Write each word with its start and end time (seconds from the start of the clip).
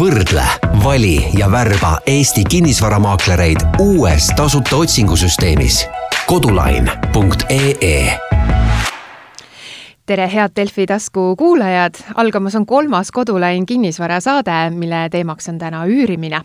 võrdle, 0.00 0.42
vali 0.84 1.18
ja 1.36 1.50
värba 1.52 1.98
Eesti 2.08 2.44
kinnisvaramaaklereid 2.48 3.60
uues 3.84 4.30
tasuta 4.36 4.76
otsingusüsteemis 4.76 5.82
kodulain.ee 6.26 8.16
tere, 10.06 10.30
head 10.32 10.56
Delfi 10.56 10.86
tasku 10.86 11.36
kuulajad, 11.36 12.00
algamas 12.14 12.56
on 12.56 12.66
kolmas 12.66 13.12
Kodulain 13.12 13.66
kinnisvarasaade, 13.66 14.70
mille 14.70 15.08
teemaks 15.10 15.48
on 15.48 15.58
täna 15.58 15.84
üürimine. 15.86 16.40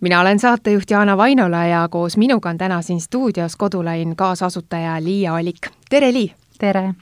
mina 0.00 0.20
olen 0.20 0.38
saatejuht 0.38 0.90
Jaana 0.90 1.16
Vainola 1.16 1.64
ja 1.66 1.88
koos 1.90 2.16
minuga 2.16 2.48
on 2.48 2.58
täna 2.58 2.82
siin 2.82 3.00
stuudios 3.00 3.56
Kodulain 3.56 4.16
kaasasutaja 4.16 5.04
Liia 5.04 5.34
Alik. 5.34 5.68
tere, 5.90 6.12
Lii! 6.12 6.32
tere! 6.58 6.94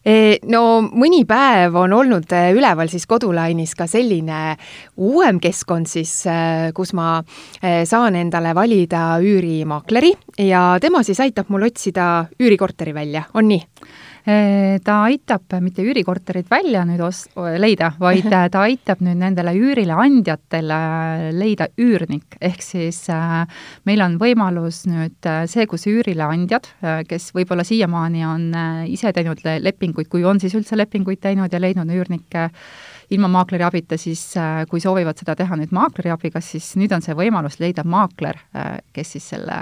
No 0.00 0.60
mõni 0.80 1.26
päev 1.28 1.74
on 1.76 1.92
olnud 1.92 2.30
e, 2.32 2.38
üleval 2.56 2.88
siis 2.88 3.04
kodulainis 3.04 3.74
ka 3.76 3.84
selline 3.84 4.54
uuem 4.96 5.36
keskkond 5.44 5.90
siis, 5.90 6.14
e, 6.24 6.70
kus 6.72 6.94
ma 6.96 7.18
saan 7.60 8.16
endale 8.16 8.54
valida 8.56 9.18
üürimaakleri 9.20 10.14
ja 10.46 10.62
tema 10.80 11.04
siis 11.04 11.20
aitab 11.20 11.52
mul 11.52 11.68
otsida 11.68 12.06
üürikorteri 12.40 12.96
välja, 12.96 13.26
on 13.34 13.52
nii? 13.52 13.60
Ta 14.84 14.96
aitab 15.08 15.58
mitte 15.62 15.82
üürikorterit 15.84 16.50
välja 16.50 16.84
nüüd 16.88 17.02
os-, 17.04 17.26
leida, 17.60 17.92
vaid 18.00 18.28
ta 18.32 18.64
aitab 18.66 19.02
nüüd 19.04 19.18
nendele 19.20 19.54
üürile 19.58 19.96
andjatele 19.98 20.80
leida 21.36 21.68
üürnik, 21.80 22.36
ehk 22.40 22.62
siis 22.64 23.02
äh, 23.12 23.42
meil 23.88 24.02
on 24.04 24.16
võimalus 24.20 24.84
nüüd 24.90 25.28
äh, 25.28 25.44
see, 25.50 25.66
kus 25.70 25.86
üürileandjad, 25.90 26.70
äh, 26.84 27.02
kes 27.08 27.30
võib-olla 27.36 27.64
siiamaani 27.66 28.24
on 28.28 28.46
ise 28.90 29.12
teinud 29.16 29.42
lepinguid, 29.44 30.08
kui 30.10 30.24
on 30.26 30.40
siis 30.42 30.54
üldse 30.58 30.78
lepinguid 30.78 31.20
teinud 31.22 31.52
ja 31.52 31.60
leidnud 31.62 31.90
üürnikke, 31.94 32.50
ilma 33.10 33.28
maakleri 33.28 33.64
abita, 33.66 33.98
siis 33.98 34.22
äh, 34.38 34.62
kui 34.70 34.80
soovivad 34.82 35.18
seda 35.18 35.34
teha 35.38 35.58
nüüd 35.58 35.72
maakleri 35.74 36.12
abiga, 36.14 36.42
siis 36.44 36.72
nüüd 36.78 36.92
on 36.94 37.02
see 37.04 37.16
võimalus 37.18 37.58
leida 37.62 37.84
maakler, 37.84 38.38
äh, 38.54 38.76
kes 38.94 39.16
siis 39.16 39.28
selle 39.34 39.58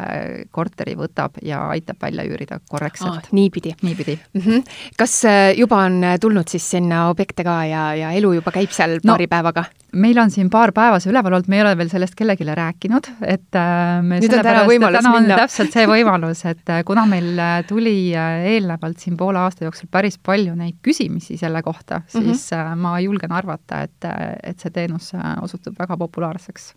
korteri 0.54 0.96
võtab 0.98 1.40
ja 1.44 1.64
aitab 1.72 2.00
välja 2.02 2.26
üürida 2.28 2.60
korrektselt. 2.68 3.32
niipidi? 3.32 3.74
niipidi 3.82 4.18
mm. 4.18 4.40
-hmm. 4.40 4.64
kas 4.96 5.24
äh, 5.24 5.52
juba 5.56 5.84
on 5.88 6.02
tulnud 6.20 6.48
siis 6.48 6.70
sinna 6.70 7.08
objekte 7.08 7.44
ka 7.44 7.64
ja, 7.64 7.94
ja 7.94 8.12
elu 8.12 8.32
juba 8.40 8.52
käib 8.52 8.70
seal 8.70 9.00
paari 9.06 9.26
no, 9.26 9.34
päevaga? 9.36 9.64
Meil 9.92 10.18
on 10.20 10.30
siin 10.30 10.50
paar 10.52 10.72
päeva 10.76 10.98
see 11.00 11.12
üleval 11.12 11.38
olnud, 11.38 11.48
me 11.48 11.58
ei 11.58 11.64
ole 11.64 11.74
veel 11.78 11.90
sellest 11.92 12.16
kellelegi 12.18 12.46
rääkinud, 12.48 13.10
et 13.24 13.58
me 14.04 14.18
nüüd 14.20 14.34
on 14.36 14.44
täna 14.44 14.64
võimalus 14.68 15.00
täna 15.00 15.14
minna. 15.14 15.38
täpselt 15.44 15.76
see 15.76 15.86
võimalus, 15.88 16.42
et 16.50 16.74
kuna 16.88 17.06
meil 17.08 17.40
tuli 17.68 17.96
eelnevalt 18.14 19.00
siin 19.00 19.16
poole 19.20 19.40
aasta 19.40 19.64
jooksul 19.64 19.88
päris 19.90 20.18
palju 20.18 20.56
neid 20.58 20.76
küsimisi 20.84 21.38
selle 21.40 21.62
kohta, 21.62 22.02
siis 22.06 22.50
mm 22.50 22.58
-hmm. 22.58 22.84
ma 22.84 22.98
julgen 23.00 23.32
arvata, 23.32 23.82
et, 23.88 24.10
et 24.42 24.60
see 24.60 24.70
teenus 24.70 25.12
osutub 25.42 25.78
väga 25.78 25.96
populaarseks 25.96 26.74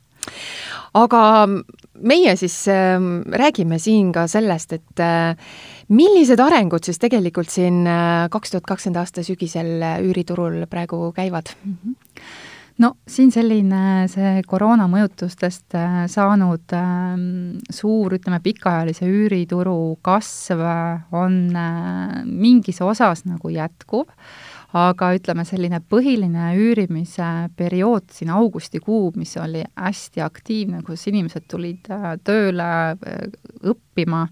aga 0.98 1.22
meie 2.02 2.34
siis 2.40 2.56
äh, 2.72 2.98
räägime 3.42 3.80
siin 3.82 4.12
ka 4.16 4.28
sellest, 4.32 4.76
et 4.78 5.04
äh, 5.04 5.36
millised 5.90 6.42
arengud 6.44 6.86
siis 6.86 7.02
tegelikult 7.02 7.52
siin 7.52 7.84
äh, 7.90 8.28
kaks 8.34 8.54
tuhat 8.54 8.70
kakskümmend 8.70 9.02
aasta 9.02 9.26
sügisel 9.26 9.82
üüriturul 10.06 10.66
praegu 10.70 11.12
käivad 11.16 11.54
mm? 11.64 11.78
-hmm 11.82 12.50
no 12.80 12.94
siin 13.08 13.32
selline 13.34 14.08
see 14.12 14.42
koroona 14.48 14.88
mõjutustest 14.92 15.76
äh, 15.78 15.98
saanud 16.12 16.76
äh, 16.78 17.18
suur, 17.70 18.16
ütleme, 18.18 18.40
pikaajalise 18.44 19.10
üürituru 19.10 19.98
kasv 20.06 20.64
on 21.12 21.42
äh, 21.56 22.22
mingis 22.26 22.82
osas 22.86 23.26
nagu 23.28 23.52
jätkuv 23.54 24.08
aga 24.78 25.12
ütleme, 25.18 25.44
selline 25.48 25.82
põhiline 25.92 26.52
üürimise 26.60 27.28
periood 27.60 28.12
siin 28.16 28.32
augustikuu, 28.34 29.12
mis 29.20 29.34
oli 29.40 29.64
hästi 29.76 30.24
aktiivne, 30.24 30.82
kus 30.88 31.04
inimesed 31.12 31.48
tulid 31.52 31.90
äh, 31.92 32.14
tööle 32.24 32.68
äh, 32.96 33.26
õppima, 33.74 34.26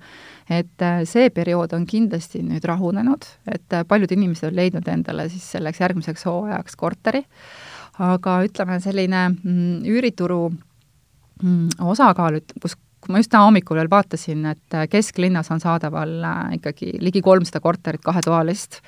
et 0.50 0.86
äh, 0.86 1.02
see 1.10 1.30
periood 1.36 1.76
on 1.76 1.88
kindlasti 1.90 2.44
nüüd 2.46 2.66
rahunenud, 2.70 3.28
et 3.52 3.80
paljud 3.88 4.16
inimesed 4.16 4.50
on 4.50 4.60
leidnud 4.62 4.88
endale 4.92 5.28
siis 5.32 5.52
selleks 5.58 5.84
järgmiseks 5.84 6.26
hooajaks 6.30 6.80
korteri, 6.80 7.26
aga 8.00 8.40
ütleme, 8.48 8.80
selline 8.84 9.26
mm, 9.30 9.82
üürituru 9.88 10.44
mm, 10.50 11.82
osakaal, 11.92 12.40
kus 12.62 12.78
kui 13.00 13.14
ma 13.14 13.22
just 13.22 13.32
täna 13.32 13.48
hommikul 13.48 13.80
veel 13.80 13.90
vaatasin, 13.92 14.44
et 14.52 14.76
äh, 14.76 14.86
kesklinnas 14.92 15.50
on 15.54 15.62
saadaval 15.64 16.12
äh, 16.28 16.40
ikkagi 16.58 16.92
ligi 17.04 17.22
kolmsada 17.24 17.62
korterit 17.64 18.04
kahetoalist, 18.04 18.80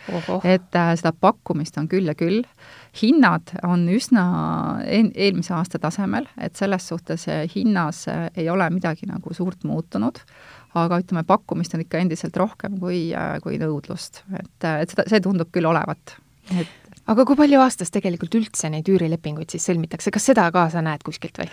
et 0.43 0.77
äh, 0.77 0.91
seda 0.99 1.13
pakkumist 1.15 1.79
on 1.79 1.87
küll 1.91 2.11
ja 2.11 2.15
küll, 2.19 2.41
hinnad 3.01 3.53
on 3.67 3.87
üsna 3.91 4.25
eelmise 4.83 5.55
aasta 5.55 5.79
tasemel, 5.79 6.27
et 6.37 6.59
selles 6.59 6.89
suhtes 6.91 7.27
hinnas 7.55 8.03
ei 8.35 8.49
ole 8.51 8.67
midagi 8.73 9.07
nagu 9.07 9.33
suurt 9.33 9.63
muutunud, 9.63 10.19
aga 10.75 10.99
ütleme, 10.99 11.23
pakkumist 11.27 11.75
on 11.75 11.85
ikka 11.85 12.03
endiselt 12.03 12.35
rohkem 12.39 12.77
kui, 12.83 13.05
kui 13.43 13.59
nõudlust, 13.61 14.25
et, 14.35 14.67
et 14.75 14.91
seda, 14.91 15.07
see 15.07 15.23
tundub 15.23 15.51
küll 15.55 15.71
olevat, 15.71 16.17
et 16.51 16.80
aga 17.09 17.25
kui 17.25 17.37
palju 17.39 17.61
aastas 17.63 17.91
tegelikult 17.93 18.35
üldse 18.37 18.69
neid 18.71 18.89
üürilepinguid 18.91 19.53
siis 19.53 19.65
sõlmitakse, 19.69 20.13
kas 20.13 20.29
seda 20.31 20.47
ka 20.53 20.67
sa 20.73 20.83
näed 20.85 21.03
kuskilt 21.05 21.41
või? 21.41 21.49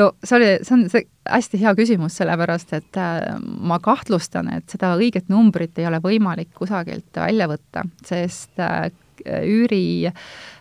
no 0.00 0.10
see 0.22 0.38
oli, 0.38 0.50
see 0.66 0.76
on 0.76 0.84
see 0.92 1.06
hästi 1.26 1.60
hea 1.62 1.74
küsimus, 1.78 2.18
sellepärast 2.20 2.76
et 2.78 3.00
äh, 3.00 3.24
ma 3.40 3.80
kahtlustan, 3.82 4.52
et 4.56 4.68
seda 4.72 4.94
õiget 4.98 5.30
numbrit 5.32 5.78
ei 5.80 5.88
ole 5.90 6.00
võimalik 6.04 6.52
kusagilt 6.56 7.22
välja 7.22 7.48
võtta, 7.50 7.84
sest 8.06 8.62
äh, 8.62 8.88
üüri 9.26 10.12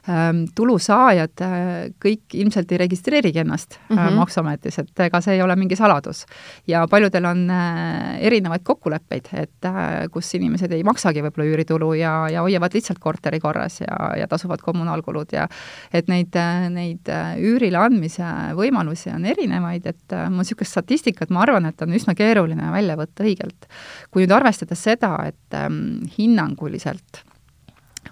ähm, 0.10 0.44
tulusaajad 0.56 1.42
äh, 1.42 1.52
kõik 2.02 2.36
ilmselt 2.38 2.72
ei 2.72 2.80
registreerigi 2.84 3.42
ennast 3.42 3.80
mm 3.90 3.98
-hmm. 3.98 4.20
Maksuametis, 4.20 4.80
et 4.80 5.00
ega 5.08 5.22
see 5.22 5.36
ei 5.36 5.42
ole 5.42 5.56
mingi 5.56 5.76
saladus. 5.76 6.26
ja 6.68 6.88
paljudel 6.88 7.26
on 7.26 7.50
äh, 7.50 8.18
erinevaid 8.22 8.62
kokkuleppeid, 8.64 9.28
et 9.34 9.66
äh, 9.66 10.08
kus 10.12 10.34
inimesed 10.36 10.72
ei 10.72 10.84
maksagi 10.84 11.22
võib-olla 11.22 11.50
üüritulu 11.50 11.94
ja, 11.94 12.30
ja 12.30 12.42
hoiavad 12.42 12.74
lihtsalt 12.74 13.00
korteri 13.00 13.40
korras 13.40 13.82
ja, 13.82 14.18
ja 14.18 14.28
tasuvad 14.28 14.62
kommunaalkulud 14.62 15.34
ja 15.34 15.48
et 15.94 16.08
neid, 16.08 16.36
neid 16.70 17.10
üürile 17.38 17.78
andmise 17.78 18.26
võimalusi 18.56 19.14
on 19.16 19.26
erinevaid, 19.26 19.86
et 19.86 20.18
mul 20.30 20.46
niisugust 20.46 20.72
statistikat, 20.72 21.30
ma 21.30 21.42
arvan, 21.42 21.66
et 21.66 21.82
on 21.82 21.94
üsna 21.94 22.16
keeruline 22.16 22.72
välja 22.72 22.96
võtta 22.96 23.24
õigelt. 23.24 23.68
kui 24.12 24.24
nüüd 24.24 24.32
arvestada 24.32 24.76
seda, 24.76 25.18
et 25.28 25.54
ähm, 25.54 26.06
hinnanguliselt 26.18 27.26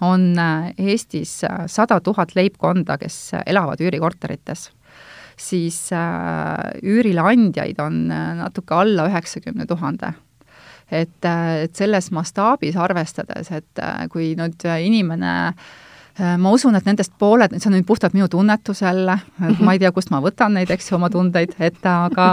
on 0.00 0.38
äh, 0.38 0.72
Eestis 0.78 1.44
äh, 1.44 1.66
sada 1.66 2.00
tuhat 2.00 2.34
leibkonda, 2.34 2.98
kes 2.98 3.34
elavad 3.46 3.80
üürikorterites, 3.80 4.70
siis 5.36 5.78
äh, 5.92 6.80
üürileandjaid 6.82 7.80
on 7.82 8.06
natuke 8.40 8.74
alla 8.74 9.08
üheksakümne 9.10 9.66
tuhande. 9.66 10.14
Et, 10.92 11.24
et 11.24 11.74
selles 11.74 12.10
mastaabis 12.12 12.76
arvestades, 12.76 13.48
et 13.56 13.80
kui 14.12 14.34
nüüd 14.36 14.66
inimene 14.84 15.30
äh, 15.48 15.54
Äh, 15.56 15.83
ma 16.14 16.50
usun, 16.54 16.76
et 16.78 16.86
nendest 16.86 17.14
pooled, 17.18 17.56
see 17.58 17.68
on 17.70 17.74
nüüd 17.74 17.86
puhtalt 17.88 18.14
minu 18.14 18.28
tunnetus 18.30 18.84
jälle, 18.84 19.16
ma 19.58 19.72
ei 19.74 19.80
tea, 19.82 19.90
kust 19.94 20.12
ma 20.14 20.20
võtan 20.22 20.54
neid, 20.54 20.70
eks 20.70 20.90
ju, 20.90 20.98
oma 20.98 21.08
tundeid, 21.10 21.56
et 21.58 21.80
aga 21.90 22.28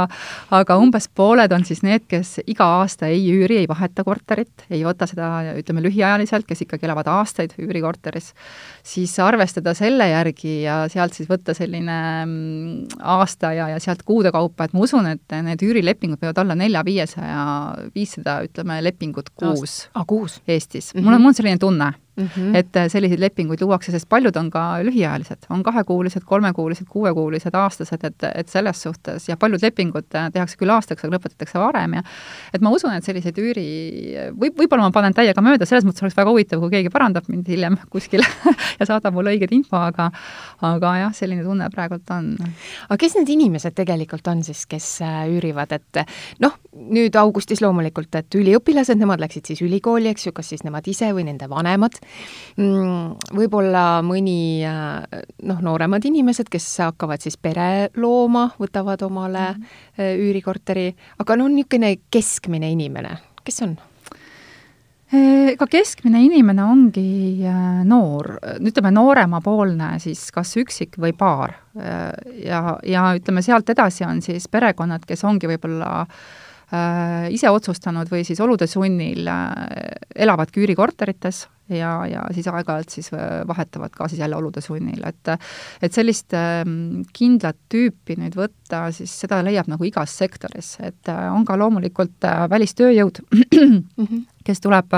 aga 0.54 0.78
umbes 0.78 1.08
pooled 1.18 1.52
on 1.56 1.66
siis 1.66 1.82
need, 1.86 2.06
kes 2.10 2.36
iga 2.46 2.68
aasta 2.82 3.10
ei 3.10 3.24
üüri, 3.34 3.58
ei 3.64 3.70
vaheta 3.70 4.06
korterit, 4.06 4.68
ei 4.70 4.84
võta 4.86 5.08
seda, 5.10 5.32
ütleme, 5.58 5.82
lühiajaliselt, 5.88 6.46
kes 6.50 6.62
ikkagi 6.68 6.86
elavad 6.86 7.10
aastaid 7.10 7.56
üürikorteris, 7.62 8.32
siis 8.86 9.16
arvestada 9.24 9.74
selle 9.78 10.12
järgi 10.12 10.62
ja 10.68 10.84
sealt 10.92 11.18
siis 11.18 11.30
võtta 11.32 11.56
selline 11.58 11.98
mm, 12.26 13.02
aasta 13.16 13.54
ja, 13.58 13.72
ja 13.74 13.82
sealt 13.82 14.06
kuude 14.06 14.34
kaupa, 14.36 14.70
et 14.70 14.78
ma 14.78 14.86
usun, 14.86 15.10
et 15.16 15.38
need 15.42 15.66
üürilepingud 15.66 16.22
võivad 16.22 16.44
olla 16.44 16.58
nelja-viiesaja, 16.60 17.42
viissada, 17.96 18.42
ütleme, 18.46 18.78
lepingut 18.86 19.34
kuus. 19.34 19.88
aa, 19.96 20.06
kuus? 20.06 20.38
Eestis 20.48 20.94
mm. 20.94 21.00
-hmm. 21.00 21.06
mul 21.06 21.18
on, 21.18 21.22
mul 21.26 21.34
on 21.34 21.42
selline 21.42 21.58
tunne 21.58 21.92
mm, 22.16 22.26
-hmm. 22.26 22.56
et 22.56 22.76
äh, 22.76 22.88
selliseid 22.92 23.20
lepinguid 23.20 23.62
luuakse, 23.62 23.92
sest 23.92 24.10
paljud 24.10 24.36
on 24.36 24.50
ka 24.52 24.84
lühiajalised, 24.84 25.46
on 25.50 25.64
kahekuulised, 25.64 26.24
kolmekuulised, 26.26 26.86
kuuekuulised, 26.90 27.56
aastased, 27.56 28.04
et, 28.04 28.24
et 28.36 28.50
selles 28.50 28.82
suhtes. 28.82 29.30
Ja 29.30 29.38
paljud 29.38 29.62
lepingud 29.62 30.16
äh, 30.16 30.32
tehakse 30.32 30.58
küll 30.58 30.70
aastaks, 30.70 31.06
aga 31.06 31.18
lõpetatakse 31.18 31.60
varem. 31.60 31.94
Ja 31.94 32.04
et 32.54 32.62
ma 32.62 32.70
usun, 32.70 32.94
et 32.94 33.04
selliseid 33.04 33.38
üüri, 33.38 33.68
võib, 34.36 34.58
võib-olla 34.58 34.90
ma 34.90 34.92
panen 34.92 35.14
täiega 35.14 35.42
mööda, 35.42 35.66
selles 35.66 35.86
mõttes 35.88 36.04
oleks 36.04 36.18
väga 36.18 36.30
huvitav, 36.30 36.60
kui 36.60 36.70
keegi 36.76 36.90
parandab 36.90 37.30
mind 37.32 37.48
hiljem 37.48 37.78
kuskil 37.94 38.26
ja 38.80 38.86
saadab 38.86 39.14
mulle 39.14 39.36
õiget 39.36 39.56
info, 39.56 39.78
aga 39.78 40.12
aga 40.62 40.96
jah, 40.98 41.14
selline 41.16 41.44
tunne 41.44 41.70
praegult 41.74 42.10
on. 42.14 42.36
aga 42.90 42.98
kes 42.98 43.16
need 43.20 43.30
inimesed 43.30 43.76
tegelikult 43.76 44.28
on 44.28 44.44
siis, 44.44 44.66
kes 44.70 45.02
äh, 45.06 45.24
üürivad, 45.32 45.72
et 45.72 46.04
noh, 46.44 46.58
nüüd 46.92 47.16
augustis 47.20 47.62
loomulikult, 47.64 48.14
et 48.16 48.36
üliõpilased, 48.36 49.00
nemad 49.00 49.22
läksid 49.24 49.52
siis 49.52 49.62
ülikooli, 49.66 50.12
eks 50.12 50.28
ju, 50.28 50.36
kas 50.36 50.52
siis 50.54 50.64
nemad 50.68 50.88
ise 50.88 51.12
või 51.16 51.26
nende 51.28 51.50
vanemad, 51.52 52.01
võib-olla 53.36 54.02
mõni 54.06 54.64
äh, 54.68 55.22
noh, 55.48 55.62
nooremad 55.64 56.06
inimesed, 56.06 56.50
kes 56.52 56.68
hakkavad 56.84 57.24
siis 57.24 57.38
pere 57.38 57.90
looma, 57.96 58.50
võtavad 58.60 59.02
omale 59.08 59.54
mm 59.54 59.64
-hmm. 59.64 60.20
üürikorteri, 60.28 60.92
aga 61.20 61.36
no 61.36 61.48
niisugune 61.48 61.96
keskmine 62.12 62.72
inimene, 62.72 63.18
kes 63.44 63.62
on? 63.62 63.78
ega 65.12 65.68
keskmine 65.68 66.22
inimene 66.24 66.64
ongi 66.64 67.44
äh, 67.44 67.82
noor, 67.84 68.38
ütleme 68.60 68.92
nooremapoolne 68.92 70.00
siis 70.00 70.32
kas 70.32 70.56
üksik 70.58 70.96
või 70.98 71.12
paar. 71.14 71.54
ja, 72.44 72.78
ja 72.84 73.16
ütleme, 73.16 73.42
sealt 73.42 73.70
edasi 73.70 74.04
on 74.04 74.22
siis 74.22 74.48
perekonnad, 74.48 75.06
kes 75.08 75.24
ongi 75.24 75.48
võib-olla 75.48 76.06
äh, 76.72 77.28
ise 77.34 77.50
otsustanud 77.52 78.10
või 78.12 78.24
siis 78.28 78.40
olude 78.40 78.68
sunnil 78.68 79.28
äh, 79.28 79.52
elavadki 80.16 80.64
üürikorterites 80.64 81.46
ja, 81.72 81.92
ja 82.10 82.24
siis 82.36 82.48
aeg-ajalt 82.52 82.94
siis 82.94 83.12
vahetavad 83.48 83.94
ka 83.96 84.08
siis 84.12 84.22
jälle 84.22 84.38
olude 84.38 84.62
sunnil, 84.62 85.04
et 85.08 85.34
et 85.82 85.94
sellist 85.94 86.36
ähm, 86.38 87.02
kindlat 87.14 87.60
tüüpi 87.72 88.18
nüüd 88.20 88.36
võtta, 88.38 88.88
siis 88.96 89.14
seda 89.24 89.42
leiab 89.46 89.70
nagu 89.72 89.88
igas 89.88 90.16
sektoris, 90.18 90.76
et 90.86 91.12
on 91.12 91.46
ka 91.48 91.58
loomulikult 91.60 92.30
välistööjõud, 92.52 93.24
mhm. 93.32 94.28
kes 94.46 94.64
tuleb 94.64 94.96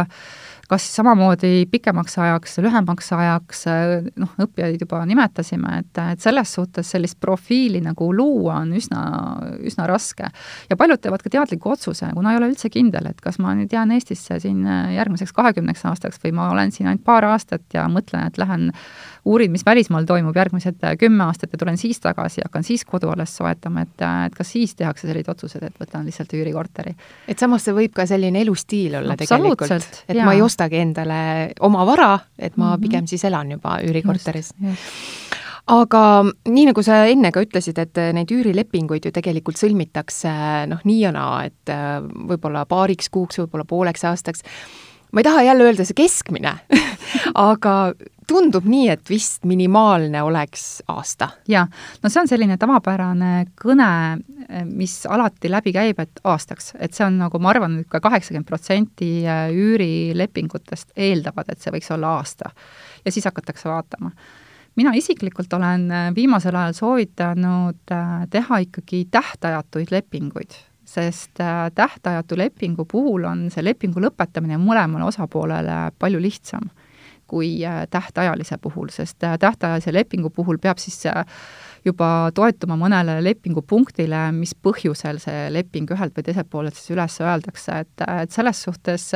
kas 0.69 0.85
samamoodi 0.95 1.65
pikemaks 1.71 2.17
ajaks, 2.23 2.57
lühemaks 2.63 3.11
ajaks, 3.15 3.63
noh, 4.19 4.31
õppijaid 4.45 4.81
juba 4.85 5.01
nimetasime, 5.07 5.79
et, 5.83 6.01
et 6.13 6.23
selles 6.23 6.53
suhtes 6.55 6.93
sellist 6.95 7.19
profiili 7.21 7.81
nagu 7.83 8.09
luua 8.15 8.61
on 8.61 8.73
üsna, 8.79 9.03
üsna 9.59 9.87
raske. 9.89 10.29
ja 10.69 10.77
paljud 10.79 11.01
teevad 11.03 11.23
ka 11.23 11.33
teadliku 11.33 11.73
otsuse, 11.75 12.09
kuna 12.15 12.33
ei 12.33 12.39
ole 12.39 12.51
üldse 12.53 12.71
kindel, 12.73 13.11
et 13.11 13.21
kas 13.21 13.39
ma 13.43 13.55
nüüd 13.57 13.73
jään 13.73 13.91
Eestisse 13.95 14.39
siin 14.39 14.63
järgmiseks 14.95 15.35
kahekümneks 15.35 15.85
aastaks 15.91 16.21
või 16.23 16.35
ma 16.39 16.49
olen 16.55 16.71
siin 16.71 16.89
ainult 16.89 17.03
paar 17.05 17.27
aastat 17.27 17.65
ja 17.73 17.87
mõtlen, 17.91 18.31
et 18.31 18.39
lähen 18.41 18.71
uurin, 19.25 19.51
mis 19.51 19.65
välismaal 19.65 20.05
toimub 20.05 20.35
järgmised 20.35 20.81
kümme 20.99 21.23
aastat 21.23 21.53
ja 21.53 21.59
tulen 21.61 21.77
siis 21.77 21.99
tagasi 22.03 22.41
ja 22.41 22.49
hakkan 22.49 22.65
siis 22.67 22.85
kodu 22.85 23.09
alles 23.13 23.35
soetama, 23.37 23.85
et, 23.85 24.05
et 24.27 24.35
kas 24.35 24.51
siis 24.55 24.75
tehakse 24.75 25.07
sellised 25.07 25.31
otsused, 25.31 25.63
et 25.63 25.79
võtan 25.79 26.05
lihtsalt 26.07 26.33
üürikorteri. 26.35 26.95
et 27.27 27.39
samas 27.39 27.63
see 27.63 27.75
võib 27.75 27.93
ka 27.95 28.05
selline 28.09 28.41
elustiil 28.43 28.99
olla 28.99 29.17
tegelikult, 29.19 29.71
et 30.07 30.17
jaa. 30.17 30.25
ma 30.25 30.35
ei 30.35 30.41
ostagi 30.43 30.81
endale 30.83 31.21
oma 31.63 31.85
vara, 31.87 32.17
et 32.37 32.57
ma 32.57 32.65
mm 32.65 32.73
-hmm. 32.73 32.81
pigem 32.81 33.07
siis 33.07 33.23
elan 33.25 33.51
juba 33.51 33.79
üürikorteris 33.83 34.53
aga 35.67 36.01
nii, 36.49 36.65
nagu 36.71 36.83
sa 36.83 37.05
enne 37.07 37.31
ka 37.31 37.43
ütlesid, 37.43 37.77
et 37.79 37.99
neid 38.15 38.31
üürilepinguid 38.31 39.05
ju 39.05 39.11
tegelikult 39.15 39.59
sõlmitakse 39.59 40.31
noh, 40.67 40.81
nii 40.83 40.99
ja 40.99 41.11
naa, 41.15 41.43
et 41.47 41.71
äh, 41.71 41.99
võib-olla 42.03 42.65
paariks 42.65 43.09
kuuks, 43.09 43.39
võib-olla 43.39 43.65
pooleks 43.65 44.03
aastaks. 44.03 44.43
ma 45.11 45.21
ei 45.21 45.23
taha 45.23 45.43
jälle 45.43 45.63
öelda 45.63 45.85
see 45.85 45.95
keskmine 45.95 46.57
aga 47.49 47.93
tundub 48.27 48.65
nii, 48.69 48.87
et 48.93 49.09
vist 49.09 49.45
minimaalne 49.47 50.21
oleks 50.23 50.83
aasta. 50.91 51.29
jaa, 51.49 51.65
no 52.03 52.11
see 52.11 52.21
on 52.21 52.29
selline 52.29 52.57
tavapärane 52.61 53.33
kõne, 53.59 53.89
mis 54.69 54.95
alati 55.09 55.51
läbi 55.51 55.73
käib, 55.75 55.99
et 56.03 56.23
aastaks, 56.23 56.73
et 56.79 56.93
see 56.93 57.05
on 57.07 57.19
nagu 57.23 57.41
ma 57.43 57.53
arvan, 57.53 57.81
ka 57.89 58.01
kaheksakümmend 58.03 58.47
protsenti 58.47 59.11
üürilepingutest 59.25 60.93
eeldavad, 60.95 61.51
et 61.51 61.61
see 61.61 61.73
võiks 61.73 61.91
olla 61.95 62.17
aasta. 62.19 62.51
ja 63.05 63.11
siis 63.11 63.25
hakatakse 63.25 63.69
vaatama. 63.69 64.11
mina 64.75 64.93
isiklikult 64.95 65.53
olen 65.53 65.89
viimasel 66.15 66.55
ajal 66.55 66.73
soovitanud 66.73 67.91
äh, 67.91 68.27
teha 68.29 68.57
ikkagi 68.57 69.07
tähtajatuid 69.11 69.91
lepinguid 69.91 70.55
sest 70.85 71.39
äh, 71.39 71.71
tähtajatu 71.75 72.37
lepingu 72.37 72.85
puhul 72.85 73.23
on 73.23 73.49
see 73.51 73.63
lepingu 73.63 74.01
lõpetamine 74.03 74.57
mõlemale 74.61 75.07
osapoolele 75.07 75.91
palju 75.99 76.21
lihtsam 76.21 76.69
kui 77.33 77.65
äh, 77.65 77.83
tähtajalise 77.89 78.59
puhul, 78.61 78.91
sest 78.93 79.23
äh, 79.25 79.37
tähtajalise 79.41 79.93
lepingu 79.93 80.29
puhul 80.29 80.59
peab 80.61 80.81
siis 80.81 80.99
äh, 81.09 81.25
juba 81.85 82.29
toetuma 82.35 82.77
mõnele 82.79 83.17
lepingupunktile, 83.25 84.27
mis 84.37 84.53
põhjusel 84.53 85.19
see 85.23 85.47
leping 85.51 85.89
ühelt 85.95 86.13
või 86.17 86.27
teiselt 86.27 86.51
poolelt 86.53 86.77
siis 86.77 86.93
üles 86.93 87.17
öeldakse, 87.23 87.79
et, 87.83 88.05
et 88.21 88.31
selles 88.31 88.61
suhtes 88.67 89.09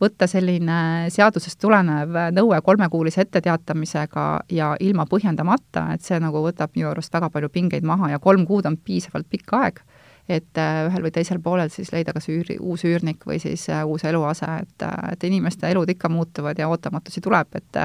võtta 0.00 0.28
selline 0.30 1.08
seadusest 1.12 1.58
tulenev 1.60 2.14
nõue 2.36 2.60
kolmekuulise 2.64 3.24
etteteatamisega 3.24 4.26
ja 4.52 4.70
ilma 4.80 5.04
põhjendamata, 5.10 5.88
et 5.96 6.06
see 6.06 6.20
nagu 6.22 6.44
võtab 6.44 6.76
minu 6.76 6.92
arust 6.92 7.12
väga 7.12 7.32
palju 7.32 7.50
pingeid 7.52 7.88
maha 7.88 8.14
ja 8.14 8.22
kolm 8.22 8.46
kuud 8.48 8.68
on 8.70 8.78
piisavalt 8.78 9.28
pikk 9.32 9.56
aeg 9.58 9.82
et 10.30 10.58
äh, 10.60 10.84
ühel 10.86 11.04
või 11.06 11.12
teisel 11.14 11.40
poolel 11.42 11.72
siis 11.74 11.90
leida 11.94 12.14
kas 12.14 12.28
üüri, 12.30 12.56
uus 12.60 12.84
üürnik 12.86 13.26
või 13.26 13.40
siis 13.42 13.66
äh, 13.72 13.82
uus 13.86 14.04
eluase, 14.06 14.48
et, 14.62 14.86
äh, 14.86 15.12
et 15.14 15.26
inimeste 15.26 15.68
elud 15.70 15.90
ikka 15.90 16.10
muutuvad 16.12 16.58
ja 16.58 16.70
ootamatusi 16.70 17.22
tuleb, 17.24 17.60
et 17.60 17.84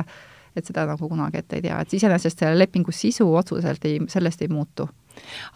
et 0.56 0.64
seda 0.64 0.86
nagu 0.88 1.10
kunagi 1.12 1.42
ette 1.42 1.58
ei 1.58 1.64
tea, 1.66 1.82
et 1.84 1.94
iseenesest 1.98 2.40
selle 2.40 2.56
lepingu 2.56 2.94
sisu 2.96 3.26
otseselt 3.36 3.84
ei, 3.90 3.98
sellest 4.08 4.46
ei 4.46 4.48
muutu. 4.48 4.88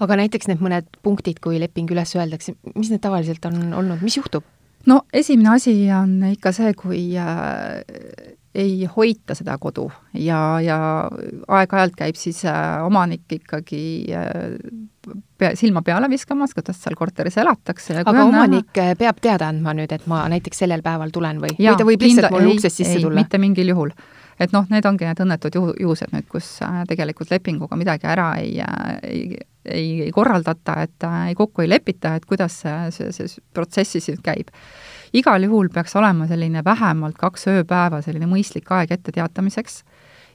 aga 0.03 0.17
näiteks 0.19 0.49
need 0.49 0.63
mõned 0.63 0.89
punktid, 1.03 1.39
kui 1.43 1.59
leping 1.59 1.91
üles 1.91 2.11
öeldakse, 2.15 2.55
mis 2.75 2.91
need 2.91 3.03
tavaliselt 3.03 3.45
on 3.47 3.73
olnud, 3.73 4.03
mis 4.03 4.17
juhtub? 4.17 4.43
no 4.87 5.01
esimene 5.13 5.55
asi 5.55 5.75
on 5.95 6.17
ikka 6.33 6.51
see, 6.55 6.73
kui 6.75 7.03
äh, 7.19 7.79
ei 8.55 8.85
hoita 8.95 9.35
seda 9.37 9.57
kodu 9.61 9.87
ja, 10.13 10.59
ja 10.63 10.79
aeg-ajalt 11.47 11.95
käib 11.99 12.19
siis 12.19 12.43
äh, 12.49 12.79
omanik 12.85 13.39
ikkagi 13.39 13.83
äh, 14.15 14.55
pea, 15.37 15.51
silma 15.59 15.81
peale 15.85 16.09
viskamas, 16.11 16.53
kuidas 16.57 16.79
seal 16.83 16.95
korteris 16.99 17.37
elatakse. 17.41 17.99
aga 18.03 18.23
omanik 18.23 18.71
näha... 18.75 18.95
peab 18.99 19.19
teada 19.23 19.49
andma 19.53 19.73
nüüd, 19.77 19.91
et 19.95 20.07
ma 20.09 20.23
näiteks 20.31 20.63
sellel 20.65 20.83
päeval 20.85 21.13
tulen 21.15 21.41
või, 21.43 21.53
või 21.59 21.75
ta 21.77 21.87
võib 21.87 22.05
lihtsalt 22.07 22.33
mul 22.35 22.55
uksest 22.55 22.81
sisse 22.81 22.97
ei, 22.97 23.03
tulla? 23.05 23.21
mitte 23.21 23.41
mingil 23.41 23.73
juhul. 23.73 23.93
et 24.39 24.55
noh, 24.55 24.67
need 24.71 24.85
ongi 24.85 25.07
need 25.07 25.23
õnnetud 25.25 25.55
juhu, 25.59 25.73
juhused 25.79 26.13
nüüd, 26.15 26.27
kus 26.31 26.51
äh, 26.65 26.83
tegelikult 26.89 27.31
lepinguga 27.33 27.79
midagi 27.79 28.07
ära 28.07 28.31
ei, 28.41 28.59
ei, 29.03 29.39
ei, 29.65 29.89
ei 30.07 30.11
korraldata, 30.15 30.79
et 30.87 31.09
ei 31.29 31.35
kokku 31.35 31.65
ei 31.65 31.71
lepita, 31.71 32.15
et 32.15 32.25
kuidas 32.29 32.61
see, 32.63 32.77
see, 32.95 33.11
see 33.15 33.43
protsess 33.53 33.99
siis 33.99 34.23
käib 34.23 34.53
igal 35.13 35.43
juhul 35.43 35.69
peaks 35.73 35.95
olema 35.97 36.27
selline 36.29 36.63
vähemalt 36.65 37.17
kaks 37.17 37.47
ööpäeva 37.49 38.01
selline 38.05 38.29
mõistlik 38.29 38.69
aeg 38.75 38.91
etteteatamiseks 38.93 39.83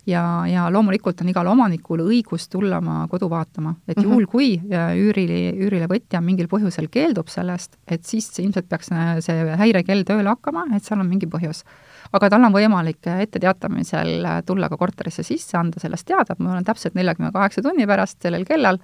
ja, 0.07 0.23
ja 0.49 0.67
loomulikult 0.73 1.21
on 1.23 1.31
igal 1.33 1.49
omanikul 1.53 2.05
õigus 2.05 2.49
tulla 2.53 2.79
oma 2.83 3.05
kodu 3.11 3.29
vaatama, 3.33 3.75
et 3.89 3.97
mhm. 3.97 4.07
juhul, 4.07 4.27
kui 4.31 4.51
üüri, 4.61 5.27
üürilevõtja 5.55 6.21
mingil 6.25 6.49
põhjusel 6.51 6.91
keeldub 6.93 7.33
sellest, 7.33 7.79
et 7.87 8.05
siis 8.09 8.29
ilmselt 8.43 8.69
peaks 8.69 8.93
see 9.25 9.57
häirekell 9.61 10.05
tööle 10.09 10.33
hakkama, 10.33 10.67
et 10.77 10.85
seal 10.85 11.01
on 11.01 11.11
mingi 11.11 11.31
põhjus. 11.31 11.65
aga 12.13 12.31
tal 12.31 12.45
on 12.47 12.55
võimalik 12.55 13.09
etteteatamisel 13.11 14.29
tulla 14.47 14.69
ka 14.69 14.79
korterisse 14.79 15.25
sisse, 15.27 15.57
anda 15.59 15.81
sellest 15.81 16.07
teada, 16.07 16.35
et 16.35 16.41
ma 16.41 16.53
olen 16.53 16.65
täpselt 16.65 16.95
neljakümne 16.95 17.33
kaheksa 17.33 17.63
tunni 17.63 17.87
pärast 17.87 18.23
sellel 18.23 18.45
kellal 18.45 18.81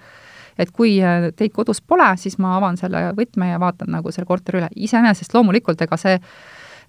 et 0.61 0.71
kui 0.75 0.97
äh, 1.03 1.31
teid 1.37 1.53
kodus 1.55 1.81
pole, 1.81 2.09
siis 2.21 2.39
ma 2.43 2.57
avan 2.59 2.79
selle 2.81 3.11
võtme 3.17 3.53
ja 3.53 3.61
vaatan 3.63 3.93
nagu 3.95 4.13
selle 4.15 4.29
korteri 4.29 4.61
üle. 4.61 4.71
iseenesest 4.77 5.35
loomulikult, 5.35 5.81
ega 5.87 5.99
see 6.01 6.19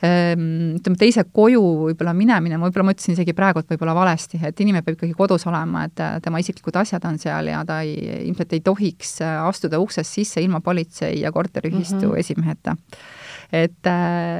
ütleme, 0.02 0.98
teise 0.98 1.24
koju 1.30 1.62
võib-olla 1.62 2.14
minemine, 2.18 2.58
võib-olla 2.62 2.88
ma 2.88 2.96
ütlesin 2.96 3.14
isegi 3.14 3.36
praegu, 3.38 3.62
et 3.62 3.70
võib-olla 3.70 3.94
valesti, 3.94 4.40
et 4.48 4.64
inimene 4.64 4.86
peab 4.86 4.98
ikkagi 4.98 5.14
kodus 5.18 5.46
olema, 5.50 5.86
et 5.90 6.02
äh, 6.02 6.16
tema 6.26 6.42
isiklikud 6.42 6.80
asjad 6.82 7.06
on 7.06 7.20
seal 7.22 7.52
ja 7.52 7.62
ta 7.68 7.82
ei, 7.86 7.98
ilmselt 8.28 8.56
ei 8.58 8.64
tohiks 8.66 9.20
äh, 9.22 9.38
astuda 9.46 9.80
uksest 9.82 10.18
sisse 10.18 10.42
ilma 10.42 10.62
politsei 10.66 11.22
ja 11.22 11.32
korteriühistu 11.32 12.02
mm 12.02 12.12
-hmm. 12.12 12.20
esimeheta 12.20 12.76
et, 13.52 13.88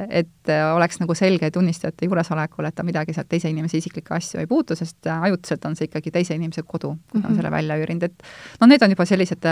et 0.08 0.52
oleks 0.74 0.98
nagu 1.00 1.14
selge 1.14 1.50
tunnistajate 1.50 2.08
juuresolekul, 2.08 2.64
et 2.64 2.74
ta 2.74 2.82
midagi 2.82 3.12
sealt 3.12 3.28
teise 3.28 3.50
inimese 3.52 3.78
isiklikke 3.78 4.14
asju 4.16 4.40
ei 4.40 4.46
puutu, 4.46 4.76
sest 4.76 5.06
ajutiselt 5.06 5.64
on 5.68 5.76
see 5.76 5.90
ikkagi 5.90 6.10
teise 6.10 6.34
inimese 6.34 6.62
kodu, 6.62 6.96
kus 6.96 7.20
mm 7.20 7.22
-hmm. 7.22 7.30
on 7.30 7.34
selle 7.36 7.50
välja 7.50 7.76
üürinud, 7.76 8.02
et 8.02 8.22
noh, 8.60 8.68
need 8.68 8.82
on 8.82 8.90
juba 8.90 9.04
sellised 9.04 9.44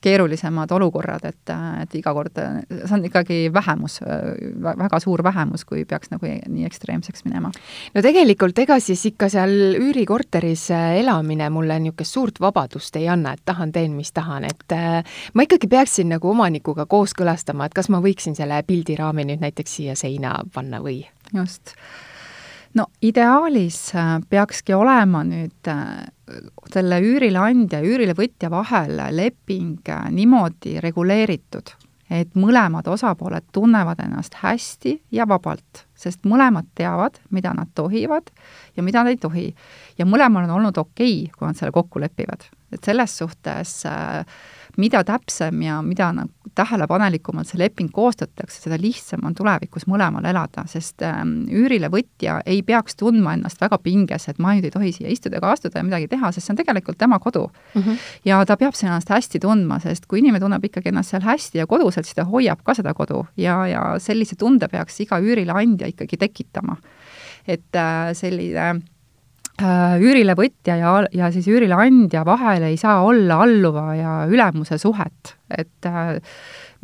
keerulisemad 0.00 0.70
olukorrad, 0.76 1.24
et, 1.26 1.52
et 1.82 1.94
iga 1.98 2.12
kord, 2.14 2.38
see 2.70 2.94
on 2.94 3.06
ikkagi 3.08 3.38
vähemus, 3.54 3.98
väga 4.62 5.00
suur 5.02 5.24
vähemus, 5.26 5.64
kui 5.66 5.82
peaks 5.88 6.12
nagu 6.12 6.28
nii 6.28 6.66
ekstreemseks 6.68 7.26
minema. 7.26 7.50
no 7.94 8.04
tegelikult 8.04 8.58
ega 8.62 8.78
siis 8.82 9.02
ikka 9.10 9.28
seal 9.32 9.78
üürikorteris 9.80 10.68
elamine 11.00 11.50
mulle 11.50 11.80
niisugust 11.82 12.14
suurt 12.14 12.40
vabadust 12.40 12.96
ei 13.00 13.08
anna, 13.10 13.34
et 13.34 13.42
tahan, 13.44 13.74
teen, 13.74 13.96
mis 13.98 14.12
tahan, 14.14 14.46
et 14.46 14.76
äh, 14.76 15.18
ma 15.34 15.46
ikkagi 15.46 15.70
peaksin 15.70 16.14
nagu 16.14 16.30
omanikuga 16.30 16.86
kooskõlastama, 16.90 17.66
et 17.66 17.74
kas 17.74 17.90
ma 17.90 18.02
võiksin 18.04 18.38
selle 18.38 18.62
pildiraami 18.66 19.26
nüüd 19.26 19.42
näiteks 19.42 19.80
siia 19.80 19.98
seina 19.98 20.38
panna 20.54 20.82
või? 20.84 21.02
just 21.34 21.74
no 22.76 22.86
ideaalis 23.02 23.78
äh, 23.94 24.18
peakski 24.30 24.74
olema 24.74 25.22
nüüd 25.26 25.70
äh, 25.70 26.06
selle 26.72 27.00
üürileandja 27.04 27.80
ja 27.80 27.88
üürilevõtja 27.88 28.50
vahel 28.52 29.00
leping 29.16 29.88
äh, 29.92 30.06
niimoodi 30.12 30.76
reguleeritud, 30.84 31.72
et 32.10 32.36
mõlemad 32.38 32.88
osapooled 32.90 33.48
tunnevad 33.54 34.02
ennast 34.04 34.36
hästi 34.42 34.96
ja 35.14 35.26
vabalt, 35.28 35.86
sest 35.98 36.26
mõlemad 36.28 36.68
teavad, 36.78 37.18
mida 37.34 37.54
nad 37.56 37.72
tohivad 37.74 38.30
ja 38.76 38.84
mida 38.86 39.02
nad 39.02 39.14
ei 39.14 39.20
tohi. 39.22 39.48
ja 39.98 40.06
mõlemal 40.06 40.46
on 40.46 40.58
olnud 40.58 40.78
okei 40.78 41.24
okay,, 41.24 41.32
kui 41.38 41.48
nad 41.48 41.58
selle 41.58 41.72
kokku 41.72 42.00
lepivad. 42.00 42.50
et 42.72 42.84
selles 42.84 43.18
suhtes 43.18 43.84
mida 44.76 45.04
täpsem 45.04 45.62
ja 45.62 45.80
mida 45.82 46.12
tähelepanelikumalt 46.56 47.48
see 47.50 47.60
leping 47.60 47.90
koostatakse, 47.92 48.58
seda 48.64 48.78
lihtsam 48.80 49.24
on 49.28 49.34
tulevikus 49.36 49.86
mõlemal 49.90 50.24
elada, 50.28 50.64
sest 50.70 51.04
ähm, 51.06 51.44
üürilevõtja 51.52 52.40
ei 52.48 52.62
peaks 52.66 52.96
tundma 53.00 53.36
ennast 53.36 53.60
väga 53.60 53.78
pinges, 53.84 54.28
et 54.30 54.40
ma 54.42 54.54
nüüd 54.56 54.68
ei 54.68 54.74
tohi 54.74 54.92
siia 54.96 55.12
istuda 55.12 55.40
ega 55.40 55.52
astuda 55.52 55.80
ja 55.80 55.86
midagi 55.86 56.08
teha, 56.12 56.32
sest 56.32 56.48
see 56.48 56.54
on 56.54 56.60
tegelikult 56.62 56.98
tema 56.98 57.18
kodu 57.22 57.46
mm. 57.48 57.82
-hmm. 57.82 58.02
ja 58.24 58.40
ta 58.46 58.56
peab 58.56 58.74
ennast 58.82 59.12
hästi 59.12 59.40
tundma, 59.42 59.78
sest 59.84 60.06
kui 60.06 60.18
inimene 60.24 60.40
tunneb 60.40 60.64
ikkagi 60.64 60.92
ennast 60.92 61.14
seal 61.14 61.22
hästi 61.22 61.58
ja 61.58 61.66
koduselt, 61.66 62.06
siis 62.06 62.16
ta 62.16 62.24
hoiab 62.24 62.64
ka 62.64 62.74
seda 62.74 62.94
kodu 62.94 63.26
ja, 63.36 63.66
ja 63.66 63.84
sellise 63.98 64.36
tunde 64.36 64.68
peaks 64.68 65.00
iga 65.00 65.20
üürileandja 65.20 65.86
ikkagi 65.92 66.16
tekitama. 66.16 66.76
et 67.46 67.76
äh, 67.76 68.12
selline 68.12 68.80
üürilevõtja 69.56 70.76
ja, 70.76 70.92
ja 71.16 71.30
siis 71.32 71.46
üürileandja 71.48 72.26
vahel 72.28 72.66
ei 72.68 72.76
saa 72.76 73.00
olla 73.06 73.40
alluva 73.46 73.94
ja 73.96 74.14
ülemuse 74.28 74.76
suhet, 74.78 75.36
et 75.48 75.88
äh, 75.88 76.18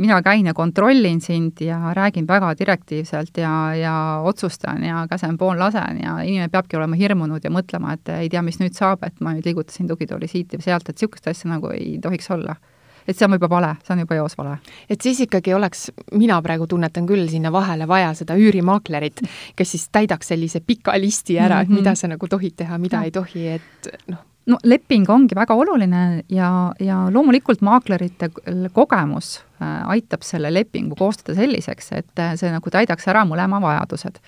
mina 0.00 0.23
käin 0.23 0.47
ja 0.47 0.55
kontrollin 0.55 1.21
sind 1.21 1.61
ja 1.61 1.93
räägin 1.95 2.26
väga 2.29 2.55
direktiivselt 2.59 3.37
ja, 3.37 3.75
ja 3.76 3.95
otsustan 4.25 4.85
ja 4.85 5.07
käsen 5.11 5.38
pool 5.38 5.59
lasen 5.59 6.00
ja 6.02 6.19
inimene 6.25 6.49
peabki 6.49 6.76
olema 6.76 6.97
hirmunud 6.97 7.45
ja 7.45 7.52
mõtlema, 7.52 7.93
et 7.99 8.09
ei 8.17 8.33
tea, 8.33 8.43
mis 8.43 8.61
nüüd 8.62 8.76
saab, 8.79 9.05
et 9.07 9.21
ma 9.21 9.35
nüüd 9.37 9.47
liigutasin 9.47 9.88
tugitooli 9.88 10.29
siit 10.29 10.57
ja 10.57 10.62
sealt, 10.62 10.88
et 10.88 10.97
niisugust 10.97 11.29
asja 11.29 11.52
nagu 11.52 11.71
ei 11.76 11.99
tohiks 12.02 12.31
olla 12.33 12.57
et 13.06 13.16
see 13.16 13.26
on 13.26 13.37
juba 13.37 13.49
vale, 13.50 13.75
see 13.85 13.94
on 13.94 14.02
juba 14.04 14.18
eos 14.18 14.37
vale. 14.38 14.56
et 14.90 15.00
siis 15.00 15.21
ikkagi 15.26 15.54
oleks, 15.54 15.90
mina 16.18 16.40
praegu 16.42 16.66
tunnetan 16.71 17.06
küll 17.09 17.28
sinna 17.30 17.52
vahele 17.52 17.88
vaja 17.88 18.12
seda 18.18 18.37
üürimaaklerit, 18.38 19.25
kes 19.56 19.75
siis 19.76 19.88
täidaks 19.92 20.32
sellise 20.32 20.62
pika 20.66 20.94
listi 21.00 21.38
ära 21.38 21.62
mm, 21.62 21.68
-hmm. 21.68 21.73
et 21.73 21.80
mida 21.80 21.94
sa 21.94 22.09
nagu 22.09 22.28
tohid 22.28 22.56
teha, 22.56 22.78
mida 22.78 23.02
ja. 23.02 23.09
ei 23.09 23.11
tohi, 23.11 23.49
et 23.49 23.90
noh. 24.11 24.23
no 24.47 24.59
leping 24.64 25.11
ongi 25.11 25.35
väga 25.35 25.54
oluline 25.54 26.23
ja, 26.28 26.73
ja 26.80 27.04
loomulikult 27.11 27.61
maaklerite 27.61 28.30
kogemus 28.73 29.40
äh, 29.62 29.88
aitab 29.88 30.23
selle 30.23 30.54
lepingu 30.54 30.97
koostada 30.99 31.35
selliseks, 31.35 31.92
et 31.92 32.18
äh, 32.18 32.37
see 32.37 32.50
nagu 32.50 32.71
täidaks 32.71 33.09
ära 33.09 33.25
mõlema 33.25 33.61
vajadused 33.62 34.18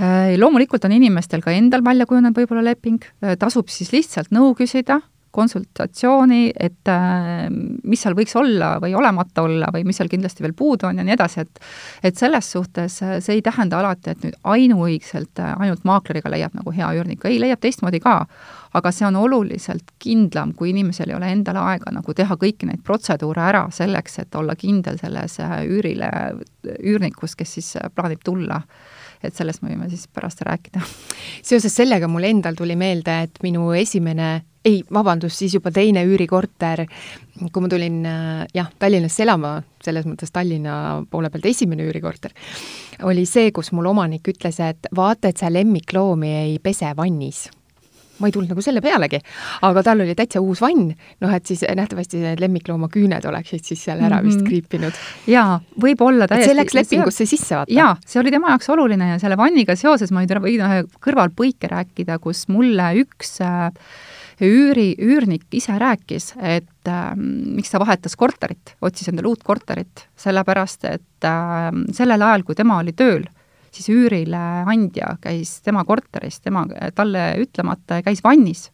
äh, 0.00 0.34
loomulikult 0.38 0.84
on 0.84 0.92
inimestel 0.92 1.42
ka 1.42 1.50
endal 1.50 1.84
välja 1.84 2.06
kujunenud 2.06 2.38
võib-olla 2.38 2.64
leping, 2.64 3.02
tasub 3.38 3.68
siis 3.68 3.92
lihtsalt 3.92 4.30
nõu 4.30 4.54
küsida 4.54 5.00
konsultatsiooni, 5.32 6.52
et 6.60 6.88
äh, 6.92 7.46
mis 7.50 8.02
seal 8.04 8.16
võiks 8.16 8.34
olla 8.36 8.74
või 8.82 8.92
olemata 8.98 9.44
olla 9.46 9.70
või 9.72 9.86
mis 9.88 9.96
seal 10.00 10.10
kindlasti 10.12 10.44
veel 10.44 10.54
puudu 10.56 10.90
on 10.90 11.00
ja 11.00 11.06
nii 11.06 11.16
edasi, 11.16 11.46
et 11.46 11.62
et 12.10 12.18
selles 12.20 12.50
suhtes 12.52 12.98
äh, 13.02 13.16
see 13.24 13.38
ei 13.38 13.44
tähenda 13.44 13.80
alati, 13.80 14.12
et 14.12 14.26
nüüd 14.26 14.36
ainuõigselt 14.54 15.40
äh, 15.40 15.54
ainult 15.64 15.86
maakleriga 15.88 16.30
leiab 16.32 16.56
nagu 16.58 16.74
hea 16.76 16.90
üürnik, 16.98 17.24
ei, 17.28 17.40
leiab 17.40 17.62
teistmoodi 17.64 18.02
ka, 18.04 18.18
aga 18.76 18.92
see 18.92 19.08
on 19.08 19.16
oluliselt 19.16 19.94
kindlam, 20.02 20.52
kui 20.58 20.72
inimesel 20.72 21.12
ei 21.12 21.16
ole 21.16 21.32
endal 21.32 21.60
aega 21.64 21.92
nagu 21.96 22.14
teha 22.14 22.36
kõiki 22.36 22.68
neid 22.68 22.84
protseduure 22.84 23.44
ära 23.48 23.66
selleks, 23.72 24.18
et 24.22 24.36
olla 24.36 24.56
kindel 24.56 25.00
selles 25.00 25.38
üürile, 25.40 26.10
üürnikus, 26.78 27.36
kes 27.36 27.56
siis 27.58 27.76
plaanib 27.96 28.20
tulla 28.24 28.60
et 29.24 29.36
sellest 29.36 29.62
me 29.62 29.72
võime 29.72 29.88
siis 29.90 30.06
pärast 30.12 30.42
rääkida. 30.46 30.82
seoses 31.48 31.74
sellega 31.74 32.08
mul 32.10 32.28
endal 32.28 32.58
tuli 32.58 32.76
meelde, 32.78 33.22
et 33.26 33.42
minu 33.44 33.70
esimene 33.78 34.42
ei, 34.64 34.82
vabandust, 34.94 35.40
siis 35.40 35.56
juba 35.56 35.72
teine 35.74 36.04
üürikorter, 36.06 36.84
kui 37.40 37.64
ma 37.64 37.70
tulin 37.70 38.02
äh, 38.06 38.44
jah, 38.54 38.68
Tallinnasse 38.78 39.24
elama, 39.24 39.56
selles 39.82 40.06
mõttes 40.06 40.30
Tallinna 40.34 40.76
poole 41.10 41.32
pealt 41.32 41.48
esimene 41.50 41.88
üürikorter, 41.88 42.34
oli 43.08 43.26
see, 43.26 43.50
kus 43.54 43.72
mul 43.74 43.90
omanik 43.90 44.30
ütles, 44.30 44.60
et 44.62 44.86
vaata, 44.94 45.32
et 45.32 45.42
sa 45.42 45.50
lemmikloomi 45.50 46.36
ei 46.44 46.54
pese 46.62 46.92
vannis 46.96 47.48
ma 48.22 48.30
ei 48.30 48.34
tulnud 48.34 48.54
nagu 48.54 48.64
selle 48.64 48.82
pealegi, 48.84 49.20
aga 49.68 49.82
tal 49.86 50.04
oli 50.04 50.14
täitsa 50.18 50.42
uus 50.44 50.62
vann, 50.62 50.92
noh 51.22 51.34
et 51.34 51.50
siis 51.50 51.64
nähtavasti 51.66 52.22
need 52.22 52.42
lemmiklooma 52.42 52.88
küüned 52.92 53.26
oleksid 53.28 53.66
siis 53.66 53.82
seal 53.88 54.02
ära 54.02 54.22
vist 54.24 54.40
mhm. 54.40 54.48
kriipinud. 54.48 55.02
jaa, 55.30 55.58
võib-olla 55.82 56.30
täiesti. 56.30 56.52
see 56.52 56.58
läks 56.58 56.78
lepingusse 56.78 57.28
sisse, 57.28 57.58
vaata. 57.58 57.74
jaa, 57.74 57.92
see 58.06 58.22
oli 58.22 58.34
tema 58.34 58.54
jaoks 58.54 58.72
oluline 58.72 59.12
ja 59.14 59.20
selle 59.22 59.38
vanniga 59.40 59.76
seoses 59.78 60.14
ma 60.14 60.24
võin 60.24 60.62
ühe 60.62 60.82
kõrvalpõike 61.02 61.70
rääkida, 61.72 62.18
kus 62.22 62.46
mulle 62.52 62.92
üks 63.02 63.38
äh, 63.44 63.70
üüri, 64.42 64.92
üürnik 65.02 65.46
ise 65.54 65.76
rääkis, 65.78 66.32
et 66.38 66.90
äh, 66.90 67.12
miks 67.16 67.72
ta 67.72 67.80
vahetas 67.82 68.16
korterit, 68.18 68.74
otsis 68.82 69.10
endale 69.12 69.30
uut 69.32 69.44
korterit, 69.46 70.06
sellepärast 70.18 70.88
et 70.90 71.28
äh, 71.28 71.70
sellel 71.94 72.28
ajal, 72.28 72.46
kui 72.46 72.58
tema 72.58 72.80
oli 72.82 72.94
tööl, 72.96 73.26
siis 73.72 73.88
üürileandja 73.92 75.16
käis 75.22 75.58
tema 75.64 75.84
korteris, 75.88 76.40
tema, 76.44 76.66
talle 76.94 77.26
ütlemata, 77.42 78.02
käis 78.04 78.22
vannis 78.24 78.68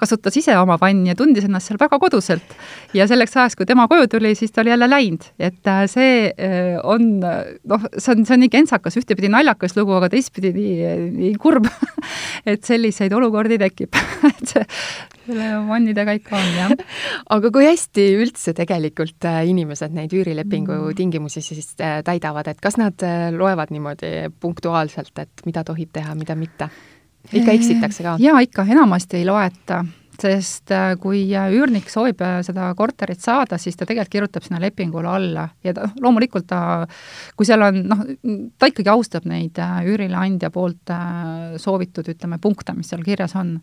kasutas 0.00 0.36
ise 0.38 0.54
oma 0.58 0.76
vanni 0.80 1.10
ja 1.10 1.16
tundis 1.18 1.44
ennast 1.46 1.70
seal 1.70 1.78
väga 1.80 1.98
koduselt. 2.02 2.54
ja 2.94 3.06
selleks 3.10 3.36
ajaks, 3.36 3.56
kui 3.58 3.66
tema 3.68 3.86
koju 3.90 4.08
tuli, 4.10 4.34
siis 4.38 4.52
ta 4.52 4.62
oli 4.62 4.72
jälle 4.72 4.88
läinud, 4.90 5.26
et 5.38 5.70
äh, 5.70 5.82
see 5.90 6.30
äh, 6.30 6.78
on 6.82 7.20
noh, 7.20 7.86
see 7.96 8.14
on, 8.14 8.24
see 8.26 8.36
on 8.36 8.44
nii 8.44 8.52
kentsakas, 8.52 8.98
ühtepidi 9.00 9.30
naljakas 9.32 9.76
lugu, 9.78 9.94
aga 9.98 10.10
teistpidi 10.12 10.52
nii, 10.56 10.92
nii 11.16 11.32
kurb 11.42 11.68
et 12.50 12.64
selliseid 12.66 13.12
olukordi 13.16 13.58
tekib 13.60 13.98
et 14.30 14.44
see, 14.54 14.64
selle 15.26 15.50
vannidega 15.68 16.14
ikka 16.20 16.38
on, 16.38 16.52
jah. 16.56 16.76
aga 17.36 17.52
kui 17.54 17.66
hästi 17.68 18.06
üldse 18.20 18.54
tegelikult 18.58 19.28
äh, 19.28 19.42
inimesed 19.50 19.96
neid 19.96 20.14
üürilepingu 20.16 20.76
mm. 20.76 20.96
tingimusi 20.98 21.42
siis 21.44 21.74
täidavad, 21.78 22.48
et 22.50 22.62
kas 22.62 22.78
nad 22.80 23.02
loevad 23.34 23.74
niimoodi 23.74 24.30
punktuaalselt, 24.40 25.12
et 25.22 25.46
mida 25.46 25.66
tohib 25.66 25.92
teha, 25.94 26.14
mida 26.18 26.38
mitte? 26.38 26.70
Ikka 27.32 27.52
eksitakse 27.52 28.04
ka? 28.06 28.16
jaa, 28.20 28.40
ikka, 28.44 28.64
enamasti 28.68 29.20
ei 29.20 29.26
loeta, 29.28 29.84
sest 30.20 30.72
äh, 30.74 30.94
kui 31.00 31.22
äh, 31.36 31.48
üürnik 31.54 31.88
soovib 31.92 32.20
äh, 32.24 32.40
seda 32.46 32.70
korterit 32.76 33.22
saada, 33.22 33.58
siis 33.60 33.78
ta 33.78 33.86
tegelikult 33.88 34.12
kirjutab 34.12 34.46
sinna 34.46 34.60
lepingule 34.62 35.08
alla 35.08 35.46
ja 35.64 35.74
ta, 35.76 35.88
loomulikult 36.00 36.48
ta, 36.50 36.60
kui 37.36 37.48
seal 37.48 37.64
on 37.64 37.80
noh, 37.88 38.02
ta 38.58 38.68
ikkagi 38.70 38.92
austab 38.92 39.28
neid 39.30 39.60
üürileandja 39.60 40.50
poolt 40.54 40.92
soovitud, 41.60 42.10
ütleme, 42.12 42.40
punkte, 42.42 42.74
mis 42.76 42.90
seal 42.90 43.04
kirjas 43.06 43.36
on 43.38 43.56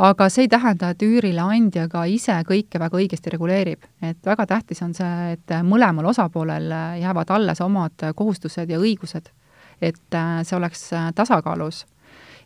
aga 0.00 0.28
see 0.32 0.46
ei 0.46 0.50
tähenda, 0.52 0.92
et 0.94 1.02
üürileandja 1.04 1.84
ka 1.92 2.06
ise 2.08 2.38
kõike 2.48 2.80
väga 2.80 2.96
õigesti 2.96 3.34
reguleerib. 3.34 3.84
et 4.00 4.18
väga 4.26 4.46
tähtis 4.48 4.82
on 4.82 4.94
see, 4.96 5.36
et 5.36 5.56
mõlemal 5.68 6.08
osapoolel 6.14 6.72
jäävad 7.02 7.30
alles 7.30 7.60
omad 7.60 8.10
kohustused 8.16 8.70
ja 8.70 8.80
õigused. 8.80 9.28
et 9.82 10.18
see 10.46 10.56
oleks 10.56 10.90
tasakaalus 11.14 11.84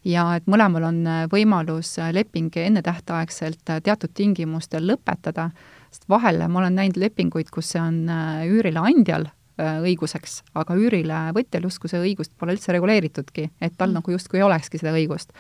ja 0.07 0.27
et 0.39 0.47
mõlemal 0.51 0.89
on 0.89 1.01
äh, 1.07 1.25
võimalus 1.33 1.97
äh, 2.01 2.13
leping 2.15 2.55
ennetähtaegselt 2.61 3.73
äh, 3.73 3.81
teatud 3.85 4.13
tingimustel 4.15 4.87
lõpetada, 4.93 5.51
sest 5.91 6.07
vahel 6.11 6.43
ma 6.49 6.63
olen 6.63 6.79
näinud 6.79 7.01
lepinguid, 7.01 7.51
kus 7.55 7.75
see 7.75 7.83
on 7.83 8.07
üürileandjal 8.47 9.31
õiguseks, 9.57 10.43
aga 10.61 10.75
üürilevõtjal 10.77 11.65
justkui 11.65 11.89
see 11.89 12.01
õigust 12.11 12.35
pole 12.37 12.53
üldse 12.53 12.75
reguleeritudki, 12.77 13.47
et 13.57 13.73
tal 13.73 13.89
mm. 13.89 13.97
nagu 13.97 14.13
justkui 14.13 14.43
ei 14.43 14.45
olekski 14.45 14.77
seda 14.77 14.93
õigust 14.93 15.33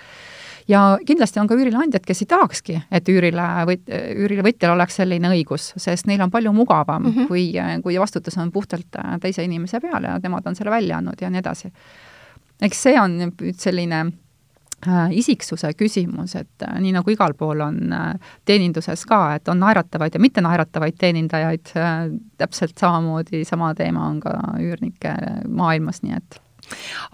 ja 0.72 0.96
kindlasti 1.04 1.42
on 1.42 1.50
ka 1.50 1.58
üürileandjad, 1.58 2.00
kes 2.08 2.24
ei 2.24 2.30
tahakski, 2.30 2.78
et 2.96 3.10
üürile 3.12 3.44
või 3.68 3.76
üürilevõtjal 4.24 4.72
oleks 4.72 4.96
selline 5.02 5.34
õigus, 5.36 5.68
sest 5.76 6.08
neil 6.08 6.24
on 6.24 6.32
palju 6.32 6.54
mugavam 6.56 7.04
mm, 7.04 7.12
-hmm. 7.12 7.28
kui, 7.28 7.44
kui 7.84 8.00
vastutus 8.00 8.40
on 8.40 8.48
puhtalt 8.56 8.96
teise 9.20 9.44
inimese 9.44 9.84
peal 9.84 10.08
ja 10.08 10.16
nemad 10.22 10.48
on 10.48 10.56
selle 10.56 10.72
välja 10.72 10.96
andnud 10.96 11.20
ja 11.20 11.30
nii 11.30 11.44
edasi. 11.44 11.74
eks 12.62 12.82
see 12.88 12.96
on 13.00 13.18
nüüd 13.20 13.60
selline 13.60 14.06
isiksuse 15.10 15.72
küsimus, 15.74 16.36
et 16.38 16.62
äh, 16.62 16.78
nii 16.82 16.92
nagu 16.98 17.10
igal 17.10 17.34
pool 17.38 17.62
on 17.64 17.92
äh, 17.92 18.32
teeninduses 18.44 19.06
ka, 19.08 19.20
et 19.38 19.48
on 19.48 19.60
naeratavaid 19.62 20.14
ja 20.14 20.22
mittenaeratavaid 20.22 20.98
teenindajaid, 21.00 21.72
täpselt 22.38 22.78
samamoodi, 22.78 23.44
sama 23.48 23.74
teema 23.74 24.06
on 24.10 24.20
ka 24.20 24.34
üürnike 24.62 25.14
maailmas, 25.48 26.02
nii 26.04 26.18
et 26.18 26.40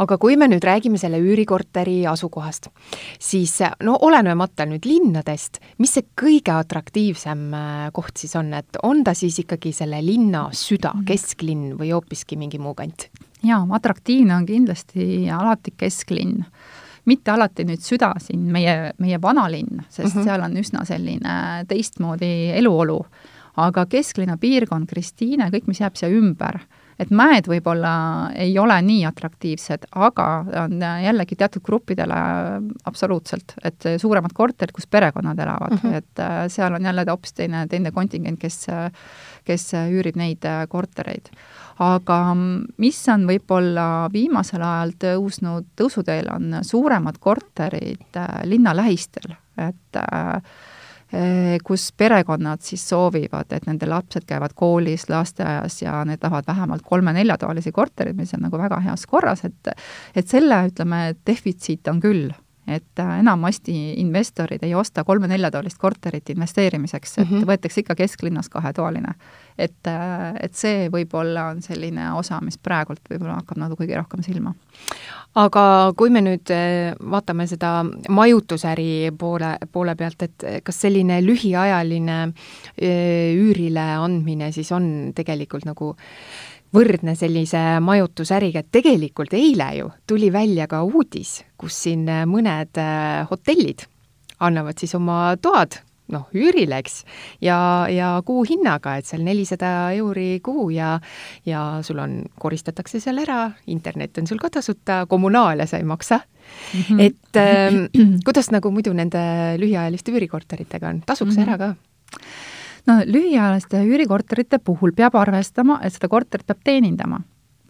aga 0.01 0.17
kui 0.21 0.37
me 0.41 0.49
nüüd 0.49 0.65
räägime 0.65 0.99
selle 1.01 1.21
üürikorteri 1.21 2.03
asukohast, 2.09 2.71
siis 3.21 3.59
no 3.85 3.99
olenemata 4.01 4.65
nüüd 4.69 4.87
linnadest, 4.89 5.61
mis 5.79 5.93
see 5.97 6.07
kõige 6.19 6.55
atraktiivsem 6.57 7.51
koht 7.93 8.23
siis 8.23 8.35
on, 8.41 8.53
et 8.57 8.81
on 8.83 9.05
ta 9.05 9.15
siis 9.17 9.43
ikkagi 9.45 9.75
selle 9.77 10.01
linna 10.05 10.49
süda, 10.57 10.95
mhm. 10.97 11.07
kesklinn 11.09 11.77
või 11.79 11.93
hoopiski 11.95 12.41
mingi 12.41 12.61
muu 12.63 12.75
kant? 12.79 13.11
jaa, 13.43 13.63
atraktiivne 13.77 14.37
on 14.37 14.47
kindlasti 14.47 15.29
alati 15.35 15.75
kesklinn 15.77 16.45
mitte 17.05 17.33
alati 17.35 17.67
nüüd 17.67 17.83
süda 17.83 18.13
siin, 18.23 18.45
meie, 18.55 18.93
meie 19.03 19.21
vanalinn, 19.23 19.83
sest 19.89 20.15
mm 20.15 20.21
-hmm. 20.21 20.25
seal 20.25 20.45
on 20.45 20.57
üsna 20.57 20.85
selline 20.85 21.37
teistmoodi 21.69 22.53
eluolu, 22.59 23.01
aga 23.57 23.87
kesklinna 23.87 24.37
piirkond, 24.41 24.89
Kristiine, 24.89 25.51
kõik, 25.53 25.67
mis 25.67 25.81
jääb 25.81 25.97
siia 25.99 26.09
ümber, 26.13 26.61
et 26.99 27.11
mäed 27.11 27.49
võib-olla 27.49 28.31
ei 28.39 28.55
ole 28.59 28.77
nii 28.83 29.05
atraktiivsed, 29.09 29.89
aga 29.93 30.27
on 30.65 30.85
jällegi 31.05 31.37
teatud 31.37 31.65
gruppidele 31.65 32.19
absoluutselt, 32.85 33.57
et 33.65 33.89
suuremad 33.99 34.33
korterid, 34.33 34.73
kus 34.73 34.87
perekonnad 34.87 35.39
elavad 35.39 35.73
mm, 35.73 35.83
-hmm. 35.83 35.95
et 35.97 36.19
äh, 36.21 36.49
seal 36.49 36.75
on 36.75 36.85
jälle 36.85 37.05
hoopis 37.09 37.33
teine, 37.33 37.67
teine 37.67 37.91
kontingent, 37.91 38.39
kes, 38.41 38.67
kes 39.45 39.73
üürib 39.75 40.17
neid 40.17 40.45
äh, 40.45 40.67
kortereid 40.69 41.33
aga 41.83 42.19
mis 42.83 43.01
on 43.13 43.27
võib-olla 43.29 43.87
viimasel 44.13 44.63
ajal 44.63 44.95
tõusnud, 45.07 45.73
tõusuteel 45.79 46.31
on 46.33 46.61
suuremad 46.67 47.19
korterid 47.23 48.21
äh, 48.21 48.43
linna 48.49 48.75
lähistel, 48.77 49.35
et 49.61 50.01
äh, 50.03 50.55
kus 51.65 51.91
perekonnad 51.93 52.63
siis 52.65 52.87
soovivad, 52.89 53.51
et 53.53 53.67
nende 53.69 53.85
lapsed 53.85 54.25
käivad 54.25 54.55
koolis, 54.57 55.11
lasteaias 55.13 55.77
ja 55.83 55.99
need 56.09 56.23
tahavad 56.23 56.47
vähemalt 56.49 56.87
kolme-neljatoalisi 56.89 57.73
korterid, 57.73 58.17
mis 58.17 58.33
on 58.33 58.47
nagu 58.47 58.57
väga 58.57 58.81
heas 58.87 59.05
korras, 59.07 59.45
et 59.45 59.75
et 60.17 60.29
selle, 60.29 60.63
ütleme, 60.71 61.03
defitsiit 61.27 61.89
on 61.93 62.01
küll 62.01 62.33
et 62.67 62.99
äh, 62.99 63.19
enamasti 63.19 63.73
investorid 63.99 64.63
ei 64.63 64.75
osta 64.75 65.05
kolme-neljatoalist 65.05 65.79
korterit 65.79 66.31
investeerimiseks, 66.31 67.19
et 67.19 67.31
mm 67.31 67.37
-hmm. 67.37 67.47
võetakse 67.47 67.81
ikka 67.81 67.95
kesklinnas 67.95 68.49
kahetoaline. 68.49 69.15
et, 69.59 69.87
äh, 69.87 70.35
et 70.41 70.55
see 70.55 70.89
võib-olla 70.89 71.51
on 71.51 71.63
selline 71.63 72.13
osa, 72.13 72.41
mis 72.41 72.59
praegult 72.59 73.01
võib-olla 73.11 73.35
hakkab 73.35 73.59
nagu 73.59 73.75
kõige 73.75 73.97
rohkem 73.97 74.23
silma. 74.23 74.55
aga 75.35 75.93
kui 75.97 76.11
me 76.11 76.21
nüüd 76.21 76.51
äh, 76.51 76.95
vaatame 77.11 77.47
seda 77.47 77.85
majutusäri 78.09 79.11
poole, 79.19 79.57
poole 79.73 79.95
pealt, 79.95 80.23
et 80.23 80.45
kas 80.63 80.81
selline 80.81 81.21
lühiajaline 81.27 82.33
üürile 83.35 83.97
andmine 83.99 84.53
siis 84.53 84.73
on 84.73 85.13
tegelikult 85.15 85.65
nagu 85.65 85.97
võrdne 86.75 87.15
sellise 87.19 87.81
majutusäriga, 87.85 88.63
et 88.63 88.73
tegelikult 88.73 89.35
eile 89.37 89.71
ju 89.77 89.91
tuli 90.07 90.33
välja 90.33 90.67
ka 90.67 90.83
uudis, 90.83 91.43
kus 91.57 91.83
siin 91.87 92.07
mõned 92.27 92.81
äh, 92.81 93.23
hotellid 93.31 93.87
annavad 94.43 94.79
siis 94.79 94.95
oma 94.99 95.37
toad 95.43 95.79
noh, 96.13 96.27
üürile, 96.37 96.79
eks, 96.83 97.03
ja, 97.45 97.57
ja 97.93 98.15
kuuhinnaga, 98.27 98.97
et 99.01 99.09
seal 99.09 99.23
nelisada 99.25 99.93
euri 99.97 100.41
kuu 100.45 100.69
ja 100.75 100.97
ja 101.49 101.63
sul 101.87 102.03
on, 102.03 102.19
koristatakse 102.43 103.01
seal 103.03 103.23
ära, 103.23 103.47
internet 103.73 104.21
on 104.21 104.29
sul 104.29 104.41
ka 104.43 104.51
tasuta, 104.59 105.03
kommunaale 105.09 105.67
sa 105.71 105.81
ei 105.81 105.89
maksa 105.89 106.21
mm. 106.21 106.81
-hmm. 106.81 107.01
et 107.01 107.37
äh, 107.37 108.19
kuidas 108.27 108.51
nagu 108.51 108.71
muidu 108.71 108.93
nende 108.93 109.23
lühiajaliste 109.59 110.13
üürikorteritega 110.13 110.89
on, 110.89 111.03
tasuks 111.07 111.37
mm 111.37 111.43
-hmm. 111.43 111.49
ära 111.49 111.59
ka? 111.59 111.75
No 112.87 112.99
lühiajaliste 113.07 113.83
üürikorterite 113.87 114.59
puhul 114.59 114.95
peab 114.97 115.15
arvestama, 115.19 115.81
et 115.83 115.95
seda 115.95 116.09
korterit 116.09 116.47
peab 116.47 116.65
teenindama 116.65 117.23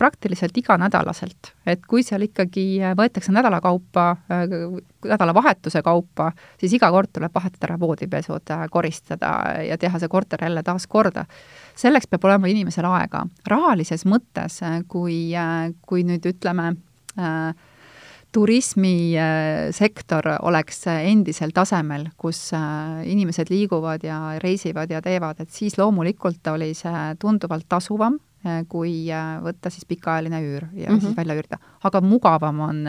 praktiliselt 0.03 0.57
iganädalaselt, 0.59 1.53
et 1.67 1.85
kui 1.87 2.03
seal 2.03 2.25
ikkagi 2.27 2.65
võetakse 2.99 3.31
nädala 3.31 3.61
kaupa, 3.63 4.17
nädalavahetuse 5.07 5.83
kaupa, 5.87 6.33
siis 6.59 6.75
iga 6.75 6.89
kord 6.91 7.13
tuleb 7.15 7.31
vahetada 7.35 7.69
ära 7.69 7.77
voodipesud, 7.79 8.51
koristada 8.75 9.31
ja 9.63 9.79
teha 9.79 10.01
see 10.03 10.11
korter 10.11 10.43
jälle 10.43 10.65
taas 10.67 10.89
korda. 10.91 11.25
selleks 11.79 12.11
peab 12.11 12.25
olema 12.25 12.51
inimesel 12.51 12.89
aega. 12.91 13.27
rahalises 13.47 14.03
mõttes, 14.03 14.59
kui, 14.89 15.31
kui 15.87 16.03
nüüd 16.09 16.27
ütleme 16.35 16.73
äh, 17.19 17.55
turismisektor 18.33 20.29
oleks 20.43 20.87
endisel 20.89 21.53
tasemel, 21.55 22.09
kus 22.17 22.53
äh, 22.57 23.05
inimesed 23.13 23.51
liiguvad 23.53 24.05
ja 24.07 24.39
reisivad 24.43 24.91
ja 24.91 25.03
teevad, 25.05 25.41
et 25.43 25.51
siis 25.53 25.79
loomulikult 25.79 26.47
oli 26.55 26.73
see 26.77 27.17
tunduvalt 27.21 27.67
tasuvam, 27.69 28.17
äh, 28.47 28.65
kui 28.69 29.11
äh, 29.13 29.37
võtta 29.45 29.71
siis 29.73 29.85
pikaajaline 29.89 30.41
üür 30.41 30.65
ja 30.73 30.91
mm 30.91 30.97
-hmm. 30.97 31.01
siis 31.01 31.17
välja 31.17 31.35
üürida. 31.37 31.59
aga 31.85 32.01
mugavam 32.01 32.61
on 32.61 32.85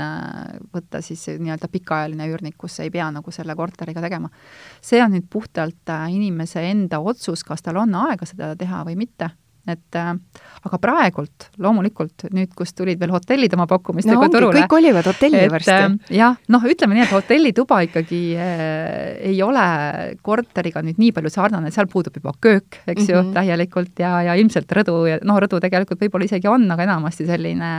võtta 0.74 1.02
siis 1.02 1.28
nii-öelda 1.28 1.68
pikaajaline 1.68 2.28
üürnik, 2.32 2.56
kus 2.58 2.80
ei 2.80 2.90
pea 2.90 3.12
nagu 3.12 3.32
selle 3.32 3.56
korteriga 3.56 4.02
tegema. 4.02 4.30
see 4.82 5.04
on 5.04 5.12
nüüd 5.12 5.28
puhtalt 5.30 5.90
inimese 6.10 6.70
enda 6.72 7.00
otsus, 7.00 7.44
kas 7.44 7.62
tal 7.62 7.78
on 7.78 7.96
aega 7.96 8.26
seda 8.26 8.56
teha 8.56 8.84
või 8.86 8.96
mitte 8.96 9.30
et 9.70 9.96
äh, 9.96 10.10
aga 10.68 10.80
praegult 10.82 11.48
loomulikult 11.64 12.26
nüüd, 12.36 12.52
kus 12.58 12.74
tulid 12.76 13.00
veel 13.00 13.14
hotellid 13.16 13.54
oma 13.56 13.68
pakkumistega 13.72 14.20
no, 14.20 14.28
turule. 14.32 14.58
kõik 14.58 14.72
kolivad 14.74 15.08
hotelli 15.08 15.44
varsti 15.52 15.76
äh,. 15.76 15.96
jah, 16.18 16.36
noh, 16.52 16.68
ütleme 16.68 16.98
nii, 16.98 17.06
et 17.06 17.16
hotellituba 17.16 17.80
ikkagi 17.88 18.22
äh, 18.36 18.84
ei 19.32 19.40
ole 19.46 19.66
korteriga 20.26 20.84
nüüd 20.84 21.00
nii 21.00 21.16
palju 21.16 21.32
sarnane, 21.32 21.72
seal 21.72 21.88
puudub 21.92 22.20
juba 22.20 22.36
köök, 22.44 22.82
eks 22.84 22.92
mm 22.92 23.08
-hmm. 23.08 23.12
ju, 23.14 23.24
mhm. 23.24 23.34
täielikult 23.40 24.04
ja, 24.04 24.14
ja 24.28 24.36
ilmselt 24.40 24.72
rõdu 24.80 25.00
ja 25.08 25.20
noh, 25.24 25.40
rõdu 25.40 25.62
tegelikult 25.64 26.04
võib-olla 26.04 26.28
isegi 26.28 26.52
on, 26.52 26.68
aga 26.76 26.84
enamasti 26.90 27.28
selline 27.30 27.74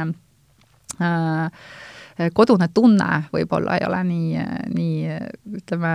äh, 1.00 1.64
kodune 2.34 2.68
tunne 2.74 3.24
võib-olla 3.34 3.78
ei 3.78 3.86
ole 3.88 4.00
nii, 4.08 4.42
nii 4.74 5.18
ütleme, 5.60 5.92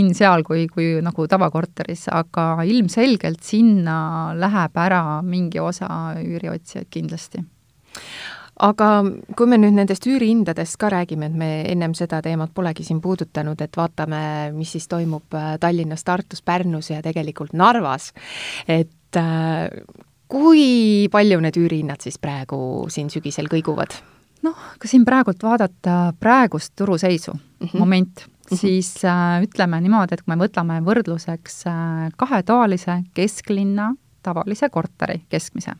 in 0.00 0.12
seal 0.14 0.44
kui, 0.46 0.66
kui 0.70 0.92
nagu 1.02 1.26
tavakorteris, 1.30 2.06
aga 2.14 2.64
ilmselgelt 2.66 3.42
sinna 3.44 3.96
läheb 4.38 4.76
ära 4.78 5.04
mingi 5.26 5.62
osa 5.62 5.88
üüriotsijaid 6.22 6.90
kindlasti 6.90 7.42
aga 8.60 8.88
kui 9.36 9.48
me 9.48 9.58
nüüd 9.60 9.76
nendest 9.76 10.06
üürihindadest 10.08 10.76
ka 10.80 10.90
räägime, 10.92 11.30
et 11.30 11.36
me 11.36 11.48
ennem 11.70 11.94
seda 11.96 12.20
teemat 12.24 12.52
polegi 12.54 12.84
siin 12.86 13.00
puudutanud, 13.02 13.60
et 13.64 13.76
vaatame, 13.76 14.22
mis 14.56 14.74
siis 14.76 14.88
toimub 14.90 15.36
äh, 15.36 15.54
Tallinnas, 15.60 16.04
Tartus, 16.04 16.44
Pärnus 16.44 16.90
ja 16.92 17.00
tegelikult 17.04 17.54
Narvas, 17.56 18.10
et 18.68 19.18
äh, 19.18 19.68
kui 20.30 21.08
palju 21.12 21.40
need 21.42 21.58
üürihinnad 21.60 22.04
siis 22.04 22.20
praegu 22.22 22.86
siin 22.92 23.10
sügisel 23.12 23.50
kõiguvad? 23.50 23.96
Noh, 24.46 24.56
kui 24.80 24.90
siin 24.90 25.04
praegult 25.04 25.42
vaadata 25.42 26.12
praegust 26.20 26.72
turuseisu 26.76 27.32
mm, 27.32 27.66
-hmm. 27.66 27.78
moment 27.78 28.26
mm, 28.26 28.32
-hmm. 28.32 28.56
siis 28.56 29.04
äh, 29.04 29.42
ütleme 29.42 29.80
niimoodi, 29.80 30.14
et 30.14 30.22
kui 30.22 30.36
me 30.36 30.44
võtame 30.44 30.80
võrdluseks 30.84 31.66
äh, 31.66 32.10
kahetoalise 32.16 33.02
kesklinna 33.14 33.94
tavalise 34.22 34.68
korteri 34.68 35.22
keskmise, 35.28 35.72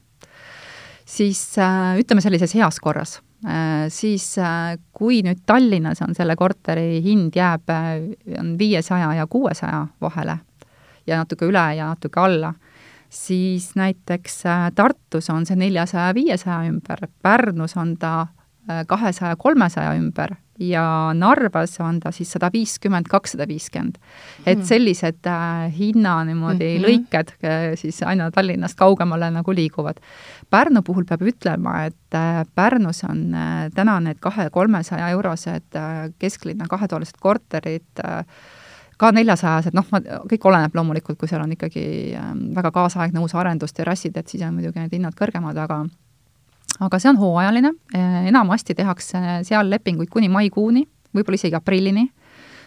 siis 1.04 1.58
äh, 1.58 1.98
ütleme 1.98 2.20
sellises 2.20 2.54
heas 2.54 2.80
korras 2.80 3.20
äh,, 3.46 3.88
siis 3.88 4.38
äh, 4.38 4.78
kui 4.92 5.22
nüüd 5.22 5.42
Tallinnas 5.46 6.02
on 6.02 6.14
selle 6.14 6.36
korteri 6.36 7.02
hind 7.02 7.36
jääb, 7.36 7.70
äh, 7.70 8.38
on 8.38 8.58
viiesaja 8.58 9.14
ja 9.14 9.26
kuuesaja 9.26 9.86
vahele 10.00 10.38
ja 11.06 11.16
natuke 11.16 11.48
üle 11.48 11.64
ja 11.76 11.92
natuke 11.94 12.20
alla, 12.20 12.54
siis 13.08 13.74
näiteks 13.74 14.44
äh, 14.46 14.72
Tartus 14.74 15.30
on 15.30 15.46
see 15.46 15.56
neljasaja, 15.56 16.14
viiesaja 16.14 16.62
ümber, 16.70 17.08
Pärnus 17.22 17.76
on 17.76 17.96
ta 17.98 18.26
kahesaja, 18.86 19.36
kolmesaja 19.36 19.94
ümber 19.98 20.36
ja 20.60 21.10
Narvas 21.14 21.80
on 21.80 22.00
ta 22.00 22.12
siis 22.12 22.32
sada 22.32 22.50
viiskümmend, 22.52 23.08
kakssada 23.08 23.46
viiskümmend. 23.48 23.96
et 24.46 24.58
hmm. 24.58 24.66
sellised 24.66 25.26
äh, 25.26 25.72
hinna 25.78 26.24
niimoodi 26.24 26.78
mm 26.78 26.84
-hmm. 26.84 26.86
lõiked 26.86 27.32
äh, 27.44 27.74
siis 27.74 28.02
aina 28.02 28.30
Tallinnast 28.30 28.74
kaugemale 28.78 29.30
nagu 29.30 29.52
liiguvad. 29.52 30.00
Pärnu 30.50 30.82
puhul 30.82 31.04
peab 31.04 31.22
ütlema, 31.22 31.84
et 31.86 32.14
äh, 32.14 32.46
Pärnus 32.54 33.04
on 33.04 33.34
äh, 33.34 33.70
täna 33.74 34.00
need 34.00 34.16
kahe-kolmesaja 34.20 35.08
eurosed 35.08 35.76
äh, 35.76 36.12
kesklinna 36.18 36.66
kahetoalised 36.68 37.16
korterid 37.20 38.04
äh, 38.04 38.24
ka 38.96 39.12
neljasajased, 39.12 39.72
noh, 39.74 39.86
ma, 39.92 40.00
kõik 40.00 40.44
oleneb 40.44 40.74
loomulikult, 40.74 41.18
kui 41.18 41.28
seal 41.28 41.42
on 41.42 41.52
ikkagi 41.52 42.14
äh, 42.14 42.34
väga 42.54 42.70
kaasaegne 42.70 43.20
uus 43.20 43.34
arendus, 43.34 43.72
terrassid, 43.72 44.16
et 44.16 44.28
siis 44.28 44.42
on 44.42 44.54
muidugi 44.54 44.78
need 44.78 44.92
hinnad 44.92 45.14
kõrgemad, 45.14 45.56
aga 45.56 45.86
aga 46.78 47.00
see 47.00 47.10
on 47.10 47.20
hooajaline, 47.20 47.74
eh, 47.94 48.16
enamasti 48.30 48.76
tehakse 48.78 49.42
seal 49.46 49.70
lepinguid 49.70 50.10
kuni 50.12 50.30
maikuuni, 50.32 50.86
võib-olla 51.16 51.40
isegi 51.40 51.58
aprillini, 51.58 52.06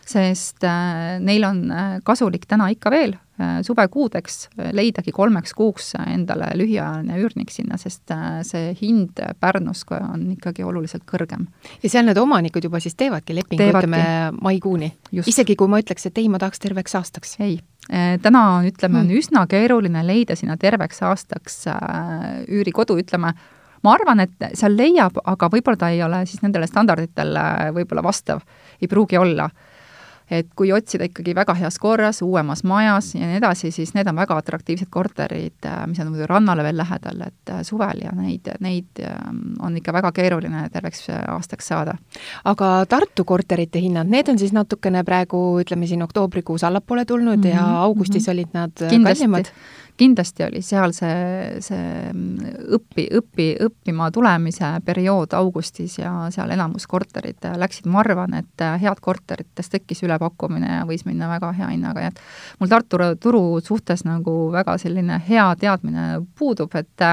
sest 0.04 0.66
eh, 0.68 1.20
neil 1.24 1.46
on 1.48 1.62
eh, 1.72 2.00
kasulik 2.06 2.48
täna 2.50 2.72
ikka 2.74 2.94
veel 2.94 3.20
suvekuudeks 3.66 4.36
leidagi 4.78 5.10
kolmeks 5.12 5.56
kuuks 5.58 5.88
endale 5.98 6.52
lühiajaline 6.54 7.16
üürnik 7.18 7.50
sinna, 7.50 7.80
sest 7.82 8.14
see 8.46 8.76
hind 8.78 9.18
Pärnus 9.42 9.82
on 9.98 10.28
ikkagi 10.36 10.62
oluliselt 10.64 11.02
kõrgem. 11.10 11.48
ja 11.82 11.90
seal 11.90 12.06
need 12.06 12.20
omanikud 12.22 12.64
juba 12.64 12.78
siis 12.80 12.94
teevadki 12.94 13.34
lepingu, 13.34 13.66
ütleme 13.74 14.04
maikuuni? 14.38 14.92
isegi 15.26 15.56
kui 15.58 15.68
ma 15.68 15.82
ütleks, 15.82 16.06
et 16.06 16.22
ei, 16.22 16.30
ma 16.30 16.38
tahaks 16.38 16.62
terveks 16.62 16.94
aastaks? 17.02 17.34
ei, 17.42 17.58
täna 18.22 18.44
on, 18.60 18.70
ütleme, 18.70 19.02
on 19.02 19.10
hmm. 19.10 19.18
üsna 19.18 19.48
keeruline 19.50 20.06
leida 20.06 20.38
sinna 20.38 20.54
terveks 20.62 21.02
aastaks 21.10 21.58
üürikodu, 22.46 23.02
ütleme, 23.02 23.34
ma 23.84 23.94
arvan, 23.94 24.24
et 24.24 24.50
seal 24.54 24.78
leiab, 24.78 25.20
aga 25.26 25.50
võib-olla 25.50 25.78
ta 25.78 25.90
ei 25.90 26.04
ole 26.04 26.26
siis 26.26 26.42
nendele 26.42 26.68
standarditele 26.68 27.72
võib-olla 27.76 28.04
vastav, 28.04 28.42
ei 28.82 28.88
pruugi 28.88 29.18
olla 29.18 29.50
et 30.32 30.50
kui 30.56 30.72
otsida 30.74 31.08
ikkagi 31.08 31.34
väga 31.36 31.56
heas 31.58 31.78
korras, 31.82 32.22
uuemas 32.26 32.64
majas 32.68 33.12
ja 33.16 33.28
nii 33.28 33.40
edasi, 33.42 33.72
siis 33.76 33.94
need 33.96 34.08
on 34.10 34.18
väga 34.18 34.38
atraktiivsed 34.40 34.90
korterid, 34.94 35.68
mis 35.90 36.00
on 36.02 36.12
muidu 36.14 36.28
rannale 36.30 36.66
veel 36.66 36.80
lähedal, 36.80 37.26
et 37.28 37.54
suvel 37.68 38.06
ja 38.06 38.14
neid, 38.16 38.50
neid 38.64 39.04
ähm, 39.04 39.44
on 39.64 39.78
ikka 39.80 39.96
väga 39.96 40.14
keeruline 40.16 40.66
terveks 40.74 41.08
aastaks 41.14 41.70
saada. 41.74 41.98
aga 42.50 42.72
Tartu 42.90 43.26
korterite 43.28 43.82
hinnad, 43.84 44.10
need 44.10 44.30
on 44.32 44.40
siis 44.40 44.54
natukene 44.56 45.04
praegu, 45.08 45.44
ütleme 45.64 45.88
siin 45.90 46.04
oktoobrikuus 46.06 46.64
allapoole 46.64 47.06
tulnud 47.06 47.38
mm 47.38 47.44
-hmm, 47.44 47.56
ja 47.56 47.82
augustis 47.84 48.28
mm 48.28 48.32
-hmm. 48.32 48.34
olid 48.34 48.50
nad 48.54 49.04
kallimad? 49.04 49.54
Kindlasti 49.98 50.44
oli 50.44 50.62
seal 50.66 50.94
see, 50.96 51.62
see 51.62 52.12
õpi, 52.78 53.06
õpi, 53.20 53.48
õppima 53.68 54.10
tulemise 54.14 54.72
periood 54.86 55.36
augustis 55.38 56.00
ja 56.00 56.12
seal 56.34 56.54
enamus 56.56 56.88
korterid 56.90 57.46
läksid, 57.60 57.88
ma 57.92 58.02
arvan, 58.02 58.34
et 58.40 58.66
head 58.82 59.02
korterites 59.02 59.70
tekkis 59.70 60.04
ülepakkumine 60.08 60.80
ja 60.80 60.84
võis 60.90 61.06
minna 61.06 61.30
väga 61.32 61.54
hea 61.60 61.70
hinnaga, 61.76 62.02
nii 62.02 62.14
et 62.14 62.22
mul 62.60 62.74
Tartu 62.74 62.98
turu 63.22 63.44
suhtes 63.62 64.06
nagu 64.08 64.50
väga 64.54 64.78
selline 64.82 65.22
hea 65.28 65.46
teadmine 65.62 66.24
puudub, 66.40 66.74
et 66.76 67.08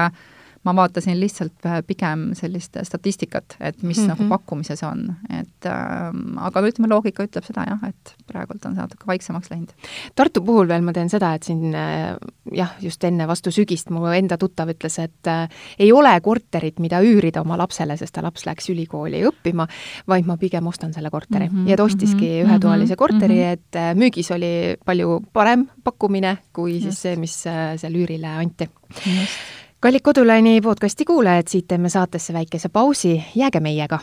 ma 0.63 0.75
vaatasin 0.75 1.19
lihtsalt 1.19 1.65
äh, 1.65 1.79
pigem 1.87 2.31
sellist 2.37 2.77
statistikat, 2.83 3.55
et 3.59 3.83
mis 3.83 3.97
mm 3.97 4.03
-hmm. 4.03 4.07
nagu 4.07 4.29
pakkumises 4.29 4.83
on, 4.83 5.15
et 5.29 5.65
äh, 5.65 6.11
aga 6.37 6.61
ütleme, 6.61 6.89
loogika 6.89 7.23
ütleb 7.23 7.45
seda 7.45 7.65
jah, 7.67 7.79
et 7.89 8.15
praegult 8.27 8.65
on 8.65 8.75
see 8.75 8.81
natuke 8.81 9.07
vaiksemaks 9.07 9.49
läinud. 9.51 9.71
Tartu 10.15 10.41
puhul 10.45 10.67
veel 10.67 10.81
ma 10.81 10.93
teen 10.93 11.09
seda, 11.09 11.33
et 11.33 11.43
siin 11.43 11.75
äh, 11.75 12.15
jah, 12.51 12.75
just 12.81 13.03
enne 13.03 13.27
vastu 13.27 13.51
sügist 13.51 13.89
mu 13.89 14.05
enda 14.05 14.37
tuttav 14.37 14.69
ütles, 14.69 14.99
et 14.99 15.27
äh, 15.27 15.49
ei 15.79 15.91
ole 15.91 16.13
korterit, 16.21 16.79
mida 16.79 17.01
üürida 17.01 17.41
oma 17.41 17.57
lapsele, 17.57 17.97
sest 17.97 18.13
ta 18.13 18.21
laps 18.21 18.45
läks 18.45 18.69
ülikooli 18.69 19.23
õppima, 19.29 19.67
vaid 20.07 20.25
ma 20.25 20.37
pigem 20.37 20.67
ostan 20.67 20.93
selle 20.93 21.09
korteri 21.09 21.49
mm. 21.49 21.55
-hmm. 21.55 21.69
ja 21.69 21.77
ta 21.77 21.83
ostiski 21.83 22.27
mm 22.27 22.33
-hmm. 22.33 22.51
ühetoalise 22.51 22.95
korteri 22.95 23.35
mm, 23.35 23.41
-hmm. 23.41 23.53
et 23.53 23.75
äh, 23.75 23.95
müügis 23.95 24.31
oli 24.31 24.77
palju 24.85 25.21
parem 25.33 25.67
pakkumine 25.83 26.37
kui 26.53 26.73
just. 26.73 26.83
siis 26.83 27.01
see, 27.01 27.15
mis 27.15 27.47
äh, 27.47 27.77
seal 27.77 27.95
üürile 27.95 28.27
anti. 28.27 28.69
Kallid 29.81 29.99
Kodulaini 30.03 30.61
podcasti 30.61 31.05
kuulajad, 31.05 31.47
siit 31.47 31.67
teeme 31.67 31.89
saatesse 31.89 32.33
väikese 32.33 32.69
pausi, 32.69 33.23
jääge 33.35 33.59
meiega. 33.59 33.99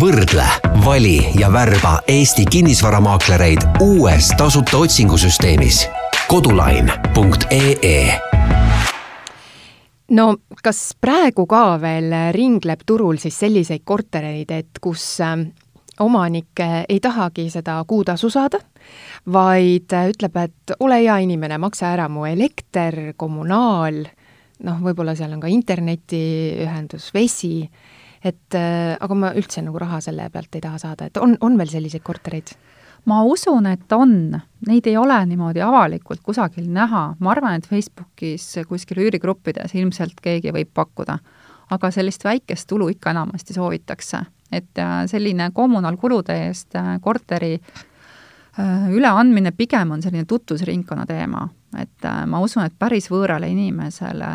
Võrdle, 0.00 0.44
vali 0.84 1.16
ja 1.40 1.50
värba 1.52 1.98
Eesti 2.08 2.44
kinnisvaramaaklereid 2.50 3.58
uues 3.80 4.28
tasuta 4.36 4.76
otsingusüsteemis. 4.76 5.88
kodulain.ee 6.28 8.18
no 10.10 10.36
kas 10.62 10.96
praegu 11.00 11.46
ka 11.46 11.80
veel 11.80 12.14
ringleb 12.32 12.86
turul 12.86 13.16
siis 13.16 13.38
selliseid 13.38 13.82
kortereid, 13.84 14.50
et 14.50 14.78
kus 14.80 15.20
ähm, 15.20 15.48
omanik 15.98 16.62
ei 16.88 17.00
tahagi 17.00 17.50
seda 17.50 17.84
kuutasu 17.86 18.30
saada, 18.30 18.58
vaid 19.32 19.90
ütleb, 20.14 20.36
et 20.36 20.80
ole 20.80 21.02
hea 21.02 21.18
inimene, 21.26 21.58
maksa 21.58 21.90
ära 21.90 22.08
mu 22.08 22.24
elekter, 22.24 23.14
kommunaal, 23.16 24.04
noh, 24.62 24.78
võib-olla 24.84 25.14
seal 25.18 25.34
on 25.34 25.42
ka 25.42 25.50
internetiühendus, 25.50 27.10
vesi, 27.14 27.64
et 28.24 28.56
äh, 28.58 28.94
aga 29.00 29.18
ma 29.18 29.32
üldse 29.36 29.64
nagu 29.64 29.80
raha 29.80 30.00
selle 30.04 30.28
pealt 30.32 30.54
ei 30.56 30.64
taha 30.64 30.80
saada, 30.80 31.08
et 31.08 31.20
on, 31.20 31.36
on 31.44 31.58
veel 31.60 31.72
selliseid 31.72 32.04
kortereid? 32.06 32.54
ma 33.04 33.18
usun, 33.28 33.66
et 33.68 33.92
on, 33.92 34.32
neid 34.64 34.86
ei 34.88 34.94
ole 34.96 35.18
niimoodi 35.28 35.60
avalikult 35.60 36.22
kusagil 36.24 36.70
näha, 36.72 37.02
ma 37.20 37.32
arvan, 37.34 37.58
et 37.58 37.66
Facebookis 37.68 38.46
kuskil 38.68 39.02
üürigruppides 39.04 39.74
ilmselt 39.76 40.22
keegi 40.24 40.54
võib 40.56 40.70
pakkuda. 40.74 41.18
aga 41.74 41.88
sellist 41.90 42.24
väikest 42.24 42.68
tulu 42.68 42.90
ikka 42.92 43.10
enamasti 43.10 43.54
soovitakse, 43.56 44.22
et 44.52 44.78
äh, 44.78 45.02
selline 45.10 45.50
kommunaalkulude 45.52 46.36
eest 46.46 46.76
äh, 46.76 46.96
korteri 47.00 47.58
üleandmine 48.54 49.50
pigem 49.50 49.90
on 49.90 50.02
selline 50.02 50.28
tutvusringkonna 50.30 51.06
teema, 51.06 51.48
et 51.80 52.08
ma 52.30 52.40
usun, 52.44 52.64
et 52.66 52.74
päris 52.78 53.08
võõrale 53.12 53.48
inimesele 53.52 54.30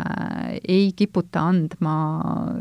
ei 0.60 0.90
kiputa 0.96 1.46
andma 1.50 1.96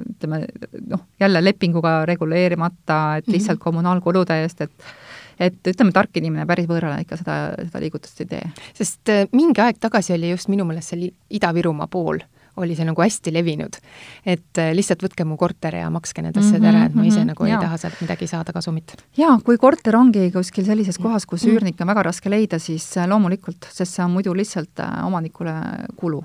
ütleme 0.02 0.44
noh, 0.88 1.06
jälle 1.20 1.44
lepinguga 1.44 2.04
reguleerimata, 2.10 3.00
et 3.20 3.28
lihtsalt 3.28 3.58
mhm. 3.60 3.64
kommunaalkulude 3.64 4.42
eest, 4.44 4.68
et 4.68 4.92
et 5.40 5.70
ütleme, 5.72 5.94
tark 5.96 6.18
inimene 6.20 6.44
päris 6.48 6.68
võõrale 6.68 7.00
ikka 7.06 7.16
seda, 7.22 7.36
seda 7.62 7.80
liigutust 7.80 8.20
ei 8.26 8.28
tee. 8.28 8.50
sest 8.76 9.12
äh, 9.14 9.24
mingi 9.32 9.62
aeg 9.64 9.80
tagasi 9.80 10.14
oli 10.18 10.34
just 10.34 10.52
minu 10.52 10.66
meelest 10.68 10.92
seal 10.92 11.08
Ida-Virumaa 11.08 11.88
pool 11.88 12.20
oli 12.60 12.78
see 12.78 12.88
nagu 12.88 13.04
hästi 13.04 13.34
levinud. 13.34 13.80
et 14.26 14.62
äh, 14.62 14.72
lihtsalt 14.76 15.04
võtke 15.06 15.26
mu 15.28 15.38
korter 15.40 15.80
ja 15.80 15.90
makske 15.94 16.24
need 16.26 16.38
asjad 16.40 16.64
ära, 16.64 16.86
et 16.90 16.98
ma 16.98 17.06
ise 17.08 17.22
mhm, 17.22 17.34
nagu 17.34 17.48
ja. 17.48 17.58
ei 17.58 17.66
taha 17.68 17.80
sealt 17.82 18.02
midagi 18.04 18.28
saada 18.30 18.56
kasumit. 18.56 18.96
jaa, 19.18 19.38
kui 19.46 19.60
korter 19.62 19.98
ongi 20.00 20.30
kuskil 20.36 20.68
sellises 20.68 21.00
kohas, 21.02 21.28
kus 21.30 21.46
mm. 21.46 21.56
üürnikke 21.56 21.86
on 21.86 21.94
väga 21.94 22.10
raske 22.12 22.32
leida, 22.32 22.60
siis 22.62 22.92
äh, 22.98 23.08
loomulikult, 23.10 23.70
sest 23.72 23.98
see 23.98 24.06
on 24.06 24.14
muidu 24.18 24.36
lihtsalt 24.38 24.84
omanikule 25.06 25.56
kulu 26.00 26.22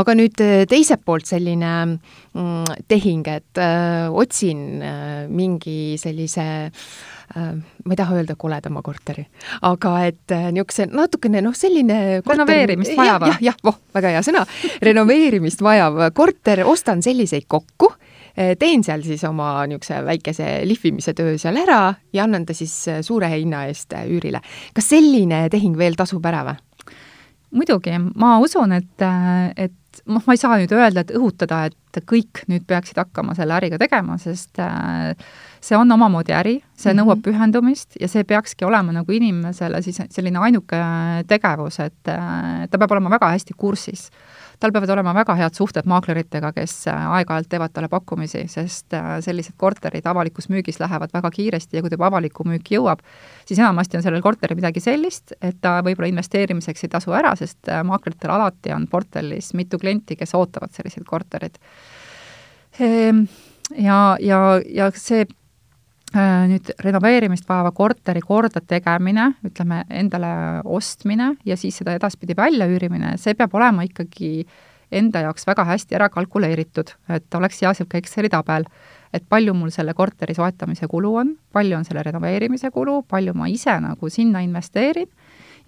aga 0.00 0.14
nüüd 0.14 0.38
teiselt 0.70 1.00
poolt 1.02 1.26
selline 1.26 1.70
mm, 1.86 2.82
tehing, 2.86 3.26
et 3.26 3.58
öö, 3.58 4.10
otsin 4.22 4.60
öö, 4.86 5.24
mingi 5.34 5.96
sellise 5.98 6.44
öö, 6.70 6.70
Äh, 6.70 7.19
ma 7.34 7.94
ei 7.94 7.98
taha 7.98 8.16
öelda 8.18 8.34
koledama 8.38 8.82
korteri, 8.82 9.24
aga 9.66 9.94
et 10.08 10.34
äh, 10.34 10.48
niisuguse 10.54 10.88
natukene 10.90 11.42
noh, 11.44 11.54
selline 11.56 12.20
renoveerimist 12.26 12.96
vajav. 12.98 13.26
jah, 13.30 13.42
jah, 13.50 13.58
voh, 13.64 13.78
väga 13.94 14.14
hea 14.16 14.22
sõna, 14.26 14.44
renoveerimist 14.82 15.62
vajav 15.62 16.00
korter, 16.16 16.64
ostan 16.66 17.04
selliseid 17.06 17.46
kokku, 17.50 17.92
äh, 18.34 18.56
teen 18.58 18.82
seal 18.86 19.04
siis 19.06 19.22
oma 19.28 19.52
niisuguse 19.70 20.00
väikese 20.08 20.48
lihvimise 20.66 21.14
töö 21.18 21.36
seal 21.38 21.60
ära 21.62 21.82
ja 22.12 22.26
annan 22.26 22.48
ta 22.48 22.56
siis 22.56 22.74
suure 23.06 23.30
hinna 23.30 23.66
eest 23.70 23.94
üürile. 24.00 24.42
kas 24.74 24.90
selline 24.90 25.46
tehing 25.52 25.78
veel 25.78 25.98
tasub 25.98 26.26
ära 26.26 26.42
või? 26.50 26.58
muidugi, 27.50 27.94
ma 28.14 28.36
usun, 28.42 28.72
et, 28.76 29.06
et 29.58 30.02
noh, 30.06 30.22
ma 30.24 30.34
ei 30.34 30.40
saa 30.40 30.58
nüüd 30.60 30.72
öelda, 30.74 31.04
et 31.04 31.14
õhutada, 31.16 31.64
et 31.70 32.02
kõik 32.06 32.44
nüüd 32.50 32.66
peaksid 32.68 32.98
hakkama 33.00 33.34
selle 33.38 33.56
äriga 33.56 33.78
tegema, 33.80 34.16
sest 34.22 34.60
äh, 34.62 35.14
see 35.60 35.76
on 35.76 35.92
omamoodi 35.92 36.32
äri, 36.34 36.54
see 36.76 36.92
nõuab 36.96 37.20
mm 37.20 37.20
-hmm. 37.20 37.36
pühendumist 37.36 37.96
ja 38.00 38.08
see 38.08 38.24
peakski 38.24 38.64
olema 38.64 38.92
nagu 38.92 39.12
inimesele 39.12 39.82
siis 39.82 40.00
selline 40.10 40.38
ainuke 40.38 40.78
tegevus, 41.28 41.80
et 41.80 42.02
ta 42.04 42.78
peab 42.78 42.90
olema 42.90 43.10
väga 43.10 43.32
hästi 43.34 43.54
kursis. 43.56 44.10
tal 44.60 44.72
peavad 44.72 44.90
olema 44.90 45.14
väga 45.14 45.34
head 45.34 45.54
suhted 45.56 45.86
maakleritega, 45.86 46.52
kes 46.52 46.84
aeg-ajalt 46.92 47.48
teevad 47.48 47.72
talle 47.72 47.88
pakkumisi, 47.88 48.44
sest 48.48 48.92
sellised 49.20 49.54
korterid 49.56 50.06
avalikus 50.06 50.48
müügis 50.48 50.80
lähevad 50.80 51.08
väga 51.14 51.30
kiiresti 51.30 51.76
ja 51.76 51.82
kui 51.82 51.90
ta 51.90 51.94
juba 51.94 52.06
avalikku 52.06 52.44
müüki 52.44 52.76
jõuab, 52.76 53.00
siis 53.46 53.58
enamasti 53.58 53.96
on 53.96 54.02
sellel 54.02 54.22
korteril 54.22 54.56
midagi 54.56 54.80
sellist, 54.80 55.32
et 55.40 55.56
ta 55.60 55.80
võib-olla 55.80 56.08
investeerimiseks 56.08 56.84
ei 56.84 56.88
tasu 56.88 57.12
ära, 57.12 57.36
sest 57.36 57.72
maakleritel 57.84 58.30
alati 58.30 58.72
on 58.72 58.86
portfellis 58.86 59.54
mitu 59.54 59.78
klienti, 59.78 60.16
kes 60.16 60.34
ootavad 60.34 60.70
selliseid 60.70 61.04
korterid 61.04 61.56
ehm, 62.80 63.24
ja, 63.78 64.16
ja, 64.20 64.60
ja 64.68 64.90
see 64.94 65.24
Äh, 65.24 65.39
nüüd 66.14 66.72
renoveerimist 66.82 67.46
vajava 67.48 67.70
korteri 67.74 68.22
kordategemine, 68.24 69.28
ütleme 69.46 69.84
endale 69.90 70.32
ostmine 70.64 71.34
ja 71.46 71.56
siis 71.56 71.78
seda 71.78 71.94
edaspidi 71.94 72.34
väljaüürimine, 72.36 73.14
see 73.18 73.36
peab 73.38 73.54
olema 73.54 73.84
ikkagi 73.86 74.46
enda 74.90 75.22
jaoks 75.22 75.46
väga 75.46 75.64
hästi 75.68 75.94
ära 75.94 76.08
kalkuleeritud, 76.10 76.90
et 77.14 77.38
oleks 77.38 77.62
hea 77.62 77.70
niisugune 77.70 78.02
Exceli 78.02 78.30
tabel, 78.32 78.66
et 79.14 79.22
palju 79.28 79.54
mul 79.54 79.70
selle 79.74 79.94
korteri 79.94 80.34
soetamise 80.34 80.88
kulu 80.90 81.14
on, 81.22 81.36
palju 81.52 81.78
on 81.78 81.86
selle 81.86 82.02
renoveerimise 82.06 82.72
kulu, 82.74 83.02
palju 83.06 83.34
ma 83.38 83.46
ise 83.50 83.76
nagu 83.82 84.10
sinna 84.10 84.42
investeerin 84.42 85.08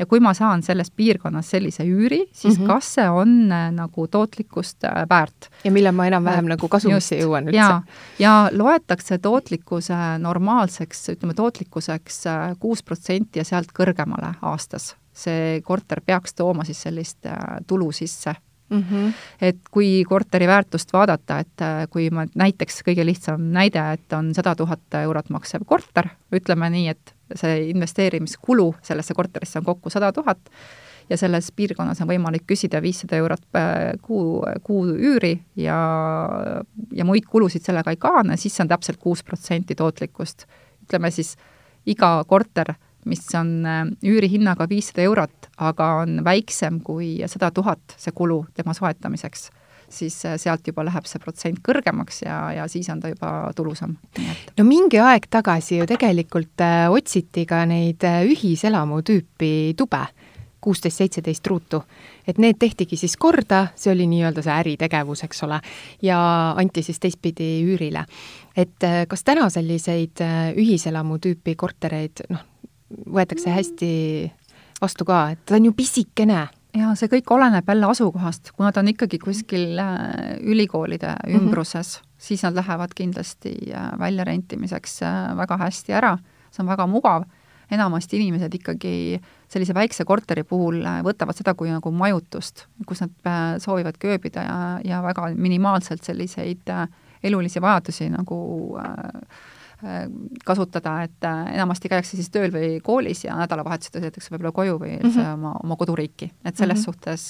ja 0.02 0.08
kui 0.10 0.20
ma 0.22 0.32
saan 0.34 0.62
selles 0.66 0.90
piirkonnas 0.90 1.52
sellise 1.54 1.86
üüri, 1.86 2.24
siis 2.32 2.58
mm 2.58 2.64
-hmm. 2.64 2.72
kas 2.72 2.94
see 2.94 3.08
on 3.10 3.52
äh, 3.52 3.70
nagu 3.72 4.06
tootlikkust 4.06 4.84
äh, 4.84 5.06
väärt. 5.10 5.50
ja 5.64 5.70
millal 5.70 5.94
ma 5.94 6.06
enam-vähem 6.06 6.50
nagu 6.50 6.68
kasumisse 6.68 7.18
jõuan 7.20 7.48
üldse. 7.48 7.56
ja, 7.56 7.82
ja 8.18 8.50
loetakse 8.52 9.18
tootlikkuse 9.18 9.94
normaalseks, 10.18 11.08
ütleme 11.08 11.34
tootlikkuseks 11.34 12.26
äh, 12.26 12.56
kuus 12.60 12.82
protsenti 12.82 13.38
ja 13.38 13.44
sealt 13.44 13.72
kõrgemale 13.78 14.34
aastas. 14.42 14.96
see 15.12 15.60
korter 15.60 16.00
peaks 16.00 16.34
tooma 16.34 16.64
siis 16.64 16.82
sellist 16.82 17.18
tulu 17.66 17.92
sisse 17.92 18.34
Mm 18.72 18.84
-hmm. 18.90 19.12
et 19.40 19.58
kui 19.70 20.04
korteri 20.08 20.46
väärtust 20.46 20.92
vaadata, 20.92 21.38
et 21.38 21.90
kui 21.90 22.10
ma 22.10 22.24
näiteks, 22.34 22.80
kõige 22.88 23.04
lihtsam 23.04 23.40
näide, 23.52 23.92
et 23.92 24.12
on 24.12 24.34
sada 24.34 24.54
tuhat 24.54 24.80
eurot 25.02 25.30
maksev 25.30 25.60
korter, 25.66 26.08
ütleme 26.32 26.70
nii, 26.70 26.88
et 26.88 27.11
see 27.34 27.68
investeerimiskulu 27.70 28.74
sellesse 28.82 29.14
korterisse 29.14 29.60
on 29.60 29.64
kokku 29.64 29.90
sada 29.90 30.12
tuhat 30.12 30.38
ja 31.10 31.16
selles 31.18 31.50
piirkonnas 31.56 32.00
on 32.02 32.10
võimalik 32.10 32.44
küsida 32.48 32.82
viissada 32.82 33.18
eurot 33.20 33.44
äh, 33.58 33.92
kuu, 34.02 34.42
kuu 34.62 34.84
üüri 34.92 35.34
ja, 35.56 35.78
ja 36.92 37.06
muid 37.08 37.26
kulusid 37.30 37.64
sellega 37.66 37.92
ei 37.92 38.00
kaane, 38.00 38.36
siis 38.36 38.56
see 38.56 38.64
on 38.64 38.70
täpselt 38.72 39.00
kuus 39.02 39.24
protsenti 39.24 39.74
tootlikkust. 39.78 40.46
ütleme 40.86 41.10
siis 41.10 41.36
iga 41.86 42.22
korter, 42.28 42.74
mis 43.04 43.26
on 43.38 43.66
äh, 43.66 43.82
üürihinnaga 44.04 44.68
viissada 44.70 45.02
eurot, 45.06 45.50
aga 45.58 45.94
on 46.04 46.22
väiksem 46.24 46.80
kui 46.84 47.16
sada 47.26 47.50
tuhat, 47.50 47.96
see 47.96 48.14
kulu 48.14 48.44
tema 48.54 48.74
soetamiseks 48.76 49.50
siis 49.92 50.24
äh, 50.26 50.36
sealt 50.36 50.66
juba 50.66 50.84
läheb 50.86 51.06
see 51.08 51.20
protsent 51.22 51.60
kõrgemaks 51.66 52.22
ja, 52.24 52.38
ja 52.56 52.66
siis 52.70 52.88
on 52.92 53.00
ta 53.02 53.12
juba 53.12 53.52
tulusam. 53.56 53.96
no 54.58 54.66
mingi 54.66 55.00
aeg 55.02 55.28
tagasi 55.30 55.80
ju 55.80 55.88
tegelikult 55.90 56.64
äh, 56.64 56.88
otsiti 56.90 57.46
ka 57.48 57.64
neid 57.68 58.04
äh, 58.08 58.22
ühiselamu 58.28 59.02
tüüpi 59.06 59.72
tube, 59.78 60.02
kuusteist, 60.62 61.02
seitseteist 61.02 61.46
ruutu. 61.46 61.82
et 62.26 62.38
need 62.38 62.58
tehtigi 62.58 62.96
siis 62.96 63.16
korda, 63.16 63.66
see 63.74 63.92
oli 63.92 64.06
nii-öelda 64.10 64.44
see 64.44 64.54
äritegevus, 64.54 65.24
eks 65.26 65.42
ole, 65.42 65.58
ja 66.02 66.20
anti 66.56 66.82
siis 66.82 67.00
teistpidi 67.02 67.50
üürile. 67.66 68.06
et 68.56 68.88
kas 69.08 69.24
täna 69.24 69.50
selliseid 69.50 70.22
ühiselamu 70.56 71.18
tüüpi 71.18 71.56
kortereid, 71.56 72.24
noh, 72.30 72.46
võetakse 73.06 73.52
hästi 73.54 73.92
vastu 74.82 75.06
ka, 75.06 75.28
et 75.34 75.44
ta 75.46 75.56
on 75.58 75.70
ju 75.70 75.72
pisikene 75.76 76.46
ja 76.76 76.94
see 76.98 77.10
kõik 77.12 77.28
oleneb 77.34 77.68
jälle 77.68 77.88
asukohast, 77.90 78.52
kuna 78.56 78.72
ta 78.72 78.82
on 78.82 78.90
ikkagi 78.92 79.20
kuskil 79.22 79.78
äh, 79.80 80.38
ülikoolide 80.40 81.14
mhm. 81.14 81.36
ümbruses 81.38 81.98
mm, 81.98 82.02
-hmm. 82.02 82.24
siis 82.28 82.42
nad 82.42 82.56
lähevad 82.56 82.94
kindlasti 82.94 83.54
äh, 83.74 83.92
väljarentimiseks 83.98 85.02
äh, 85.02 85.36
väga 85.36 85.56
hästi 85.56 85.92
ära, 85.92 86.16
see 86.50 86.62
on 86.64 86.68
väga 86.68 86.86
mugav, 86.86 87.24
enamasti 87.70 88.16
inimesed 88.16 88.54
ikkagi 88.54 89.20
sellise 89.48 89.74
väikse 89.74 90.04
korteri 90.04 90.44
puhul 90.44 90.82
võtavad 91.04 91.36
seda 91.36 91.54
kui 91.54 91.70
nagu 91.70 91.90
majutust, 91.90 92.66
kus 92.86 93.00
nad 93.00 93.60
soovivad 93.60 93.96
kööbida 93.98 94.42
ja, 94.44 94.80
ja 94.84 95.02
väga 95.02 95.30
minimaalselt 95.34 96.04
selliseid 96.04 96.68
elulisi 97.22 97.60
vajadusi 97.60 98.10
nagu 98.10 98.68
kasutada, 100.44 101.02
et 101.02 101.24
enamasti 101.26 101.88
käiakse 101.90 102.16
siis 102.16 102.30
tööl 102.30 102.52
või 102.54 102.76
koolis 102.84 103.24
ja 103.24 103.34
nädalavahetusel 103.40 103.98
sõidetakse 103.98 104.30
võib-olla 104.30 104.52
koju 104.54 104.76
või 104.78 104.92
üldse 105.00 105.18
mm 105.18 105.24
-hmm. 105.24 105.32
oma, 105.34 105.54
oma 105.64 105.76
koduriiki, 105.76 106.30
et 106.44 106.56
selles 106.56 106.78
mm 106.78 106.80
-hmm. 106.80 106.84
suhtes 106.84 107.26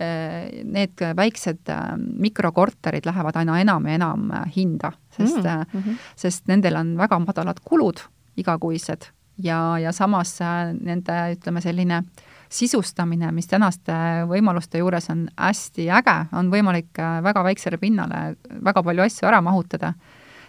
Äh, 0.00 0.64
need 0.64 0.98
väiksed 1.16 1.68
äh, 1.70 1.82
mikrokorterid 1.96 3.06
lähevad 3.06 3.36
aina 3.38 3.60
enam 3.62 3.84
ja 3.86 3.94
enam 3.94 4.30
äh, 4.34 4.48
hinda, 4.56 4.90
sest 5.10 5.36
mm, 5.36 5.80
-hmm. 5.80 5.98
sest 6.16 6.48
nendel 6.48 6.76
on 6.76 6.96
väga 6.98 7.18
madalad 7.18 7.60
kulud 7.64 8.00
igakuised 8.36 9.06
ja, 9.38 9.78
ja 9.78 9.92
samas 9.92 10.40
nende, 10.80 11.12
ütleme, 11.36 11.60
selline 11.60 12.02
sisustamine, 12.48 13.30
mis 13.32 13.46
tänaste 13.46 13.92
võimaluste 14.26 14.78
juures 14.78 15.06
on 15.10 15.28
hästi 15.38 15.86
äge, 15.90 16.16
on 16.32 16.50
võimalik 16.50 16.98
väga 17.22 17.44
väiksele 17.44 17.78
pinnale 17.78 18.34
väga 18.64 18.82
palju 18.82 19.02
asju 19.02 19.28
ära 19.28 19.40
mahutada. 19.40 19.92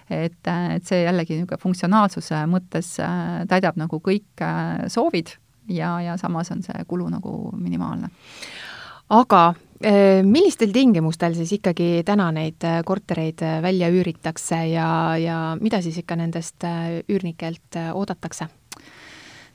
Et, 0.09 0.41
et 0.47 0.85
see 0.85 1.03
jällegi 1.03 1.39
niisugune 1.39 1.61
funktsionaalsuse 1.61 2.43
mõttes 2.51 2.95
täidab 3.49 3.79
nagu 3.81 3.99
kõik 4.03 4.43
soovid 4.91 5.33
ja, 5.69 5.95
ja 6.03 6.17
samas 6.21 6.51
on 6.53 6.63
see 6.65 6.85
kulu 6.87 7.09
nagu 7.13 7.35
minimaalne 7.57 8.11
aga 9.15 9.41
eh, 9.81 10.21
millistel 10.25 10.73
tingimustel 10.75 11.37
siis 11.37 11.55
ikkagi 11.59 12.03
täna 12.05 12.31
neid 12.35 12.63
kortereid 12.85 13.41
välja 13.65 13.89
üüritakse 13.93 14.61
ja, 14.73 14.89
ja 15.21 15.39
mida 15.61 15.81
siis 15.81 15.97
ikka 16.01 16.17
nendest 16.19 16.65
üürnikelt 17.09 17.81
oodatakse? 17.93 18.49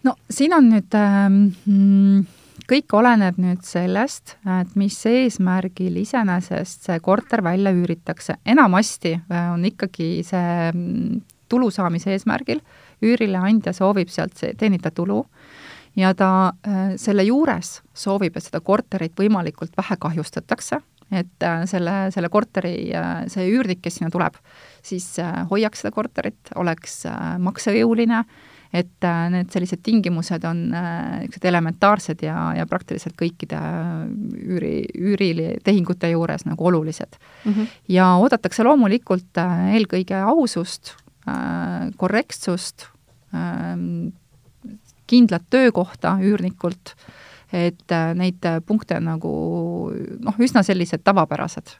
no 0.06 0.14
siin 0.30 0.54
on 0.56 0.70
nüüd 0.72 0.98
ähm, 0.98 2.26
kõik 2.70 2.94
oleneb 2.94 3.40
nüüd 3.42 3.64
sellest, 3.66 4.36
et 4.60 4.76
mis 4.78 4.96
eesmärgil 5.10 5.96
iseenesest 6.04 6.86
see 6.86 7.00
korter 7.02 7.42
välja 7.42 7.72
üüritakse. 7.74 8.36
enamasti 8.46 9.16
on 9.52 9.64
ikkagi 9.64 10.22
see 10.26 10.70
mm, 10.70 11.20
tulu 11.50 11.70
saamise 11.74 12.14
eesmärgil, 12.14 12.62
üürileandja 13.02 13.72
soovib 13.74 14.08
sealt 14.12 14.38
teenida 14.38 14.90
tulu 14.94 15.24
ja 15.96 16.14
ta 16.14 16.30
äh, 16.66 16.94
selle 17.00 17.24
juures 17.26 17.80
soovib, 17.96 18.36
et 18.36 18.46
seda 18.46 18.60
korterit 18.64 19.16
võimalikult 19.18 19.74
vähe 19.78 19.96
kahjustatakse, 20.00 20.80
et 21.10 21.46
äh, 21.46 21.64
selle, 21.70 21.96
selle 22.14 22.30
korteri, 22.32 22.74
äh, 22.94 23.10
see 23.32 23.48
üürnik, 23.50 23.82
kes 23.84 23.98
sinna 23.98 24.10
tuleb, 24.14 24.38
siis 24.86 25.12
hoiaks 25.50 25.82
seda 25.82 25.92
korterit, 25.94 26.54
oleks 26.56 27.02
maksejõuline, 27.42 28.22
et 28.72 29.06
need 29.34 29.50
sellised 29.50 29.80
tingimused 29.82 30.44
on 30.46 30.60
niisugused 30.70 31.46
elementaarsed 31.50 32.22
ja, 32.22 32.36
ja 32.54 32.66
praktiliselt 32.70 33.16
kõikide 33.18 33.58
üüri, 34.38 34.74
üüritehingute 34.94 36.12
juures 36.12 36.46
nagu 36.46 36.66
olulised 36.70 37.18
mm. 37.18 37.52
-hmm. 37.52 37.66
ja 37.88 38.12
oodatakse 38.22 38.62
loomulikult 38.62 39.42
eelkõige 39.74 40.22
ausust, 40.22 40.94
korrektsust, 41.96 42.86
ähm, 43.34 44.12
kindlat 45.10 45.42
töökohta 45.50 46.16
üürnikult, 46.22 46.94
et 47.52 47.92
äh, 47.92 48.12
neid 48.14 48.44
äh, 48.46 48.60
punkte 48.66 49.00
nagu 49.02 49.30
noh, 50.22 50.36
üsna 50.38 50.62
sellised 50.62 51.02
tavapärased 51.04 51.74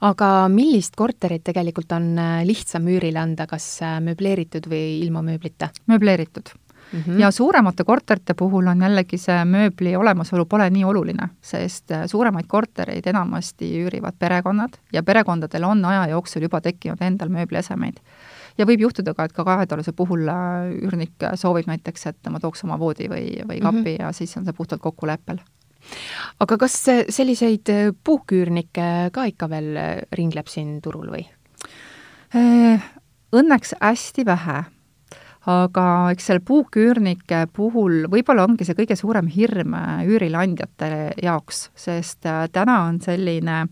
aga 0.00 0.48
millist 0.48 0.96
korterit 0.96 1.44
tegelikult 1.44 1.92
on 1.92 2.12
äh, 2.18 2.42
lihtsam 2.46 2.88
üürile 2.88 3.22
anda, 3.22 3.46
kas 3.50 3.80
mööbleeritud 4.00 4.68
või 4.70 5.00
ilma 5.04 5.22
mööblita? 5.22 5.70
mööbleeritud 5.86 6.52
mm. 6.92 7.00
-hmm. 7.00 7.20
ja 7.20 7.30
suuremate 7.30 7.84
korterite 7.84 8.34
puhul 8.34 8.66
on 8.66 8.82
jällegi 8.82 9.18
see 9.18 9.44
mööbli 9.44 9.96
olemasolu 9.96 10.46
pole 10.46 10.70
nii 10.70 10.84
oluline, 10.84 11.28
sest 11.40 11.92
suuremaid 12.06 12.46
kortereid 12.46 13.06
enamasti 13.06 13.70
üürivad 13.84 14.18
perekonnad 14.18 14.78
ja 14.92 15.02
perekondadel 15.02 15.64
on 15.64 15.84
aja 15.84 16.06
jooksul 16.06 16.42
juba 16.42 16.60
tekkinud 16.60 17.00
endal 17.00 17.28
mööbliesemeid 17.28 18.00
ja 18.58 18.66
võib 18.66 18.86
juhtuda 18.86 19.14
ka, 19.14 19.26
et 19.26 19.34
ka 19.36 19.44
kahetaluse 19.44 19.92
puhul 19.96 20.28
äh, 20.28 20.70
üürnik 20.82 21.28
soovib 21.34 21.68
näiteks, 21.70 22.06
et 22.06 22.30
ma 22.30 22.40
tooks 22.40 22.64
oma 22.64 22.78
voodi 22.78 23.08
või, 23.10 23.42
või 23.48 23.60
kapi 23.60 23.78
mm 23.78 23.84
-hmm. 23.84 24.00
ja 24.00 24.12
siis 24.12 24.36
on 24.36 24.44
see 24.44 24.56
puhtalt 24.56 24.82
kokkuleppel 24.82 25.42
aga 26.40 26.58
kas 26.58 26.76
selliseid 27.14 27.70
äh, 27.72 27.90
puhküürnikke 28.04 29.10
ka 29.14 29.26
ikka 29.30 29.48
veel 29.52 29.76
äh, 29.76 29.90
ringleb 30.18 30.50
siin 30.50 30.80
turul 30.84 31.10
või? 31.14 31.26
Õnneks 32.34 33.76
hästi 33.78 34.24
vähe, 34.26 34.56
aga 35.46 35.84
eks 36.10 36.26
seal 36.26 36.40
puuküürnike 36.42 37.44
puhul 37.54 38.08
võib-olla 38.10 38.42
ongi 38.48 38.66
see 38.66 38.74
kõige 38.74 38.96
suurem 38.98 39.28
hirm 39.30 39.76
üürileandjate 40.02 40.88
jaoks, 41.22 41.68
sest 41.78 42.26
täna 42.26 42.80
on 42.88 42.98
selline 43.04 43.60
äh, 43.60 43.70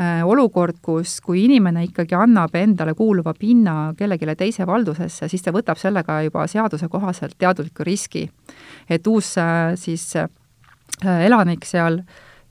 Äh, 0.00 0.22
olukord, 0.24 0.78
kus, 0.80 1.18
kui 1.20 1.42
inimene 1.44 1.82
ikkagi 1.84 2.14
annab 2.16 2.54
endale 2.56 2.94
kuuluva 2.96 3.34
pinna 3.36 3.90
kellelegi 3.98 4.36
teise 4.38 4.64
valdusesse, 4.64 5.26
siis 5.28 5.42
ta 5.44 5.52
võtab 5.52 5.76
sellega 5.76 6.22
juba 6.24 6.46
seaduse 6.48 6.88
kohaselt 6.88 7.34
teadliku 7.36 7.84
riski. 7.84 8.30
et 8.88 9.06
uus 9.06 9.34
äh, 9.38 9.74
siis 9.76 10.16
äh, 10.16 10.28
elanik 11.04 11.64
seal 11.64 12.00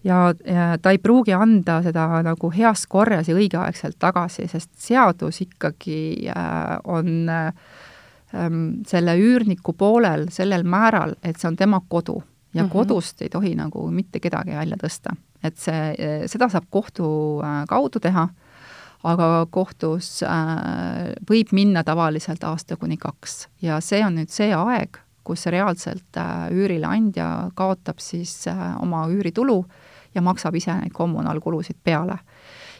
ja, 0.03 0.33
ja 0.45 0.77
ta 0.81 0.91
ei 0.91 0.97
pruugi 0.97 1.33
anda 1.33 1.81
seda 1.85 2.23
nagu 2.25 2.51
heas 2.55 2.85
korras 2.87 3.29
ja 3.29 3.35
õigeaegselt 3.35 3.99
tagasi, 3.99 4.47
sest 4.47 4.71
seadus 4.79 5.41
ikkagi 5.41 6.29
on 6.87 7.29
ähm, 7.29 8.59
selle 8.87 9.17
üürniku 9.19 9.73
poolel 9.77 10.29
sellel 10.33 10.63
määral, 10.63 11.15
et 11.23 11.39
see 11.39 11.49
on 11.51 11.57
tema 11.59 11.81
kodu 11.87 12.23
ja 12.53 12.63
mm 12.63 12.67
-hmm. 12.67 12.73
kodust 12.73 13.21
ei 13.21 13.29
tohi 13.29 13.55
nagu 13.55 13.91
mitte 13.91 14.19
kedagi 14.19 14.55
välja 14.55 14.77
tõsta 14.77 15.15
et 15.43 15.59
see, 15.59 16.09
seda 16.29 16.49
saab 16.51 16.67
kohtu 16.71 17.09
äh, 17.43 17.63
kaudu 17.69 18.01
teha, 18.03 18.27
aga 19.07 19.27
kohtus 19.51 20.19
äh, 20.27 21.13
võib 21.29 21.53
minna 21.55 21.85
tavaliselt 21.87 22.43
aasta 22.43 22.75
kuni 22.79 22.99
kaks 22.99 23.45
ja 23.63 23.79
see 23.83 24.01
on 24.05 24.19
nüüd 24.19 24.33
see 24.33 24.51
aeg, 24.55 24.99
kus 25.29 25.45
reaalselt 25.53 26.17
äh, 26.17 26.49
üürileandja 26.51 27.29
kaotab 27.55 28.01
siis 28.03 28.47
oma 28.81 29.05
üüritulu 29.13 29.61
ja 30.15 30.25
maksab 30.25 30.57
ise 30.57 30.73
neid 30.81 30.95
kommunaalkulusid 30.95 31.77
peale 31.83 32.17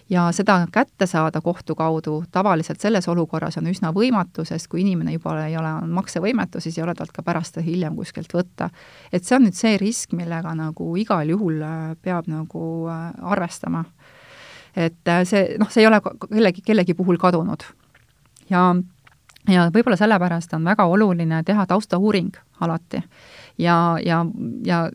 ja 0.10 0.32
seda 0.32 0.68
kätte 0.72 1.06
saada 1.08 1.42
kohtu 1.42 1.76
kaudu 1.76 2.24
tavaliselt 2.32 2.82
selles 2.82 3.08
olukorras 3.08 3.58
on 3.58 3.70
üsna 3.70 3.92
võimatu, 3.94 4.46
sest 4.46 4.68
kui 4.68 4.82
inimene 4.82 5.14
juba 5.14 5.36
ei 5.46 5.58
ole 5.58 5.72
maksevõimetu, 5.86 6.62
siis 6.62 6.78
ei 6.78 6.84
ole 6.84 6.96
talt 6.98 7.14
ka 7.14 7.24
pärast 7.26 7.60
hiljem 7.66 7.96
kuskilt 7.96 8.34
võtta. 8.34 8.70
et 9.12 9.24
see 9.24 9.38
on 9.38 9.46
nüüd 9.46 9.58
see 9.58 9.78
risk, 9.78 10.14
millega 10.18 10.56
nagu 10.56 10.96
igal 10.98 11.30
juhul 11.30 11.62
äh, 11.62 11.96
peab 12.02 12.28
nagu 12.28 12.64
äh, 12.90 13.12
arvestama. 13.22 13.84
et 14.76 15.08
äh, 15.08 15.24
see, 15.26 15.58
noh, 15.60 15.70
see 15.70 15.84
ei 15.84 15.88
ole 15.88 16.02
kellegi, 16.02 16.62
kellegi 16.66 16.94
puhul 16.94 17.18
kadunud. 17.18 17.64
ja 18.50 18.74
ja 19.48 19.70
võib-olla 19.74 19.98
sellepärast 19.98 20.54
on 20.54 20.66
väga 20.66 20.86
oluline 20.86 21.44
teha 21.44 21.66
taustauuring 21.66 22.36
alati. 22.60 23.04
ja, 23.58 23.98
ja, 24.06 24.26
ja 24.66 24.90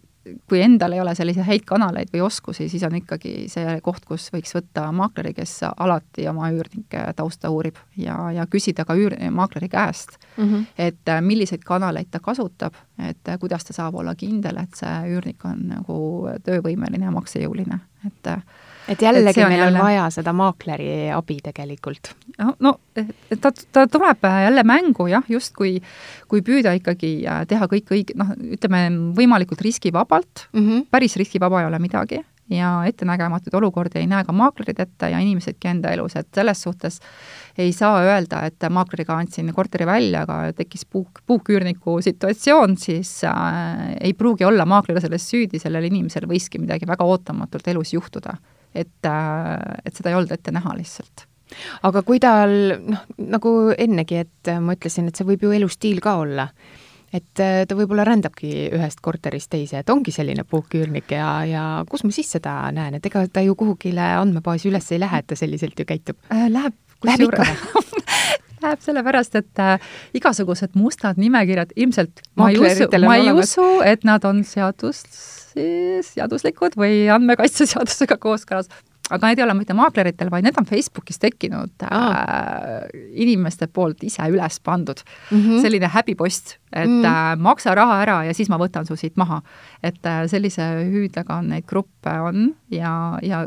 kui 0.49 0.61
endal 0.63 0.93
ei 0.93 1.01
ole 1.01 1.15
selliseid 1.15 1.47
häid 1.47 1.65
kanaleid 1.69 2.09
või 2.13 2.23
oskusi, 2.25 2.69
siis 2.69 2.83
on 2.87 2.97
ikkagi 2.97 3.47
see 3.53 3.77
koht, 3.85 4.05
kus 4.09 4.31
võiks 4.33 4.55
võtta 4.57 4.87
maakleri, 4.95 5.35
kes 5.37 5.59
alati 5.69 6.29
oma 6.31 6.49
üürnike 6.55 7.03
tausta 7.17 7.51
uurib 7.53 7.79
ja, 8.01 8.17
ja 8.33 8.47
küsida 8.51 8.87
ka 8.89 8.97
üür-, 8.99 9.17
maakleri 9.31 9.69
käest 9.69 10.17
mm, 10.37 10.45
-hmm. 10.45 10.67
et 10.79 11.09
äh, 11.13 11.21
milliseid 11.23 11.65
kanaleid 11.65 12.09
ta 12.11 12.21
kasutab, 12.21 12.75
et 12.99 13.29
äh, 13.29 13.39
kuidas 13.39 13.65
ta 13.65 13.73
saab 13.73 13.95
olla 14.01 14.15
kindel, 14.15 14.63
et 14.63 14.75
see 14.75 14.95
üürnik 15.13 15.45
on 15.45 15.69
nagu 15.75 15.99
töövõimeline 16.45 17.05
ja 17.05 17.13
maksejõuline, 17.13 17.81
et 18.07 18.33
äh, 18.33 18.43
et 18.89 19.03
jällegi 19.03 19.41
et 19.41 19.49
meil 19.49 19.61
on 19.61 19.69
jälle... 19.69 19.83
vaja 19.83 20.09
seda 20.15 20.35
maakleri 20.37 20.91
abi 21.15 21.39
tegelikult. 21.45 22.13
no, 22.39 22.55
no 22.61 22.75
ta, 23.41 23.53
ta 23.73 23.87
tuleb 23.91 24.29
jälle 24.45 24.67
mängu 24.67 25.09
jah, 25.13 25.25
just 25.29 25.55
kui, 25.57 25.79
kui 26.29 26.45
püüda 26.45 26.75
ikkagi 26.79 27.17
äh, 27.29 27.43
teha 27.49 27.69
kõik 27.71 27.95
õige, 27.97 28.19
noh, 28.19 28.35
ütleme 28.57 28.87
võimalikult 29.17 29.65
riskivabalt 29.65 30.49
mm, 30.53 30.61
-hmm. 30.61 30.87
päris 30.91 31.17
riskivaba 31.21 31.63
ei 31.63 31.71
ole 31.71 31.79
midagi 31.83 32.21
ja 32.51 32.85
ettenägematuid 32.85 33.55
olukordi 33.57 33.99
ei 33.99 34.07
näe 34.07 34.25
ka 34.25 34.33
maaklerid 34.37 34.81
ette 34.81 35.09
ja 35.09 35.19
inimesedki 35.19 35.69
enda 35.69 35.91
elus, 35.97 36.17
et 36.17 36.29
selles 36.35 36.63
suhtes 36.63 37.01
ei 37.59 37.73
saa 37.73 38.03
öelda, 38.05 38.43
et 38.45 38.67
maakleriga 38.71 39.17
andsin 39.17 39.53
korteri 39.55 39.87
välja, 39.87 40.27
aga 40.27 40.53
tekkis 40.53 40.85
puuk, 40.85 41.23
puuküürniku 41.27 42.01
situatsioon, 42.05 42.77
siis 42.77 43.23
äh, 43.25 43.95
ei 44.01 44.13
pruugi 44.13 44.45
olla 44.45 44.67
maakler 44.69 45.01
selles 45.01 45.25
süüdi, 45.31 45.59
sellel 45.59 45.89
inimesel 45.89 46.29
võiski 46.29 46.61
midagi 46.61 46.87
väga 46.87 47.05
ootamatult 47.05 47.73
elus 47.73 47.95
juhtuda 47.95 48.37
et, 48.75 49.07
äh, 49.09 49.81
et 49.85 49.95
seda 49.97 50.13
ei 50.13 50.19
olnud 50.19 50.35
ette 50.35 50.55
näha 50.55 50.75
lihtsalt. 50.79 51.27
Aga 51.87 52.03
kui 52.03 52.19
tal 52.23 52.55
noh, 52.83 53.05
nagu 53.21 53.51
ennegi, 53.79 54.25
et 54.25 54.55
ma 54.61 54.75
ütlesin, 54.75 55.09
et 55.09 55.19
see 55.19 55.29
võib 55.29 55.45
ju 55.45 55.53
elustiil 55.55 56.01
ka 56.03 56.17
olla, 56.23 56.49
et 57.15 57.43
äh, 57.43 57.63
ta 57.69 57.77
võib-olla 57.79 58.07
rändabki 58.09 58.51
ühest 58.75 59.03
korterist 59.05 59.53
teise, 59.53 59.83
et 59.83 59.93
ongi 59.93 60.15
selline 60.15 60.47
puhküürnik 60.49 61.15
ja, 61.15 61.29
ja 61.47 61.65
kus 61.91 62.03
ma 62.07 62.15
siis 62.15 62.33
seda 62.37 62.57
näen, 62.75 62.99
et 62.99 63.07
ega 63.07 63.23
ta 63.31 63.45
ju 63.45 63.55
kuhugile 63.59 64.09
andmebaasi 64.19 64.73
üles 64.73 64.91
ei 64.93 65.03
lähe, 65.03 65.23
et 65.23 65.31
ta 65.31 65.39
selliselt 65.39 65.79
ju 65.79 65.87
käitub. 65.89 66.19
Äh,? 66.33 66.49
Läheb, 66.51 66.75
või 67.05 67.29
läheb, 68.65 68.83
sellepärast 68.83 69.39
et 69.41 69.63
äh, 69.63 69.95
igasugused 70.17 70.75
mustad 70.79 71.21
nimekirjad 71.21 71.75
ilmselt 71.77 72.25
ma 72.41 72.51
ei 72.51 72.59
usu, 72.59 72.89
ma 73.05 73.19
ei 73.21 73.33
usu, 73.35 73.69
et 73.85 74.07
nad 74.09 74.25
on 74.29 74.43
seadus, 75.55 76.11
seaduslikud 76.15 76.77
või 76.81 77.07
andmekaitseseadusega 77.15 78.19
kooskõlas 78.21 78.69
aga 79.13 79.29
need 79.29 79.41
ei 79.41 79.45
ole 79.45 79.55
mitte 79.59 79.77
maakleritel, 79.77 80.31
vaid 80.33 80.47
need 80.47 80.57
on 80.61 80.67
Facebookis 80.69 81.21
tekkinud 81.21 81.85
äh, 81.85 82.87
inimeste 83.21 83.69
poolt 83.69 84.05
ise 84.07 84.25
üles 84.33 84.61
pandud 84.65 85.03
mm. 85.05 85.41
-hmm. 85.41 85.61
selline 85.65 85.91
häbipost, 85.93 86.57
et 86.75 86.91
mm. 86.91 87.05
äh, 87.07 87.37
maksa 87.39 87.75
raha 87.79 88.01
ära 88.03 88.17
ja 88.27 88.35
siis 88.35 88.51
ma 88.51 88.59
võtan 88.61 88.87
su 88.87 88.97
siit 88.99 89.17
maha. 89.21 89.41
et 89.83 90.07
äh, 90.07 90.25
sellise 90.31 90.65
hüüdega 90.91 91.39
on 91.39 91.53
neid 91.55 91.67
gruppe 91.71 92.13
on 92.21 92.51
ja, 92.71 93.19
ja 93.23 93.45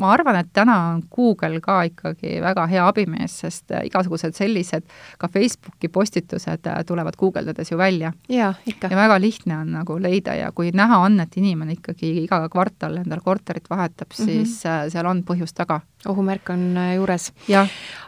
ma 0.00 0.12
arvan, 0.14 0.40
et 0.40 0.50
täna 0.52 0.76
on 0.92 1.02
Google 1.14 1.60
ka 1.64 1.80
ikkagi 1.88 2.38
väga 2.42 2.66
hea 2.70 2.86
abimees, 2.86 3.38
sest 3.44 3.72
äh, 3.74 3.84
igasugused 3.88 4.36
sellised 4.36 4.86
ka 5.18 5.28
Facebooki 5.32 5.88
postitused 5.92 6.66
äh, 6.66 6.82
tulevad 6.86 7.16
guugeldades 7.20 7.72
ju 7.72 7.78
välja. 7.78 8.12
ja 8.28 8.54
väga 8.96 9.20
lihtne 9.20 9.58
on 9.58 9.72
nagu 9.78 9.98
leida 10.02 10.34
ja 10.34 10.52
kui 10.52 10.72
näha 10.74 11.00
on, 11.06 11.20
et 11.20 11.36
inimene 11.36 11.78
ikkagi 11.78 12.12
iga 12.24 12.42
kvartal 12.52 13.00
endale 13.02 13.24
korterit 13.24 13.70
vahetab 13.70 14.08
mm, 14.10 14.24
-hmm. 14.24 14.26
siis 14.26 14.66
äh, 14.66 14.88
seal 14.88 15.06
on 15.06 15.24
põhjus 15.24 15.54
taga. 15.54 15.80
Ohumärk 16.08 16.50
on 16.50 16.78
juures. 16.96 17.32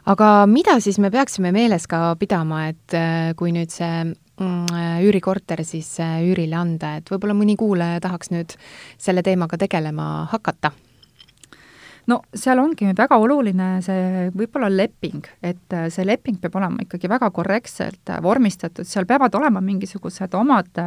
aga 0.06 0.46
mida 0.46 0.80
siis 0.80 0.98
me 0.98 1.10
peaksime 1.10 1.52
meeles 1.52 1.86
ka 1.86 2.14
pidama, 2.18 2.68
et 2.72 3.36
kui 3.36 3.52
nüüd 3.52 3.70
see 3.70 4.12
Mm, 4.42 5.02
üürikorter 5.04 5.60
siis 5.64 5.90
äh, 6.00 6.22
üürile 6.24 6.56
anda, 6.56 6.96
et 6.98 7.10
võib-olla 7.12 7.34
mõni 7.36 7.52
kuulaja 7.60 8.00
tahaks 8.00 8.32
nüüd 8.32 8.54
selle 9.00 9.22
teemaga 9.22 9.58
tegelema 9.60 10.24
hakata? 10.32 10.72
no 12.10 12.16
seal 12.34 12.58
ongi 12.58 12.88
väga 12.98 13.18
oluline 13.22 13.66
see 13.84 14.30
võib-olla 14.34 14.70
leping, 14.72 15.28
et 15.44 15.76
äh, 15.76 15.84
see 15.92 16.06
leping 16.08 16.40
peab 16.42 16.56
olema 16.58 16.82
ikkagi 16.82 17.10
väga 17.12 17.28
korrektselt 17.30 18.10
äh, 18.10 18.22
vormistatud, 18.24 18.88
seal 18.88 19.04
peavad 19.06 19.36
olema 19.38 19.60
mingisugused 19.62 20.34
omad 20.34 20.80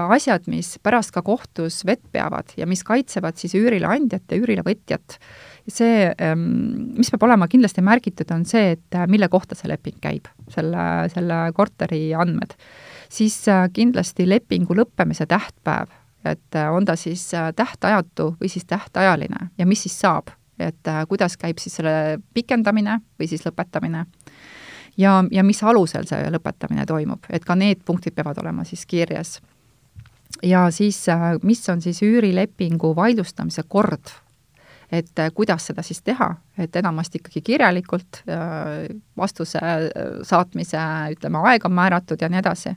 asjad, 0.00 0.48
mis 0.50 0.78
pärast 0.82 1.12
ka 1.14 1.22
kohtus 1.22 1.84
vett 1.86 2.08
peavad 2.10 2.56
ja 2.56 2.66
mis 2.66 2.82
kaitsevad 2.88 3.36
siis 3.38 3.54
üürile 3.60 3.92
andjat 3.92 4.32
ja 4.32 4.40
üürile 4.40 4.64
võtjat 4.66 5.20
see, 5.68 6.14
ähm, 6.22 6.94
mis 6.96 7.10
peab 7.10 7.26
olema 7.26 7.48
kindlasti 7.50 7.82
märgitud, 7.84 8.30
on 8.34 8.44
see, 8.46 8.76
et 8.76 8.94
äh, 8.96 9.06
mille 9.10 9.28
kohta 9.28 9.56
see 9.58 9.70
leping 9.70 9.98
käib, 10.02 10.28
selle, 10.52 11.06
selle 11.12 11.40
korteri 11.56 12.14
andmed. 12.14 12.54
siis 13.08 13.48
äh, 13.48 13.68
kindlasti 13.72 14.28
lepingu 14.28 14.74
lõppemise 14.74 15.26
tähtpäev, 15.26 15.90
et 16.24 16.54
äh, 16.54 16.70
on 16.72 16.84
ta 16.84 16.96
siis 16.96 17.30
tähtajatu 17.56 18.34
või 18.40 18.50
siis 18.50 18.66
tähtajaline 18.66 19.50
ja 19.58 19.66
mis 19.66 19.82
siis 19.82 20.00
saab, 20.00 20.30
et 20.58 20.88
kuidas 21.08 21.36
käib 21.36 21.58
siis 21.60 21.76
selle 21.76 22.18
pikendamine 22.34 23.00
või 23.18 23.28
siis 23.28 23.44
lõpetamine 23.44 24.06
ja, 24.96 25.24
ja 25.30 25.44
mis 25.44 25.62
alusel 25.62 26.06
see 26.08 26.30
lõpetamine 26.32 26.86
toimub, 26.86 27.26
et 27.28 27.44
ka 27.44 27.54
need 27.54 27.82
punktid 27.84 28.14
peavad 28.16 28.38
olema 28.40 28.64
siis 28.64 28.86
kirjas. 28.86 29.40
ja 30.42 30.70
siis, 30.70 31.04
mis 31.42 31.68
on 31.68 31.80
siis 31.80 32.02
üürilepingu 32.02 32.96
vaidlustamise 32.96 33.62
kord 33.68 34.14
et 34.92 35.18
äh, 35.18 35.30
kuidas 35.34 35.66
seda 35.66 35.82
siis 35.82 36.02
teha, 36.06 36.30
et 36.58 36.76
enamasti 36.76 37.20
ikkagi 37.20 37.42
kirjalikult, 37.44 38.22
äh, 38.30 38.86
vastuse 39.18 39.62
äh, 39.62 40.18
saatmise, 40.26 40.82
ütleme, 41.16 41.42
aeg 41.50 41.64
on 41.66 41.74
määratud 41.76 42.22
ja 42.22 42.30
nii 42.30 42.42
edasi. 42.42 42.76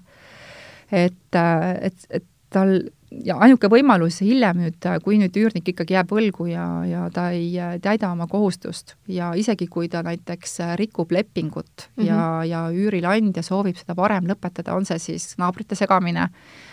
et, 0.91 1.35
et, 1.81 2.07
et 2.09 2.23
tal 2.49 2.79
ja 3.11 3.35
ainuke 3.37 3.69
võimalus 3.69 4.21
hiljem 4.25 4.57
nüüd, 4.57 4.85
kui 5.05 5.19
nüüd 5.21 5.35
üürnik 5.37 5.69
ikkagi 5.69 5.93
jääb 5.93 6.09
võlgu 6.13 6.47
ja, 6.49 6.65
ja 6.85 7.03
ta 7.13 7.27
ei 7.29 7.51
täida 7.81 8.09
oma 8.09 8.25
kohustust 8.27 8.95
ja 9.07 9.31
isegi, 9.37 9.67
kui 9.67 9.89
ta 9.89 10.01
näiteks 10.05 10.57
rikub 10.81 11.11
lepingut 11.11 11.89
mm 11.95 12.03
-hmm. 12.03 12.07
ja, 12.07 12.43
ja 12.45 12.63
üürileandja 12.73 13.43
soovib 13.45 13.77
seda 13.77 13.95
varem 13.95 14.25
lõpetada, 14.25 14.73
on 14.73 14.85
see 14.85 14.99
siis 14.99 15.37
naabrite 15.37 15.75
segamine 15.75 16.29
Äh, 16.29 16.68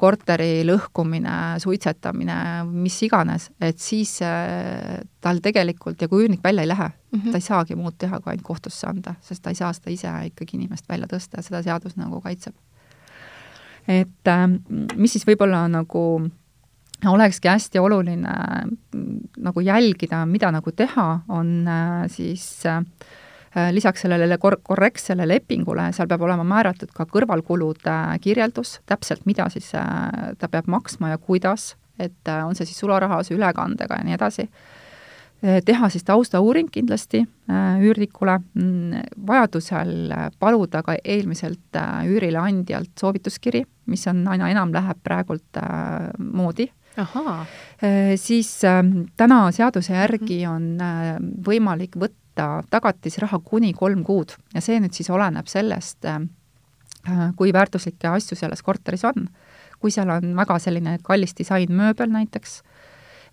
korteri 0.00 0.62
lõhkumine, 0.64 1.32
suitsetamine, 1.60 2.36
mis 2.70 2.96
iganes, 3.04 3.50
et 3.60 3.80
siis 3.82 4.14
äh, 4.24 5.02
tal 5.20 5.42
tegelikult 5.44 6.00
ja 6.00 6.08
kui 6.08 6.24
üürnik 6.24 6.40
välja 6.44 6.64
ei 6.64 6.70
lähe 6.70 6.86
mm, 6.88 7.18
-hmm. 7.18 7.32
ta 7.32 7.36
ei 7.36 7.44
saagi 7.44 7.76
muud 7.76 7.98
teha, 7.98 8.20
kui 8.20 8.32
ainult 8.32 8.46
kohtusse 8.46 8.86
anda, 8.88 9.14
sest 9.20 9.42
ta 9.42 9.50
ei 9.50 9.58
saa 9.58 9.72
seda 9.76 9.92
ise 9.92 10.14
ikkagi 10.30 10.56
inimest 10.56 10.88
välja 10.88 11.06
tõsta 11.10 11.38
ja 11.38 11.42
seda 11.42 11.62
seadus 11.62 11.96
nagu 11.96 12.20
kaitseb. 12.20 12.54
et 13.88 14.28
äh, 14.28 14.48
mis 14.96 15.12
siis 15.12 15.26
võib-olla 15.26 15.68
nagu 15.68 16.30
olekski 17.06 17.48
hästi 17.48 17.78
oluline 17.78 18.32
nagu 19.36 19.60
jälgida, 19.60 20.26
mida 20.26 20.50
nagu 20.50 20.72
teha, 20.72 21.20
on 21.28 21.68
siis 22.08 22.66
äh, 22.66 22.80
Äh, 22.80 23.25
lisaks 23.72 24.04
sellele 24.04 24.38
kor-, 24.38 24.58
korrektsele 24.62 25.26
lepingule, 25.28 25.88
seal 25.96 26.08
peab 26.10 26.24
olema 26.26 26.44
määratud 26.46 26.92
ka 26.94 27.06
kõrvalkulude 27.08 27.96
kirjeldus, 28.24 28.80
täpselt 28.86 29.24
mida 29.28 29.48
siis 29.52 29.70
äh, 29.78 30.34
ta 30.38 30.50
peab 30.52 30.68
maksma 30.70 31.14
ja 31.14 31.18
kuidas, 31.18 31.74
et 31.98 32.28
äh, 32.28 32.42
on 32.46 32.56
see 32.58 32.68
siis 32.68 32.82
sularahas, 32.84 33.32
ülekandega 33.32 34.00
ja 34.00 34.08
nii 34.08 34.18
edasi. 34.18 34.50
teha 35.64 35.88
siis 35.92 36.04
taustauuring 36.04 36.70
kindlasti 36.72 37.18
üürnikule, 37.84 38.38
mm, 38.56 39.02
vajadusel 39.28 40.14
paluda 40.40 40.80
ka 40.82 40.94
eelmiselt 41.04 41.76
üürile 42.08 42.40
andjalt 42.40 42.94
soovituskiri, 42.98 43.60
mis 43.86 44.06
on 44.08 44.24
aina 44.32 44.48
enam 44.50 44.72
läheb 44.72 45.02
praegult 45.04 45.60
moodi 46.18 46.70
siis 48.16 48.50
täna 49.16 49.40
seaduse 49.52 49.92
järgi 49.92 50.40
mhm. 50.46 50.54
on 50.54 51.42
võimalik 51.44 52.00
võtta 52.00 52.25
võtta 52.36 52.64
tagatisraha 52.70 53.40
kuni 53.44 53.72
kolm 53.72 54.04
kuud 54.04 54.36
ja 54.54 54.60
see 54.60 54.78
nüüd 54.80 54.94
siis 54.94 55.08
oleneb 55.10 55.46
sellest, 55.48 56.04
äh, 56.04 56.20
kui 57.36 57.52
väärtuslikke 57.52 58.08
asju 58.08 58.36
selles 58.36 58.62
korteris 58.62 59.04
on. 59.04 59.28
kui 59.76 59.90
seal 59.92 60.08
on 60.08 60.30
väga 60.32 60.56
selline 60.58 60.98
kallis 61.04 61.34
disainmööbel 61.36 62.08
näiteks, 62.08 62.62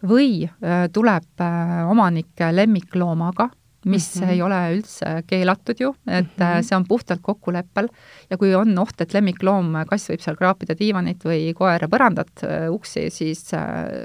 või 0.03 0.43
äh, 0.43 0.89
tuleb 0.91 1.39
äh, 1.39 1.89
omanik 1.89 2.35
lemmikloomaga, 2.51 3.49
mis 3.85 4.15
mm 4.15 4.23
-hmm. 4.23 4.29
ei 4.29 4.41
ole 4.41 4.59
üldse 4.75 5.23
keelatud 5.27 5.79
ju, 5.79 5.95
et 6.07 6.37
mm 6.37 6.43
-hmm. 6.43 6.61
see 6.61 6.75
on 6.75 6.85
puhtalt 6.87 7.21
kokkuleppel 7.21 7.87
ja 8.29 8.37
kui 8.37 8.55
on 8.55 8.77
oht, 8.79 9.01
et 9.01 9.13
lemmikloom, 9.13 9.73
kass 9.87 10.09
võib 10.09 10.19
seal 10.19 10.35
kraapida 10.35 10.75
diivanit 10.79 11.23
või 11.23 11.53
koer 11.53 11.87
põrandat, 11.87 12.43
uksi, 12.69 13.09
siis 13.09 13.51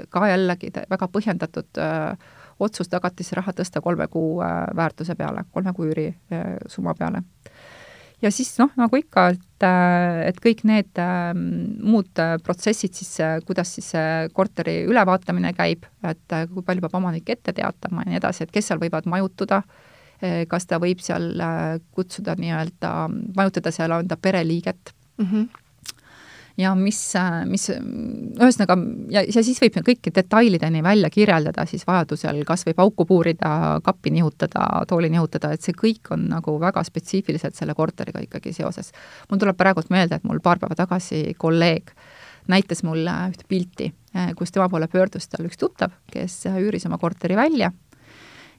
ka 0.09 0.27
jällegi 0.27 0.71
väga 0.89 1.07
põhjendatud 1.07 1.79
otsus 2.59 2.89
tagatisraha 2.91 3.53
tõsta 3.55 3.81
kolme 3.83 4.07
kuu 4.11 4.39
äh, 4.43 4.63
väärtuse 4.75 5.15
peale, 5.19 5.45
kolme 5.53 5.73
kuu 5.75 5.89
üüri 5.89 6.07
äh, 6.33 6.95
peale. 6.97 7.23
ja 8.21 8.31
siis 8.31 8.51
noh, 8.59 8.71
nagu 8.77 8.99
ikka, 8.99 9.27
et, 9.35 9.65
äh, 9.65 10.27
et 10.29 10.41
kõik 10.43 10.65
need 10.67 10.99
äh, 10.99 11.31
muud 11.35 12.23
protsessid 12.43 12.93
siis, 12.93 13.15
kuidas 13.45 13.75
siis 13.75 13.93
korteri 14.33 14.83
ülevaatamine 14.89 15.53
käib, 15.53 15.85
et 16.03 16.37
kui 16.53 16.63
palju 16.63 16.81
peab 16.81 16.99
omanik 17.01 17.29
ette 17.29 17.53
teatama 17.53 18.03
ja 18.05 18.11
nii 18.11 18.19
edasi, 18.21 18.43
et 18.43 18.51
kes 18.51 18.71
seal 18.71 18.81
võivad 18.81 19.07
majutuda, 19.09 19.63
kas 20.51 20.65
ta 20.67 20.81
võib 20.83 20.99
seal 20.99 21.31
kutsuda 21.95 22.33
nii-öelda, 22.35 22.89
majutada 23.37 23.71
seal 23.71 23.93
enda 24.01 24.17
pereliiget 24.19 24.91
mm. 25.17 25.25
-hmm 25.25 25.68
ja 26.59 26.73
mis, 26.75 26.99
mis 27.49 27.67
ühesõnaga, 27.71 28.75
ja, 29.13 29.23
ja 29.23 29.43
siis 29.45 29.59
võib 29.61 29.79
kõiki 29.87 30.11
detailideni 30.15 30.81
välja 30.83 31.09
kirjeldada 31.13 31.65
siis 31.69 31.85
vajadusel, 31.87 32.41
kas 32.47 32.65
võib 32.67 32.81
auku 32.83 33.05
puurida, 33.09 33.79
kappi 33.85 34.11
nihutada, 34.13 34.65
tooli 34.89 35.11
nihutada, 35.13 35.53
et 35.55 35.65
see 35.65 35.77
kõik 35.77 36.11
on 36.15 36.27
nagu 36.33 36.57
väga 36.61 36.83
spetsiifiliselt 36.87 37.57
selle 37.57 37.75
korteriga 37.77 38.23
ikkagi 38.25 38.53
seoses. 38.55 38.91
mul 39.29 39.39
tuleb 39.39 39.57
praegult 39.57 39.89
meelde, 39.93 40.19
et 40.19 40.27
mul 40.27 40.43
paar 40.43 40.59
päeva 40.59 40.75
tagasi 40.75 41.33
kolleeg 41.37 41.93
näitas 42.49 42.83
mulle 42.83 43.13
ühte 43.31 43.45
pilti, 43.47 43.91
kus 44.35 44.51
tema 44.51 44.69
poole 44.69 44.87
pöördus 44.87 45.29
tal 45.29 45.45
üks 45.47 45.57
tuttav, 45.57 45.93
kes 46.11 46.43
üüris 46.49 46.87
oma 46.89 46.97
korteri 46.97 47.37
välja 47.37 47.71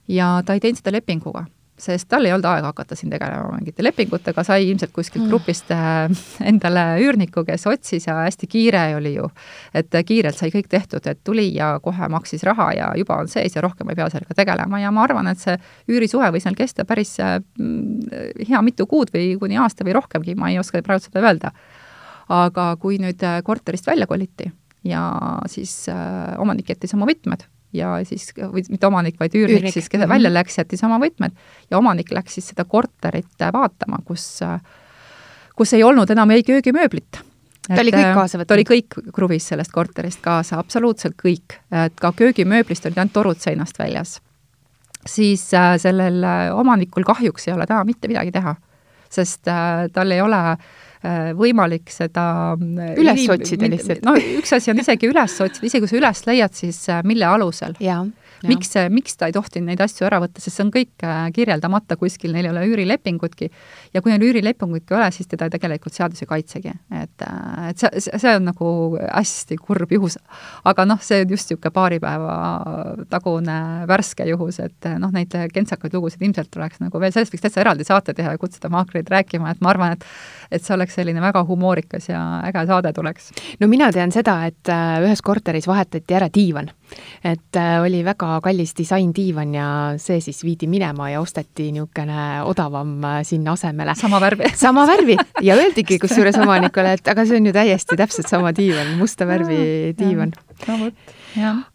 ja 0.09 0.41
ta 0.47 0.55
ei 0.55 0.63
teinud 0.63 0.81
seda 0.81 0.95
lepinguga 0.95 1.45
sest 1.81 2.09
tal 2.11 2.27
ei 2.27 2.33
olnud 2.35 2.47
aega 2.49 2.71
hakata 2.71 2.97
siin 2.99 3.13
tegelema 3.13 3.55
mingite 3.57 3.85
lepingutega, 3.85 4.45
sai 4.47 4.69
ilmselt 4.69 4.93
kuskilt 4.95 5.25
mm. 5.25 5.31
grupist 5.33 5.73
äh, 5.75 6.11
endale 6.53 6.85
üürniku, 7.05 7.45
kes 7.47 7.67
otsis 7.71 8.07
ja 8.09 8.19
hästi 8.25 8.49
kiire 8.51 8.83
oli 8.99 9.15
ju. 9.15 9.29
et 9.75 9.95
kiirelt 10.07 10.39
sai 10.39 10.53
kõik 10.55 10.69
tehtud, 10.71 11.07
et 11.11 11.21
tuli 11.25 11.49
ja 11.55 11.73
kohe 11.83 12.09
maksis 12.13 12.45
raha 12.47 12.71
ja 12.77 12.91
juba 12.99 13.21
on 13.23 13.31
sees 13.33 13.57
ja 13.57 13.65
rohkem 13.65 13.91
ei 13.91 13.99
pea 13.99 14.09
sellega 14.13 14.37
tegelema 14.37 14.81
ja 14.83 14.93
ma 14.95 15.05
arvan, 15.07 15.31
et 15.33 15.41
see 15.41 15.57
üürisuhe 15.91 16.31
võis 16.35 16.47
neil 16.49 16.59
kesta 16.59 16.87
päris 16.89 17.17
äh, 17.21 17.39
hea 18.49 18.65
mitu 18.67 18.87
kuud 18.91 19.13
või 19.15 19.35
kuni 19.41 19.61
aasta 19.61 19.87
või 19.87 19.97
rohkemgi, 19.99 20.37
ma 20.39 20.53
ei 20.53 20.61
oska 20.61 20.83
praegu 20.87 21.07
seda 21.07 21.25
öelda. 21.25 21.55
aga 22.31 22.75
kui 22.79 23.01
nüüd 23.03 23.23
äh, 23.27 23.41
korterist 23.43 23.87
välja 23.87 24.07
koliti 24.07 24.51
ja 24.85 25.07
siis 25.51 25.89
äh, 25.89 26.37
omanik 26.39 26.71
jättis 26.71 26.95
oma 26.95 27.09
võtmed 27.09 27.49
ja 27.73 27.95
siis, 28.05 28.31
või 28.37 28.65
mitte 28.69 28.89
omanik, 28.89 29.19
vaid 29.21 29.35
üürnik, 29.35 29.61
üürnik. 29.61 29.75
siis, 29.75 29.89
keda 29.93 30.09
välja 30.09 30.31
mhm. 30.31 30.39
läks, 30.41 30.59
jättis 30.59 30.85
oma 30.87 31.01
võtmed 31.03 31.37
ja 31.71 31.79
omanik 31.79 32.13
läks 32.15 32.39
siis 32.39 32.51
seda 32.53 32.65
korterit 32.69 33.49
vaatama, 33.53 34.01
kus, 34.05 34.41
kus 35.57 35.75
ei 35.77 35.85
olnud 35.87 36.11
enam 36.11 36.31
ei 36.35 36.47
köögimööblit 36.47 37.23
ta 37.69 37.83
oli 37.83 37.95
kõik 37.95 38.15
kaasa 38.17 38.39
võtnud? 38.39 38.49
ta 38.49 38.57
oli 38.57 38.67
kõik 38.69 38.99
kruvis 39.15 39.47
sellest 39.53 39.73
korterist 39.73 40.23
kaasa, 40.25 40.59
absoluutselt 40.59 41.17
kõik. 41.21 41.61
et 41.71 41.95
ka 42.01 42.13
köögimööblist 42.17 42.87
olid 42.87 42.99
ainult 42.99 43.15
torud 43.15 43.41
seinast 43.41 43.79
väljas. 43.79 44.19
siis 45.07 45.47
äh, 45.55 45.77
sellel 45.79 46.25
omanikul 46.55 47.05
kahjuks 47.05 47.49
ei 47.49 47.55
ole 47.55 47.67
täna 47.67 47.85
mitte 47.85 48.09
midagi 48.09 48.33
teha. 48.33 48.57
sest 49.11 49.47
tal 49.93 50.11
ei 50.11 50.21
ole 50.21 50.43
võimalik 51.37 51.89
seda 51.93 52.57
üles 52.61 53.23
otsida 53.33 53.71
lihtsalt. 53.73 54.05
no 54.05 54.17
üks 54.21 54.53
asi 54.53 54.73
on 54.73 54.83
isegi 54.83 55.09
üles 55.09 55.37
otsida, 55.41 55.67
isegi 55.67 55.87
kui 55.87 55.93
sa 55.93 56.01
üles 56.01 56.25
leiad, 56.29 56.57
siis 56.57 56.83
mille 57.09 57.29
alusel? 57.29 57.79
miks, 58.49 58.73
miks 58.93 59.17
ta 59.19 59.29
ei 59.29 59.35
tohtinud 59.35 59.71
neid 59.71 59.81
asju 59.85 60.07
ära 60.09 60.21
võtta, 60.23 60.41
sest 60.43 60.57
see 60.57 60.65
on 60.65 60.73
kõik 60.75 61.05
äh, 61.05 61.23
kirjeldamata 61.37 61.97
kuskil, 62.01 62.33
neil 62.35 62.49
ei 62.49 62.53
ole 62.53 62.65
üürilepingutki. 62.71 63.51
ja 63.95 64.03
kui 64.03 64.13
neil 64.13 64.25
üürilepingutki 64.31 64.95
ei 64.95 64.99
ole, 64.99 65.09
siis 65.15 65.29
teda 65.31 65.51
tegelikult 65.53 65.97
seadus 65.97 66.23
ei 66.23 66.31
kaitsegi. 66.31 66.75
et, 67.03 67.27
äh, 67.27 67.69
et 67.71 67.83
see, 67.83 68.03
see 68.11 68.35
on 68.37 68.49
nagu 68.49 68.71
hästi 69.03 69.59
kurb 69.61 69.93
juhus. 69.93 70.19
aga 70.65 70.87
noh, 70.89 71.01
see 71.05 71.23
on 71.25 71.35
just 71.37 71.51
niisugune 71.51 71.75
paari 71.75 72.01
päeva 72.01 72.35
tagune 73.11 73.59
värske 73.91 74.27
juhus, 74.29 74.61
et 74.65 74.89
äh, 74.89 74.99
noh, 75.01 75.13
neid 75.15 75.35
kentsakaid 75.55 75.95
lugusid 75.97 76.23
ilmselt 76.25 76.51
tuleks 76.55 76.81
nagu 76.81 77.01
veel, 77.01 77.13
sellest 77.13 77.35
võiks 77.35 77.47
täitsa 77.47 77.65
eraldi 77.65 77.87
saate 77.89 78.15
teha 78.17 78.37
ja 78.37 78.41
kutsuda 78.41 78.73
maaklerid 78.73 79.11
rääkima, 79.11 79.53
et 79.53 79.61
ma 79.65 79.75
arvan, 79.75 79.99
et 79.99 80.07
et 80.51 80.65
see 80.65 80.75
oleks 80.75 80.99
selline 80.99 81.21
väga 81.23 81.45
humoorikas 81.49 82.11
ja 82.11 82.23
äge 82.49 82.67
saade 82.67 82.93
tuleks. 82.93 83.31
no 83.61 83.69
mina 83.69 83.93
tean 83.93 84.13
seda, 84.13 84.45
et 84.47 84.71
ühes 85.05 85.23
korteris 85.23 85.69
vahetati 85.71 86.15
ära 86.15 86.29
diivan. 86.35 86.71
et 87.25 87.57
oli 87.83 88.03
väga 88.05 88.41
kallis 88.43 88.75
disaindiivan 88.79 89.55
ja 89.55 89.67
see 89.97 90.21
siis 90.21 90.43
viidi 90.45 90.67
minema 90.67 91.11
ja 91.11 91.21
osteti 91.21 91.71
niisugune 91.73 92.43
odavam 92.45 93.05
äh, 93.05 93.21
sinna 93.23 93.53
asemele. 93.53 93.95
sama 93.95 94.21
värvi 94.21 94.51
sama 94.65 94.87
värvi 94.87 95.17
ja 95.43 95.57
öeldigi 95.57 95.99
kusjuures 95.99 96.39
omanikule, 96.39 96.97
et 96.99 97.09
aga 97.09 97.25
see 97.27 97.41
on 97.41 97.47
ju 97.47 97.55
täiesti 97.55 97.99
täpselt 97.99 98.29
sama 98.29 98.53
diivan, 98.57 98.97
musta 98.99 99.27
värvi 99.27 99.95
diivan. 99.99 100.35
no 100.67 100.79
vot 100.85 101.07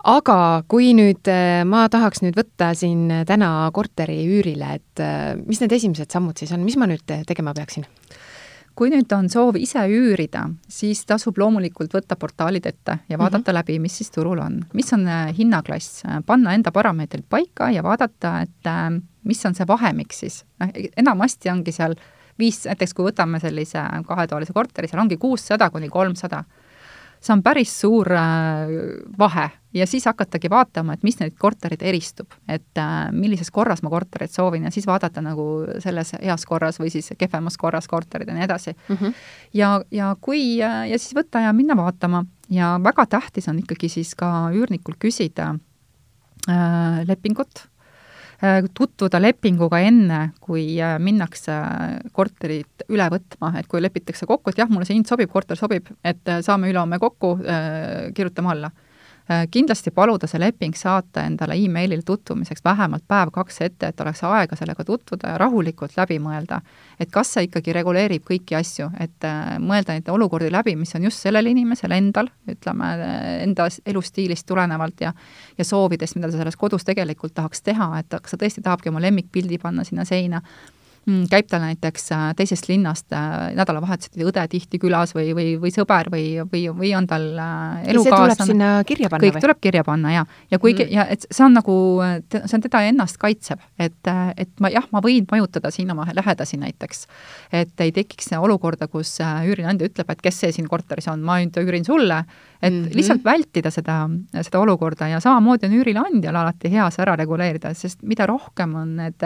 aga 0.04 0.38
kui 0.68 0.92
nüüd 0.98 1.32
äh, 1.32 1.64
ma 1.68 1.86
tahaks 1.92 2.24
nüüd 2.26 2.38
võtta 2.38 2.74
siin 2.76 3.08
täna 3.28 3.70
korteri 3.74 4.20
üürile, 4.28 4.76
et 4.80 5.04
äh, 5.04 5.34
mis 5.46 5.62
need 5.64 5.76
esimesed 5.78 6.12
sammud 6.12 6.38
siis 6.38 6.52
on, 6.56 6.64
mis 6.66 6.78
ma 6.78 6.90
nüüd 6.90 7.06
tegema 7.28 7.56
peaksin? 7.56 7.88
Kui 8.76 8.92
nüüd 8.92 9.12
on 9.16 9.30
soov 9.32 9.56
ise 9.60 9.86
üürida, 9.88 10.46
siis 10.68 11.06
tasub 11.08 11.38
loomulikult 11.40 11.94
võtta 11.96 12.18
portaalid 12.20 12.66
ette 12.68 12.98
ja 13.10 13.18
vaadata 13.18 13.40
mm 13.40 13.44
-hmm. 13.44 13.58
läbi, 13.60 13.80
mis 13.80 13.98
siis 13.98 14.12
turul 14.12 14.40
on. 14.40 14.66
mis 14.74 14.94
on 14.94 15.08
äh, 15.08 15.38
hinnaklass, 15.38 16.04
panna 16.26 16.54
enda 16.54 16.72
parameetrid 16.72 17.24
paika 17.30 17.72
ja 17.72 17.84
vaadata, 17.84 18.42
et 18.42 18.68
äh, 18.68 19.02
mis 19.24 19.46
on 19.46 19.56
see 19.56 19.68
vahemik 19.68 20.14
siis. 20.14 20.46
noh, 20.60 20.70
enamasti 20.98 21.50
ongi 21.50 21.72
seal 21.72 21.96
viis, 22.40 22.66
näiteks 22.66 22.94
kui 22.94 23.06
võtame 23.06 23.40
sellise 23.40 23.80
kahetoalise 24.08 24.54
korteri, 24.54 24.88
seal 24.88 25.02
ongi 25.02 25.18
kuussada 25.18 25.70
kuni 25.70 25.90
kolmsada 25.90 26.44
see 27.26 27.34
on 27.34 27.42
päris 27.44 27.74
suur 27.82 28.12
äh, 28.14 28.74
vahe 29.18 29.50
ja 29.76 29.88
siis 29.88 30.06
hakatagi 30.06 30.50
vaatama, 30.50 30.96
et 30.96 31.04
mis 31.04 31.18
neid 31.20 31.36
korterid 31.40 31.82
eristub, 31.84 32.32
et 32.48 32.80
äh, 32.80 32.94
millises 33.16 33.52
korras 33.52 33.84
ma 33.84 33.92
korterit 33.94 34.32
soovin 34.32 34.68
ja 34.68 34.72
siis 34.72 34.88
vaadata 34.88 35.24
nagu 35.26 35.66
selles 35.84 36.14
heas 36.22 36.46
korras 36.46 36.80
või 36.80 36.92
siis 36.94 37.12
kehvemas 37.18 37.58
korras 37.62 37.90
korterid 37.92 38.30
ja 38.30 38.38
nii 38.38 38.48
edasi 38.48 38.76
mm. 38.76 38.96
-hmm. 38.96 39.14
ja, 39.54 39.72
ja 39.92 40.16
kui, 40.22 40.62
äh, 40.64 40.86
ja 40.92 41.00
siis 41.00 41.16
võtta 41.18 41.44
ja 41.44 41.54
minna 41.54 41.78
vaatama 41.78 42.26
ja 42.50 42.76
väga 42.84 43.06
tähtis 43.18 43.50
on 43.50 43.60
ikkagi 43.60 43.90
siis 43.90 44.16
ka 44.16 44.50
üürnikult 44.54 45.00
küsida 45.02 45.56
äh, 46.50 47.02
lepingut 47.08 47.68
tutvuda 48.74 49.20
lepinguga 49.22 49.80
enne, 49.86 50.20
kui 50.44 50.66
äh, 50.82 50.96
minnakse 51.02 51.56
korterit 52.16 52.86
üle 52.92 53.08
võtma, 53.12 53.54
et 53.60 53.70
kui 53.72 53.84
lepitakse 53.84 54.28
kokku, 54.30 54.52
et 54.52 54.62
jah, 54.62 54.72
mulle 54.72 54.88
see 54.88 54.98
hind 54.98 55.10
sobib, 55.10 55.32
korter 55.34 55.60
sobib, 55.60 55.92
et 56.04 56.32
äh, 56.32 56.42
saame 56.46 56.72
ülehomme 56.72 57.00
kokku, 57.02 57.36
kirjutame 58.16 58.54
alla. 58.56 58.72
Äh, 58.72 58.85
kindlasti 59.52 59.92
paluda 59.92 60.28
see 60.30 60.40
leping 60.40 60.76
saata 60.78 61.24
endale 61.26 61.56
emailil 61.58 62.04
tutvumiseks 62.06 62.62
vähemalt 62.66 63.04
päev-kaks 63.08 63.62
ette, 63.66 63.90
et 63.90 64.02
oleks 64.02 64.22
aega 64.24 64.56
sellega 64.56 64.86
tutvuda 64.86 65.32
ja 65.34 65.40
rahulikult 65.42 65.98
läbi 65.98 66.20
mõelda. 66.22 66.62
et 67.00 67.12
kas 67.12 67.34
see 67.34 67.48
ikkagi 67.48 67.74
reguleerib 67.74 68.24
kõiki 68.24 68.56
asju, 68.56 68.92
et 69.00 69.26
äh, 69.26 69.58
mõelda 69.60 69.96
neid 69.98 70.10
olukordi 70.10 70.52
läbi, 70.52 70.76
mis 70.76 70.96
on 70.96 71.04
just 71.04 71.26
sellel 71.26 71.46
inimesel 71.46 71.92
endal, 71.92 72.30
ütleme, 72.48 72.92
enda 73.42 73.68
elustiilist 73.86 74.46
tulenevalt 74.46 75.02
ja 75.02 75.14
ja 75.58 75.66
soovidest, 75.66 76.16
mida 76.16 76.30
ta 76.30 76.38
selles 76.38 76.56
kodus 76.56 76.86
tegelikult 76.86 77.34
tahaks 77.34 77.62
teha, 77.62 77.90
et 78.00 78.16
kas 78.22 78.32
ta 78.32 78.38
tõesti 78.38 78.62
tahabki 78.62 78.90
oma 78.90 79.02
lemmikpildi 79.02 79.58
panna 79.58 79.84
sinna 79.84 80.06
seina 80.06 80.42
käib 81.06 81.50
tal 81.50 81.62
näiteks 81.62 82.08
äh, 82.16 82.24
teisest 82.38 82.66
linnast 82.70 83.14
äh, 83.14 83.52
nädalavahetuseti 83.58 84.26
õde 84.26 84.46
tihti 84.50 84.80
külas 84.82 85.14
või, 85.14 85.36
või, 85.38 85.52
või 85.62 85.72
sõber 85.74 86.10
või, 86.10 86.26
või, 86.50 86.64
või 86.74 86.94
on 86.98 87.06
tal 87.10 87.28
elukaaslane. 87.36 88.02
see 88.02 88.16
tuleb 88.16 88.42
sinna 88.50 88.70
kirja 88.90 89.12
panna 89.14 89.28
kõik 89.28 89.38
või? 89.38 89.44
tuleb 89.46 89.62
kirja 89.62 89.84
panna, 89.86 90.14
jaa. 90.16 90.26
ja 90.52 90.60
kuigi 90.60 90.88
mm., 90.88 90.96
ja 90.96 91.06
et 91.14 91.28
see 91.30 91.46
on 91.46 91.54
nagu, 91.60 91.78
see 92.34 92.58
on 92.58 92.66
teda 92.66 92.82
ennast 92.90 93.22
kaitsev, 93.22 93.62
et, 93.78 94.12
et 94.38 94.52
ma 94.64 94.74
jah, 94.74 94.90
ma 94.96 95.04
võin 95.06 95.30
mõjutada 95.30 95.70
siin 95.74 95.94
oma 95.94 96.08
lähedasi 96.10 96.58
näiteks. 96.62 97.06
et 97.54 97.86
ei 97.86 97.94
tekiks 97.94 98.34
olukorda, 98.40 98.90
kus 98.90 99.20
äh, 99.22 99.46
üürileandja 99.46 99.92
ütleb, 99.92 100.10
et 100.10 100.26
kes 100.26 100.42
see 100.42 100.54
siin 100.58 100.70
korteris 100.72 101.08
on, 101.12 101.22
ma 101.22 101.38
nüüd 101.44 101.58
üürin 101.62 101.86
sulle, 101.86 102.24
et 102.62 102.74
mm 102.74 102.82
-hmm. 102.82 102.96
lihtsalt 102.98 103.24
vältida 103.24 103.72
seda, 103.72 104.08
seda 104.42 104.60
olukorda 104.60 105.08
ja 105.14 105.20
samamoodi 105.20 105.70
on 105.70 105.82
üürileandjal 105.82 106.36
alati 106.36 106.72
hea 106.72 106.90
see 106.90 107.06
ära 107.06 107.16
reguleerida, 107.16 107.74
sest 107.74 108.02
mida 108.02 108.26
rohkem 108.26 108.76
on 108.76 108.96
need 108.96 109.22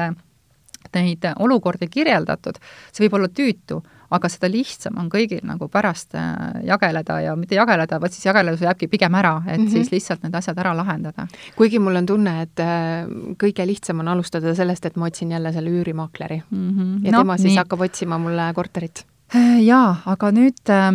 neid 0.95 1.25
olukordi 1.35 1.87
kirjeldatud, 1.87 2.59
see 2.91 3.05
võib 3.05 3.19
olla 3.19 3.27
tüütu, 3.27 3.81
aga 4.13 4.29
seda 4.31 4.49
lihtsam 4.49 4.97
on 5.01 5.09
kõigil 5.11 5.41
nagu 5.47 5.69
pärast 5.71 6.15
äh, 6.17 6.61
jageleda 6.67 7.19
ja 7.23 7.35
mitte 7.37 7.57
jageleda, 7.57 7.99
vaid 8.01 8.15
siis 8.15 8.25
jageledus 8.25 8.63
jääbki 8.65 8.89
pigem 8.91 9.15
ära, 9.19 9.35
et 9.45 9.59
mm 9.59 9.65
-hmm. 9.65 9.71
siis 9.71 9.91
lihtsalt 9.93 10.23
need 10.23 10.35
asjad 10.35 10.57
ära 10.57 10.73
lahendada. 10.77 11.27
kuigi 11.55 11.79
mul 11.79 11.95
on 11.95 12.05
tunne, 12.05 12.41
et 12.41 12.59
äh, 12.59 13.05
kõige 13.37 13.67
lihtsam 13.67 13.99
on 13.99 14.07
alustada 14.07 14.55
sellest, 14.55 14.85
et 14.85 14.95
ma 14.95 15.05
otsin 15.05 15.31
jälle 15.31 15.53
selle 15.53 15.69
üürimaakleri 15.69 16.41
mm. 16.49 16.69
-hmm. 16.69 17.05
ja 17.05 17.11
no, 17.11 17.17
tema 17.17 17.37
siis 17.37 17.53
nii. 17.53 17.57
hakkab 17.57 17.81
otsima 17.81 18.17
mulle 18.17 18.53
korterit 18.55 19.05
äh, 19.35 19.61
jaa, 19.63 19.95
aga 20.05 20.31
nüüd 20.31 20.69
äh, 20.69 20.93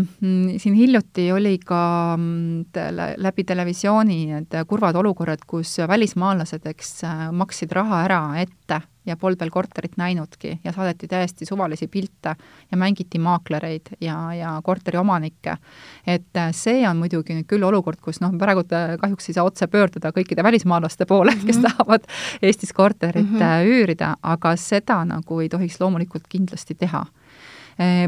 siin 0.58 0.74
hiljuti 0.74 1.32
oli 1.32 1.58
ka 1.58 2.16
mm, 2.16 2.64
läbi 3.16 3.44
televisiooni 3.44 4.26
need 4.26 4.64
kurvad 4.66 4.96
olukorrad, 4.96 5.46
kus 5.46 5.78
välismaalased, 5.88 6.66
eks, 6.66 7.02
maksid 7.32 7.72
raha 7.72 8.04
ära 8.04 8.22
ette 8.42 8.80
ja 9.06 9.16
polnud 9.16 9.40
veel 9.40 9.50
korterit 9.50 9.96
näinudki 10.00 10.58
ja 10.64 10.72
saadeti 10.72 11.08
täiesti 11.08 11.46
suvalisi 11.46 11.88
pilte 11.88 12.36
ja 12.70 12.76
mängiti 12.76 13.18
maaklereid 13.18 13.94
ja, 14.00 14.34
ja 14.34 14.60
korteriomanikke. 14.64 15.56
et 16.06 16.36
äh, 16.36 16.52
see 16.52 16.88
on 16.88 16.96
muidugi 16.96 17.34
nüüd 17.34 17.48
küll 17.50 17.64
olukord, 17.64 18.00
kus 18.00 18.20
noh, 18.20 18.32
praegu 18.38 18.64
kahjuks 19.00 19.28
ei 19.28 19.34
saa 19.34 19.44
otse 19.44 19.66
pöörduda 19.66 20.12
kõikide 20.16 20.42
välismaalaste 20.42 21.06
poole 21.06 21.34
mm, 21.34 21.38
-hmm. 21.40 21.46
kes 21.46 21.56
mhm. 21.56 21.66
tahavad 21.66 22.08
Eestis 22.42 22.72
korterit 22.72 23.30
mm 23.30 23.38
-hmm. 23.38 23.66
üürida, 23.66 24.16
aga 24.22 24.56
seda 24.56 25.04
nagu 25.04 25.40
ei 25.40 25.48
tohiks 25.48 25.80
loomulikult 25.80 26.24
kindlasti 26.28 26.74
teha 26.74 27.04
Eh, 27.04 27.23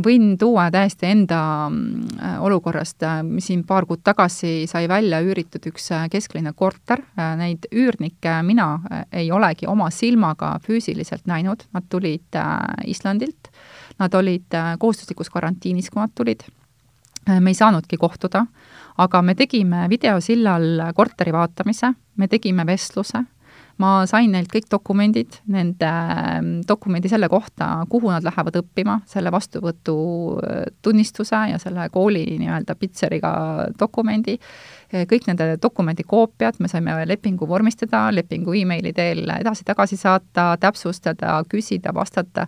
võin 0.04 0.36
tuua 0.38 0.68
täiesti 0.70 1.08
enda 1.10 1.40
mm, 1.68 2.40
olukorrast, 2.46 3.02
äh, 3.02 3.22
siin 3.42 3.64
paar 3.66 3.86
kuud 3.86 4.02
tagasi 4.06 4.66
sai 4.70 4.86
välja 4.88 5.20
üüritud 5.24 5.66
üks 5.70 5.90
äh, 5.94 6.06
kesklinna 6.10 6.52
korter, 6.54 7.02
äh, 7.18 7.34
neid 7.38 7.66
üürnikke 7.72 8.38
mina 8.46 8.68
ei 9.12 9.30
olegi 9.32 9.66
oma 9.66 9.90
silmaga 9.90 10.56
füüsiliselt 10.62 11.26
näinud, 11.26 11.66
nad 11.74 11.86
tulid 11.90 12.38
Islandilt, 12.86 13.50
nad 13.98 14.14
olid 14.14 14.54
kohustuslikus 14.78 15.30
karantiinis, 15.32 15.90
kui 15.90 16.00
nad 16.02 16.12
tulid, 16.14 16.44
me 17.26 17.50
ei 17.50 17.58
saanudki 17.58 17.96
kohtuda, 17.98 18.44
aga 19.02 19.22
me 19.22 19.34
tegime 19.34 19.86
videosillal 19.90 20.92
korteri 20.94 21.32
vaatamise, 21.34 21.90
me 22.16 22.28
tegime 22.28 22.66
vestluse 22.66 23.24
ma 23.82 23.90
sain 24.08 24.30
neilt 24.32 24.48
kõik 24.52 24.68
dokumendid, 24.72 25.30
nende 25.52 25.88
ähm, 25.88 26.60
dokumendi 26.68 27.08
selle 27.12 27.28
kohta, 27.32 27.66
kuhu 27.92 28.10
nad 28.12 28.24
lähevad 28.24 28.56
õppima, 28.62 28.94
selle 29.10 29.30
vastuvõtutunnistuse 29.34 31.40
ja 31.52 31.58
selle 31.62 31.88
kooli 31.92 32.24
nii-öelda 32.40 32.72
Pitseriga 32.80 33.32
dokumendi, 33.78 34.34
kõik 35.10 35.24
nende 35.28 35.44
dokumendi 35.62 36.02
koopiad, 36.06 36.54
me 36.62 36.68
saime 36.70 36.94
lepingu 37.08 37.48
vormistada, 37.48 38.06
lepingu 38.14 38.54
emaili 38.56 38.92
teel 38.96 39.28
edasi-tagasi 39.40 39.96
saata, 40.00 40.44
täpsustada, 40.62 41.40
küsida, 41.50 41.94
vastata 41.94 42.46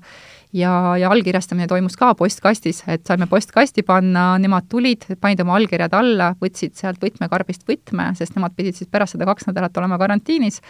ja, 0.52 0.96
ja 0.96 1.10
allkirjastamine 1.10 1.66
toimus 1.68 1.96
ka 1.96 2.14
postkastis, 2.18 2.82
et 2.88 3.04
saime 3.06 3.26
postkasti 3.28 3.82
panna, 3.86 4.30
nemad 4.40 4.68
tulid, 4.70 5.04
panid 5.20 5.40
oma 5.44 5.56
allkirjad 5.58 5.94
alla, 5.96 6.30
võtsid 6.40 6.76
sealt 6.78 7.02
võtmekarbist 7.02 7.66
võtme, 7.68 8.10
sest 8.18 8.36
nemad 8.36 8.54
pidid 8.56 8.78
siis 8.78 8.88
pärast 8.90 9.16
seda 9.16 9.28
kaks 9.28 9.48
nädalat 9.50 9.76
olema 9.80 9.98
karantiinis, 10.00 10.60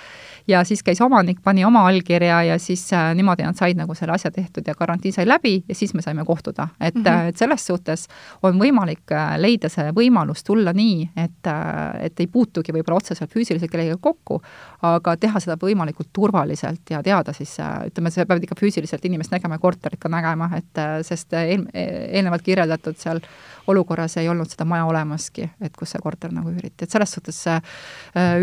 ja 0.48 0.64
siis 0.66 0.82
käis 0.82 1.00
omanik, 1.04 1.42
pani 1.44 1.64
oma 1.66 1.84
allkirja 1.88 2.42
ja 2.50 2.58
siis 2.62 2.88
äh, 2.92 3.12
niimoodi 3.18 3.46
nad 3.46 3.58
said 3.58 3.78
nagu 3.78 3.94
selle 3.98 4.16
asja 4.16 4.32
tehtud 4.34 4.66
ja 4.66 4.74
karantiin 4.78 5.14
sai 5.14 5.28
läbi 5.28 5.60
ja 5.68 5.74
siis 5.78 5.94
me 5.94 6.02
saime 6.02 6.24
kohtuda. 6.24 6.68
et 6.80 6.94
mm, 6.94 7.04
-hmm. 7.04 7.28
et 7.28 7.36
selles 7.36 7.66
suhtes 7.66 8.06
on 8.42 8.58
võimalik 8.58 9.12
äh, 9.12 9.38
leida 9.38 9.68
see 9.68 9.92
võimalus 9.94 10.44
tulla 10.44 10.72
nii, 10.72 11.10
et, 11.16 11.46
äh, 11.46 12.04
et 12.04 12.20
ei 12.20 12.26
puutugi 12.26 12.72
võib-olla 12.72 12.96
otseselt 12.96 13.30
füüsiliselt 13.32 13.70
kellegagi 13.70 14.00
kokku, 14.00 14.42
aga 14.82 15.16
teha 15.16 15.40
seda 15.40 15.56
võimalikult 15.56 16.08
turvaliselt 16.12 16.90
ja 16.90 17.02
teada 17.02 17.32
siis, 17.32 17.56
ütleme, 17.86 18.10
sa 18.10 18.26
pead 18.26 18.42
ikka 18.42 18.54
füüsiliselt 18.58 19.04
inimest 19.04 19.30
nägema 19.30 19.54
ja 19.54 19.58
korterit 19.68 20.00
ka 20.00 20.10
nägema, 20.12 20.50
et 20.58 20.82
sest 21.06 21.36
eel, 21.36 21.68
eelnevalt 21.74 22.44
kirjeldatud 22.46 22.98
seal 22.98 23.20
olukorras 23.68 24.16
ei 24.16 24.28
olnud 24.32 24.48
seda 24.48 24.64
maja 24.68 24.86
olemaski, 24.88 25.44
et 25.60 25.76
kus 25.76 25.92
see 25.92 26.02
korter 26.02 26.32
nagu 26.32 26.50
üüriti, 26.52 26.86
et 26.86 26.94
selles 26.94 27.12
suhtes 27.12 27.36
see 27.44 27.58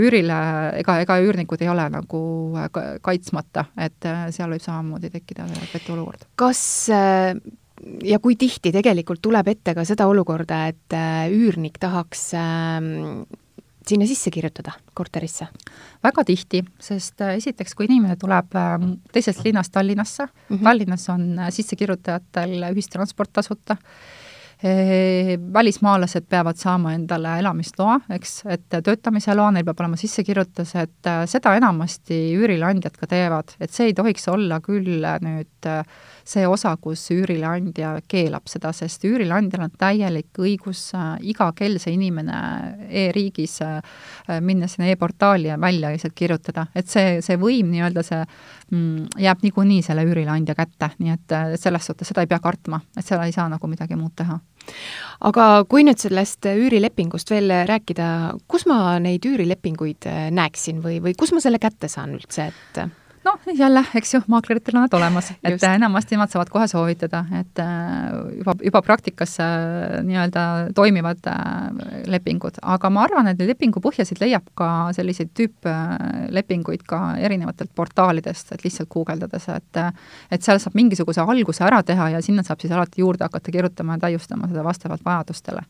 üürile, 0.02 0.38
ega, 0.82 1.00
ega 1.02 1.20
üürnikud 1.24 1.66
ei 1.66 1.72
ole 1.72 1.88
nagu 1.94 2.22
kaitsmata, 3.06 3.68
et 3.88 4.10
seal 4.36 4.54
võib 4.54 4.64
samamoodi 4.64 5.10
tekkida 5.18 5.48
petuolukord. 5.74 6.28
kas 6.38 6.62
ja 8.06 8.20
kui 8.24 8.38
tihti 8.40 8.72
tegelikult 8.76 9.24
tuleb 9.26 9.50
ette 9.56 9.74
ka 9.78 9.86
seda 9.88 10.08
olukorda, 10.12 10.66
et 10.72 10.96
üürnik 11.34 11.82
tahaks 11.82 12.30
sinna 13.88 14.08
sisse 14.10 14.32
kirjutada, 14.34 14.74
korterisse? 14.94 15.48
väga 16.04 16.24
tihti, 16.26 16.62
sest 16.82 17.22
äh, 17.22 17.36
esiteks, 17.40 17.76
kui 17.76 17.88
inimene 17.90 18.18
tuleb 18.22 18.56
ähm, 18.60 18.92
teisest 19.14 19.44
linnast 19.46 19.74
Tallinnasse 19.74 20.26
mm, 20.26 20.56
-hmm. 20.56 20.64
Tallinnas 20.64 21.10
on 21.10 21.40
äh, 21.40 21.50
sissekirjutajatel 21.50 22.70
ühistransport 22.72 23.34
tasuta, 23.34 23.78
välismaalased 25.54 26.26
peavad 26.30 26.58
saama 26.58 26.96
endale 26.96 27.36
elamisloa, 27.40 28.00
eks, 28.16 28.34
et 28.50 28.78
töötamise 28.84 29.36
loa, 29.38 29.52
neil 29.54 29.66
peab 29.68 29.84
olema 29.84 30.00
sissekirjutus, 30.00 30.76
et 30.82 31.10
äh, 31.12 31.24
seda 31.30 31.54
enamasti 31.60 32.18
üürileandjad 32.40 32.98
ka 32.98 33.10
teevad, 33.12 33.56
et 33.60 33.74
see 33.76 33.92
ei 33.92 33.98
tohiks 33.98 34.28
olla 34.34 34.62
küll 34.66 35.06
nüüd 35.26 35.70
see 36.26 36.48
osa, 36.50 36.74
kus 36.82 37.04
üürileandja 37.14 37.92
keelab 38.10 38.50
seda, 38.50 38.72
sest 38.74 39.04
üürileandjal 39.06 39.68
on 39.68 39.74
täielik 39.78 40.40
õigus 40.42 40.88
äh, 40.98 41.12
iga 41.32 41.52
kell 41.58 41.78
see 41.82 41.94
inimene 41.96 42.40
e-riigis 42.90 43.60
äh, 43.66 43.78
minnes 44.42 44.76
sinna 44.76 44.90
e-portaali 44.92 45.52
ja 45.52 45.60
välja 45.62 45.94
lihtsalt 45.94 46.18
kirjutada, 46.18 46.66
et 46.76 46.90
see, 46.90 47.20
see 47.26 47.38
võim 47.42 47.70
nii-öelda 47.74 48.06
see 48.06 48.24
mm, 48.24 49.22
jääb 49.28 49.46
niikuinii 49.46 49.86
selle 49.86 50.06
üürileandja 50.10 50.58
kätte, 50.58 50.92
nii 50.98 51.14
et 51.14 51.38
äh, 51.38 51.54
selles 51.62 51.86
suhtes 51.92 52.10
seda 52.10 52.26
ei 52.26 52.32
pea 52.32 52.42
kartma, 52.42 52.82
et 52.98 53.06
seal 53.06 53.22
ei 53.26 53.36
saa 53.36 53.48
nagu 53.52 53.70
midagi 53.70 54.00
muud 54.00 54.18
teha 54.18 54.40
aga 55.26 55.64
kui 55.70 55.86
nüüd 55.88 56.02
sellest 56.02 56.46
üürilepingust 56.50 57.32
veel 57.32 57.54
rääkida, 57.70 58.10
kus 58.52 58.68
ma 58.70 58.98
neid 59.00 59.26
üürilepinguid 59.26 60.10
näeksin 60.36 60.84
või, 60.84 61.00
või 61.04 61.16
kus 61.18 61.34
ma 61.36 61.44
selle 61.44 61.62
kätte 61.64 61.90
saan 61.92 62.18
üldse, 62.18 62.52
et 62.52 62.86
noh, 63.26 63.40
jälle, 63.54 63.84
eks 63.96 64.14
ju, 64.14 64.22
maakleritel 64.28 64.78
on 64.78 64.86
nad 64.86 64.94
olemas, 64.94 65.32
et 65.44 65.64
enamasti 65.68 66.16
nemad 66.16 66.32
saavad 66.32 66.50
kohe 66.54 66.68
soovitada, 66.70 67.24
et 67.40 67.62
äh, 67.62 68.14
juba, 68.40 68.56
juba 68.64 68.82
praktikas 68.86 69.38
äh, 69.44 69.98
nii-öelda 70.06 70.46
toimivad 70.78 71.30
äh, 71.32 71.38
lepingud, 72.12 72.60
aga 72.62 72.92
ma 72.94 73.06
arvan, 73.08 73.32
et 73.32 73.42
lepingu 73.42 73.82
põhjasid 73.84 74.22
leiab 74.22 74.48
ka 74.58 74.70
selliseid 74.98 75.34
tüüplepinguid 75.38 76.86
ka 76.88 77.02
erinevatelt 77.26 77.74
portaalidest, 77.76 78.54
et 78.56 78.66
lihtsalt 78.68 78.92
guugeldades, 78.94 79.50
et 79.56 79.82
et 80.32 80.44
seal 80.46 80.60
saab 80.62 80.76
mingisuguse 80.78 81.22
alguse 81.22 81.64
ära 81.66 81.82
teha 81.84 82.10
ja 82.16 82.22
sinna 82.24 82.44
saab 82.46 82.62
siis 82.62 82.74
alati 82.74 83.02
juurde 83.02 83.26
hakata 83.26 83.52
kirjutama 83.52 83.98
ja 83.98 84.06
täiustama 84.08 84.48
seda 84.52 84.64
vastavalt 84.64 85.04
vajadustele 85.06 85.66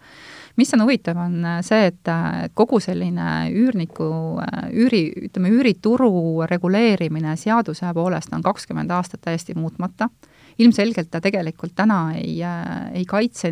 mis 0.55 0.73
on 0.73 0.83
huvitav, 0.85 1.17
on 1.19 1.45
äh, 1.45 1.59
see, 1.65 1.89
et 1.91 2.11
äh, 2.11 2.47
kogu 2.55 2.79
selline 2.83 3.49
üürniku, 3.51 4.07
äh, 4.43 4.69
üüri, 4.71 5.03
ütleme, 5.27 5.51
üürituru 5.51 6.45
reguleerimine 6.49 7.35
seaduse 7.39 7.91
poolest 7.95 8.33
on 8.33 8.43
kakskümmend 8.45 8.91
aastat 8.95 9.25
täiesti 9.25 9.55
muutmata. 9.57 10.09
Ilmselgelt 10.59 11.09
ta 11.11 11.19
tegelikult 11.19 11.73
täna 11.75 12.13
ei, 12.15 12.37
ei 12.95 13.03
kaitse, 13.05 13.51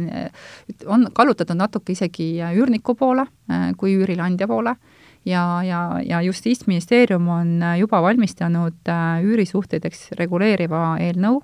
on 0.87 1.09
kallutatud 1.11 1.59
natuke 1.59 1.91
isegi 1.91 2.37
üürniku 2.55 2.95
poole 2.95 3.25
kui 3.75 3.97
üürileandja 3.97 4.47
poole. 4.47 4.77
Ja, 5.27 5.59
ja, 5.67 5.81
ja 6.07 6.21
Justiitsministeerium 6.23 7.27
on 7.27 7.51
juba 7.79 7.99
valmistanud 8.03 8.87
üürisuhteideks 9.27 10.13
reguleeriva 10.19 10.93
eelnõu 11.03 11.41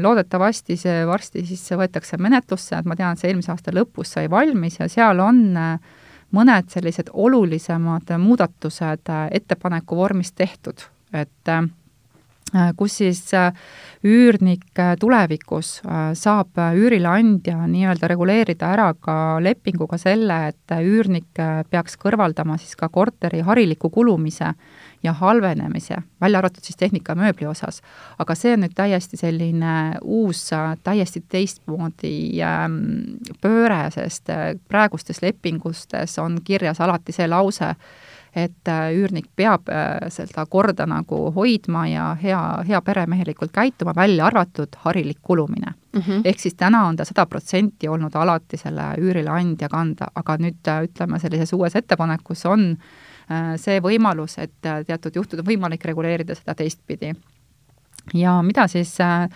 loodetavasti 0.00 0.76
see 0.80 1.06
varsti 1.06 1.44
siis 1.46 1.64
võetakse 1.76 2.16
menetlusse, 2.16 2.78
et 2.78 2.86
ma 2.88 2.96
tean, 2.96 3.12
et 3.12 3.20
see 3.20 3.28
eelmise 3.28 3.52
aasta 3.52 3.74
lõpus 3.74 4.14
sai 4.16 4.30
valmis 4.30 4.78
ja 4.80 4.88
seal 4.88 5.20
on 5.20 5.42
äh, 5.56 5.98
mõned 6.36 6.70
sellised 6.72 7.10
olulisemad 7.12 8.14
muudatused 8.20 9.12
äh, 9.12 9.26
ettepaneku 9.40 9.96
vormis 9.96 10.32
tehtud, 10.32 10.86
et 11.12 11.52
kus 12.76 12.94
siis 13.02 13.20
üürnik 14.06 14.80
tulevikus 15.00 15.82
saab 16.16 16.60
üürileandja 16.78 17.66
nii-öelda 17.68 18.08
reguleerida 18.08 18.70
ära 18.72 18.86
ka 18.94 19.16
lepinguga 19.44 19.98
selle, 20.00 20.38
et 20.52 20.76
üürnik 20.80 21.42
peaks 21.70 21.98
kõrvaldama 22.00 22.56
siis 22.56 22.78
ka 22.78 22.88
korteri 22.88 23.42
hariliku 23.44 23.90
kulumise 23.92 24.54
ja 25.02 25.12
halvenemise, 25.12 25.96
välja 26.20 26.38
arvatud 26.38 26.64
siis 26.64 26.76
tehnika 26.76 27.12
ja 27.12 27.16
mööbli 27.16 27.46
osas. 27.46 27.82
aga 28.18 28.34
see 28.34 28.52
on 28.56 28.64
nüüd 28.64 28.74
täiesti 28.74 29.16
selline 29.16 29.74
uus, 30.02 30.48
täiesti 30.84 31.22
teistmoodi 31.28 32.42
ähm, 32.42 33.18
pööre, 33.40 33.90
sest 33.94 34.30
äh, 34.30 34.54
praegustes 34.68 35.22
lepingustes 35.22 36.18
on 36.18 36.40
kirjas 36.44 36.80
alati 36.80 37.12
see 37.12 37.28
lause, 37.28 37.74
et 38.38 38.70
äh, 38.70 38.92
üürnik 38.96 39.26
peab 39.36 39.68
äh, 39.72 40.08
seda 40.14 40.46
korda 40.46 40.86
nagu 40.86 41.28
hoidma 41.34 41.86
ja 41.88 42.06
hea, 42.22 42.40
hea 42.68 42.80
peremehelikult 42.84 43.52
käituma, 43.52 43.96
välja 43.96 44.26
arvatud 44.26 44.78
harilik 44.84 45.18
kulumine 45.22 45.74
mm. 45.92 46.00
-hmm. 46.00 46.22
ehk 46.24 46.40
siis 46.40 46.54
täna 46.54 46.86
on 46.86 46.96
ta 46.96 47.04
sada 47.04 47.26
protsenti 47.26 47.88
olnud 47.88 48.14
alati 48.14 48.56
selle 48.56 48.94
üürileandja 48.98 49.68
kanda, 49.68 50.08
aga 50.14 50.36
nüüd 50.36 50.72
ütleme, 50.84 51.18
sellises 51.18 51.52
uues 51.52 51.76
ettepanekus 51.76 52.46
on 52.46 52.70
äh, 52.70 53.08
Äh, 53.28 53.56
see 53.60 53.80
võimalus, 53.84 54.38
et 54.40 54.64
äh, 54.64 54.80
teatud 54.88 55.18
juhtud 55.20 55.42
on 55.42 55.48
võimalik 55.50 55.82
reguleerida 55.84 56.32
seda 56.38 56.54
teistpidi 56.56 57.12
ja 58.14 58.38
mida 58.42 58.66
siis 58.70 58.94
äh, 59.04 59.26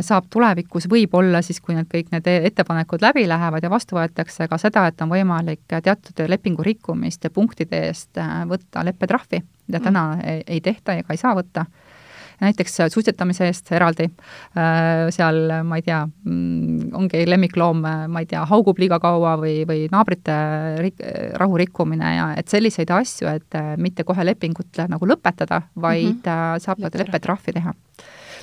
saab 0.00 0.26
tulevikus 0.30 0.88
võib-olla 0.90 1.42
siis, 1.42 1.60
kui 1.60 1.74
need 1.76 1.88
kõik 1.90 2.10
need 2.14 2.26
ettepanekud 2.30 3.02
läbi 3.02 3.26
lähevad 3.28 3.64
ja 3.64 3.70
vastu 3.70 3.96
võetakse, 3.98 4.48
ka 4.48 4.58
seda, 4.58 4.86
et 4.90 5.00
on 5.00 5.12
võimalik 5.12 5.64
teatud 5.68 6.24
lepingu 6.28 6.64
rikkumiste 6.66 7.30
punktide 7.30 7.86
eest 7.88 8.20
võtta 8.50 8.84
leppetrahvi, 8.84 9.42
mida 9.68 9.80
täna 9.80 10.04
ei, 10.24 10.44
ei 10.46 10.60
tehta 10.60 10.98
ega 11.00 11.14
ei 11.14 11.20
saa 11.20 11.34
võtta 11.38 11.66
näiteks 12.40 12.78
suitsetamise 12.92 13.46
eest 13.50 13.72
eraldi, 13.76 14.08
äh, 14.58 15.08
seal 15.14 15.40
ma 15.66 15.78
ei 15.80 15.86
tea, 15.86 16.00
mm, 16.06 16.90
ongi 16.96 17.24
lemmikloom, 17.28 17.84
ma 17.84 18.22
ei 18.22 18.28
tea, 18.30 18.44
haugub 18.50 18.80
liiga 18.80 19.00
kaua 19.02 19.36
või, 19.40 19.60
või 19.68 19.86
naabrite 19.92 20.36
rik-, 20.80 21.04
rahu 21.40 21.60
rikkumine 21.60 22.14
ja 22.16 22.28
et 22.40 22.52
selliseid 22.52 22.92
asju, 22.96 23.28
et 23.30 23.58
äh, 23.58 23.74
mitte 23.80 24.04
kohe 24.08 24.24
lepingut 24.26 24.84
nagu 24.90 25.08
lõpetada, 25.08 25.62
vaid 25.76 26.20
mm 26.20 26.22
-hmm. 26.22 26.64
saab 26.66 26.84
leppetrahvi 26.94 27.52
teha. 27.52 27.74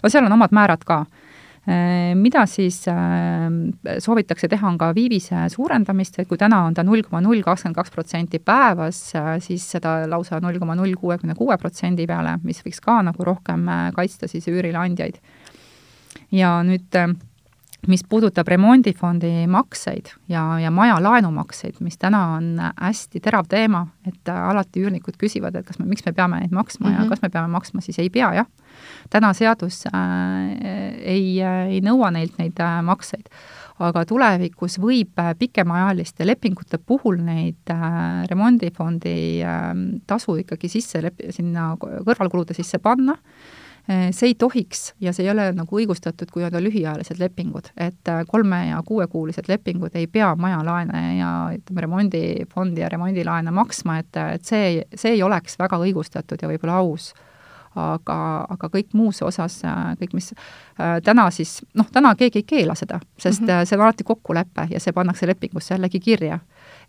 no 0.04 0.10
seal 0.10 0.26
on 0.26 0.38
omad 0.38 0.54
määrad 0.54 0.84
ka 0.86 1.06
Äh, 1.06 1.27
mida 1.68 2.46
siis 2.48 2.80
äh, 2.88 3.98
soovitakse 4.00 4.48
teha, 4.48 4.70
on 4.70 4.78
ka 4.80 4.94
viivise 4.96 5.48
suurendamist, 5.52 6.22
et 6.22 6.30
kui 6.30 6.40
täna 6.40 6.62
on 6.68 6.78
ta 6.78 6.86
null 6.88 7.04
koma 7.04 7.20
null 7.26 7.44
kakskümmend 7.44 7.76
kaks 7.76 7.92
protsenti 7.92 8.40
päevas, 8.40 9.02
äh, 9.20 9.34
siis 9.44 9.66
seda 9.76 9.98
lausa 10.08 10.40
null 10.44 10.62
koma 10.62 10.78
null 10.80 10.96
kuuekümne 11.00 11.36
kuue 11.36 11.58
protsendi 11.60 12.08
peale, 12.08 12.38
mis 12.48 12.64
võiks 12.64 12.80
ka 12.84 13.02
nagu 13.10 13.28
rohkem 13.28 13.68
kaitsta 13.96 14.30
siis 14.32 14.48
üürileandjaid. 14.48 15.20
ja 16.32 16.58
nüüd 16.64 16.96
mis 17.88 18.02
puudutab 18.10 18.48
remondifondi 18.48 19.46
makseid 19.48 20.10
ja, 20.30 20.42
ja 20.60 20.72
maja 20.74 20.98
laenumakseid, 21.04 21.78
mis 21.86 21.98
täna 21.98 22.24
on 22.38 22.48
hästi 22.60 23.22
terav 23.24 23.46
teema, 23.50 23.86
et 24.08 24.32
alati 24.34 24.82
üürnikud 24.82 25.20
küsivad, 25.20 25.56
et 25.56 25.68
kas 25.68 25.78
me, 25.80 25.86
miks 25.90 26.06
me 26.08 26.14
peame 26.18 26.42
neid 26.42 26.56
maksma 26.56 26.88
mm 26.88 26.92
-hmm. 26.92 26.98
ja 26.98 27.02
mhm. 27.02 27.10
kas 27.10 27.22
me 27.22 27.30
peame 27.30 27.48
maksma, 27.54 27.82
siis 27.82 28.00
ei 28.00 28.10
pea, 28.10 28.34
jah. 28.34 28.48
täna 29.10 29.34
seadus 29.34 29.86
äh, 29.86 29.94
ei, 31.00 31.42
ei 31.42 31.82
nõua 31.82 32.12
neilt 32.12 32.38
neid 32.38 32.60
äh, 32.60 32.82
makseid, 32.82 33.30
aga 33.80 34.06
tulevikus 34.06 34.80
võib 34.80 35.20
äh, 35.20 35.36
pikemaajaliste 35.40 36.28
lepingute 36.28 36.78
puhul 36.78 37.18
neid 37.22 37.70
äh, 37.70 38.28
remondifondi 38.30 39.44
äh, 39.44 39.74
tasu 40.08 40.36
ikkagi 40.36 40.70
sisse, 40.70 41.02
sinna 41.30 41.78
kõrvalkulude 41.80 42.54
sisse 42.54 42.80
panna 42.80 43.18
Äh, 43.18 43.67
see 43.88 44.32
ei 44.32 44.36
tohiks 44.36 44.94
ja 45.00 45.14
see 45.16 45.24
ei 45.26 45.32
ole 45.32 45.46
nagu 45.56 45.80
õigustatud, 45.80 46.28
kui 46.32 46.44
on 46.44 46.58
lühiajalised 46.64 47.22
lepingud, 47.22 47.70
et 47.78 48.12
äh, 48.12 48.24
kolme- 48.28 48.68
ja 48.70 48.82
kuuekuulised 48.86 49.48
lepingud 49.48 49.96
ei 49.96 50.08
pea 50.12 50.34
majalaene 50.36 51.04
ja 51.18 51.30
ütleme, 51.56 51.86
remondifondi 51.86 52.84
ja 52.84 52.90
remondilaene 52.92 53.52
maksma, 53.56 54.00
et, 54.04 54.20
et 54.36 54.46
see, 54.46 54.84
see 54.96 55.16
ei 55.16 55.24
oleks 55.24 55.56
väga 55.60 55.80
õigustatud 55.80 56.44
ja 56.44 56.52
võib-olla 56.52 56.82
aus 56.84 57.14
aga, 57.78 58.18
aga 58.50 58.70
kõik 58.74 58.94
muus 58.98 59.22
osas, 59.26 59.60
äh, 59.68 59.94
kõik, 60.02 60.16
mis 60.18 60.32
äh, 60.34 60.98
täna 61.06 61.30
siis, 61.32 61.60
noh, 61.78 61.88
täna 61.94 62.14
keegi 62.20 62.42
ei 62.42 62.48
keela 62.48 62.76
seda, 62.76 63.00
sest 63.18 63.42
mm 63.42 63.48
-hmm. 63.48 63.66
see 63.66 63.78
on 63.78 63.86
alati 63.86 64.04
kokkulepe 64.04 64.68
ja 64.72 64.80
see 64.80 64.94
pannakse 64.94 65.28
lepingusse 65.28 65.74
jällegi 65.76 66.00
kirja 66.00 66.40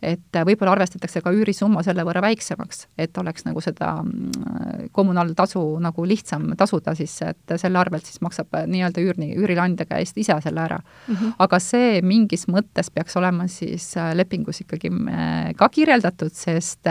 et 0.03 0.37
äh, 0.37 0.45
võib-olla 0.47 0.77
arvestatakse 0.77 1.23
ka 1.25 1.33
üürisumma 1.35 1.83
selle 1.87 2.05
võrra 2.07 2.23
väiksemaks, 2.23 2.87
et 2.99 3.19
oleks 3.19 3.47
nagu 3.49 3.63
seda 3.65 3.95
mm, 4.03 4.91
kommunaaltasu 4.95 5.63
nagu 5.85 6.07
lihtsam 6.07 6.53
tasuda 6.59 6.95
siis, 6.99 7.17
et 7.27 7.57
selle 7.57 7.81
arvelt 7.81 8.07
siis 8.07 8.23
maksab 8.25 8.55
äh, 8.59 8.69
nii-öelda 8.71 9.03
üürni, 9.05 9.33
üürileandja 9.39 9.89
käest 9.91 10.19
ise 10.19 10.37
selle 10.45 10.65
ära 10.65 10.79
mm. 10.79 11.15
-hmm. 11.15 11.35
aga 11.39 11.63
see 11.63 12.03
mingis 12.03 12.47
mõttes 12.49 12.93
peaks 12.95 13.17
olema 13.17 13.49
siis 13.49 13.97
äh, 13.97 14.15
lepingus 14.15 14.63
ikkagi 14.65 14.93
ka 15.57 15.69
kirjeldatud, 15.69 16.33
sest 16.35 16.89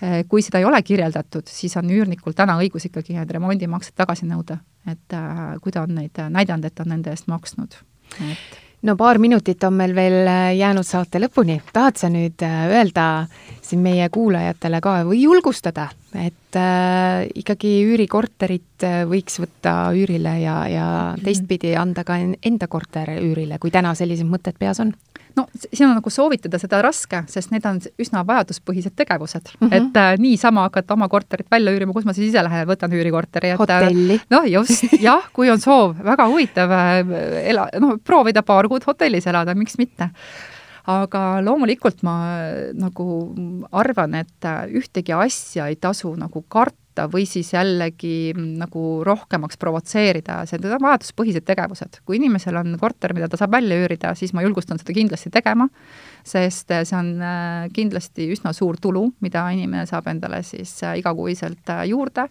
Eh, 0.00 0.24
kui 0.28 0.40
seda 0.40 0.62
ei 0.62 0.64
ole 0.64 0.78
kirjeldatud, 0.82 1.44
siis 1.52 1.74
on 1.76 1.90
üürnikul 1.92 2.32
täna 2.32 2.54
õigus 2.62 2.86
ikkagi 2.88 3.18
need 3.18 3.32
remondimaksed 3.36 3.92
tagasi 4.00 4.24
nõuda, 4.30 4.56
et 4.88 5.16
äh, 5.16 5.40
kui 5.60 5.74
ta 5.74 5.82
on 5.84 5.92
neid 5.98 6.16
näidanud, 6.32 6.64
et 6.64 6.74
ta 6.74 6.86
on 6.86 6.94
nende 6.94 7.12
eest 7.12 7.28
maksnud, 7.28 7.76
et 8.24 8.54
no 8.82 8.96
paar 8.96 9.18
minutit 9.18 9.64
on 9.64 9.74
meil 9.76 9.94
veel 9.94 10.26
äh, 10.26 10.56
jäänud 10.56 10.86
saate 10.86 11.20
lõpuni, 11.20 11.60
tahad 11.72 12.00
sa 12.00 12.10
nüüd 12.12 12.42
äh, 12.46 12.60
öelda 12.72 13.06
siin 13.62 13.82
meie 13.84 14.08
kuulajatele 14.12 14.80
ka 14.80 15.00
või 15.08 15.22
julgustada, 15.24 15.88
et 16.14 16.58
äh, 16.58 17.28
ikkagi 17.38 17.74
üürikorterit 17.86 18.86
võiks 19.10 19.38
võtta 19.42 19.92
üürile 19.94 20.34
ja, 20.40 20.56
ja 20.70 20.86
mhm. 21.12 21.24
teistpidi 21.26 21.74
anda 21.78 22.04
ka 22.06 22.18
enda 22.18 22.66
korter 22.70 23.14
üürile, 23.20 23.60
kui 23.62 23.70
täna 23.70 23.94
sellised 23.98 24.26
mõtted 24.26 24.58
peas 24.58 24.80
on? 24.82 24.94
no 25.36 25.46
siin 25.72 25.88
on 25.88 25.96
nagu 25.98 26.10
soovitada 26.10 26.58
seda 26.60 26.80
raske, 26.84 27.22
sest 27.30 27.52
need 27.54 27.66
on 27.68 27.80
üsna 28.00 28.22
vajaduspõhised 28.26 28.94
tegevused 28.98 29.52
mm. 29.52 29.68
-hmm. 29.68 29.76
et 29.76 29.96
äh, 29.96 30.12
niisama 30.18 30.66
hakata 30.68 30.94
oma 30.94 31.08
korterit 31.08 31.50
välja 31.50 31.72
üürima, 31.72 31.92
kus 31.92 32.04
ma 32.04 32.12
siis 32.16 32.30
ise 32.30 32.44
lähen, 32.44 32.66
võtan 32.68 32.92
üürikorteri. 32.92 33.54
Äh, 33.54 33.58
hotelli. 33.58 34.20
noh, 34.30 34.46
just, 34.50 34.86
jah, 35.08 35.28
kui 35.32 35.50
on 35.50 35.60
soov, 35.60 35.96
väga 36.04 36.28
huvitav 36.28 36.70
äh, 36.70 37.02
ela, 37.44 37.68
noh, 37.80 37.98
proovida 38.04 38.42
paar 38.42 38.68
kuud 38.68 38.86
hotellis 38.86 39.26
elada, 39.26 39.54
miks 39.54 39.78
mitte 39.78 40.10
aga 40.88 41.40
loomulikult 41.44 42.04
ma 42.06 42.16
äh, 42.40 42.70
nagu 42.76 43.06
arvan, 43.72 44.14
et 44.22 44.50
ühtegi 44.70 45.14
asja 45.16 45.68
ei 45.70 45.76
tasu 45.80 46.14
nagu 46.18 46.44
karta, 46.48 46.76
või 47.08 47.24
siis 47.28 47.52
jällegi 47.54 48.32
mm, 48.34 48.54
nagu 48.60 48.84
rohkemaks 49.06 49.58
provotseerida, 49.60 50.40
see 50.48 50.58
on 50.58 50.82
vajaduspõhised 50.82 51.46
tegevused. 51.46 52.00
kui 52.04 52.18
inimesel 52.18 52.56
on 52.60 52.76
korter, 52.80 53.14
mida 53.14 53.28
ta 53.28 53.38
saab 53.40 53.54
välja 53.56 53.78
üürida, 53.80 54.14
siis 54.14 54.34
ma 54.34 54.42
julgustan 54.42 54.80
seda 54.80 54.96
kindlasti 54.96 55.30
tegema, 55.30 55.68
sest 56.24 56.68
see 56.68 56.96
on 56.98 57.12
äh, 57.22 57.68
kindlasti 57.72 58.30
üsna 58.34 58.52
suur 58.52 58.76
tulu, 58.80 59.10
mida 59.20 59.46
inimene 59.54 59.86
saab 59.86 60.10
endale 60.12 60.42
siis 60.42 60.82
äh, 60.82 60.98
igakuiselt 61.00 61.70
äh, 61.70 61.86
juurde 61.92 62.28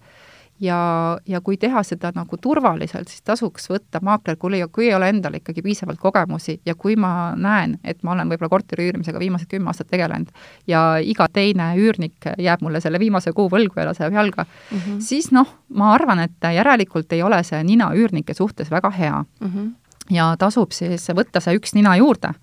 ja, 0.60 1.18
ja 1.26 1.42
kui 1.42 1.58
teha 1.58 1.82
seda 1.84 2.12
nagu 2.16 2.38
turvaliselt, 2.42 3.10
siis 3.10 3.24
tasuks 3.26 3.70
võtta 3.72 4.02
maakler, 4.04 4.38
kui, 4.40 4.60
kui 4.74 4.88
ei 4.90 4.96
ole 4.96 5.10
endal 5.12 5.38
ikkagi 5.40 5.64
piisavalt 5.66 6.00
kogemusi 6.02 6.60
ja 6.66 6.76
kui 6.76 6.96
ma 7.00 7.34
näen, 7.36 7.78
et 7.84 8.04
ma 8.04 8.14
olen 8.16 8.32
võib-olla 8.32 8.52
korteri 8.52 8.90
üürimisega 8.90 9.20
viimased 9.20 9.50
kümme 9.52 9.72
aastat 9.72 9.90
tegelenud 9.92 10.32
ja 10.68 10.84
iga 11.02 11.28
teine 11.34 11.72
üürnik 11.80 12.32
jääb 12.38 12.64
mulle 12.66 12.82
selle 12.84 13.00
viimase 13.00 13.34
kuu 13.36 13.50
võlgu 13.52 13.80
ja 13.80 13.90
laseb 13.90 14.14
jalga 14.14 14.46
mm, 14.46 14.78
-hmm. 14.78 15.00
siis 15.04 15.32
noh, 15.36 15.48
ma 15.70 15.94
arvan, 15.94 16.20
et 16.20 16.52
järelikult 16.56 17.14
ei 17.14 17.24
ole 17.24 17.44
see 17.44 17.64
nina 17.64 17.92
üürnike 17.96 18.34
suhtes 18.34 18.72
väga 18.72 18.90
hea 18.90 19.24
mm. 19.24 19.48
-hmm. 19.48 19.72
ja 20.16 20.36
tasub 20.40 20.72
siis 20.72 21.10
võtta 21.10 21.40
see 21.40 21.56
üks 21.56 21.76
nina 21.76 21.96
juurde 21.96 22.34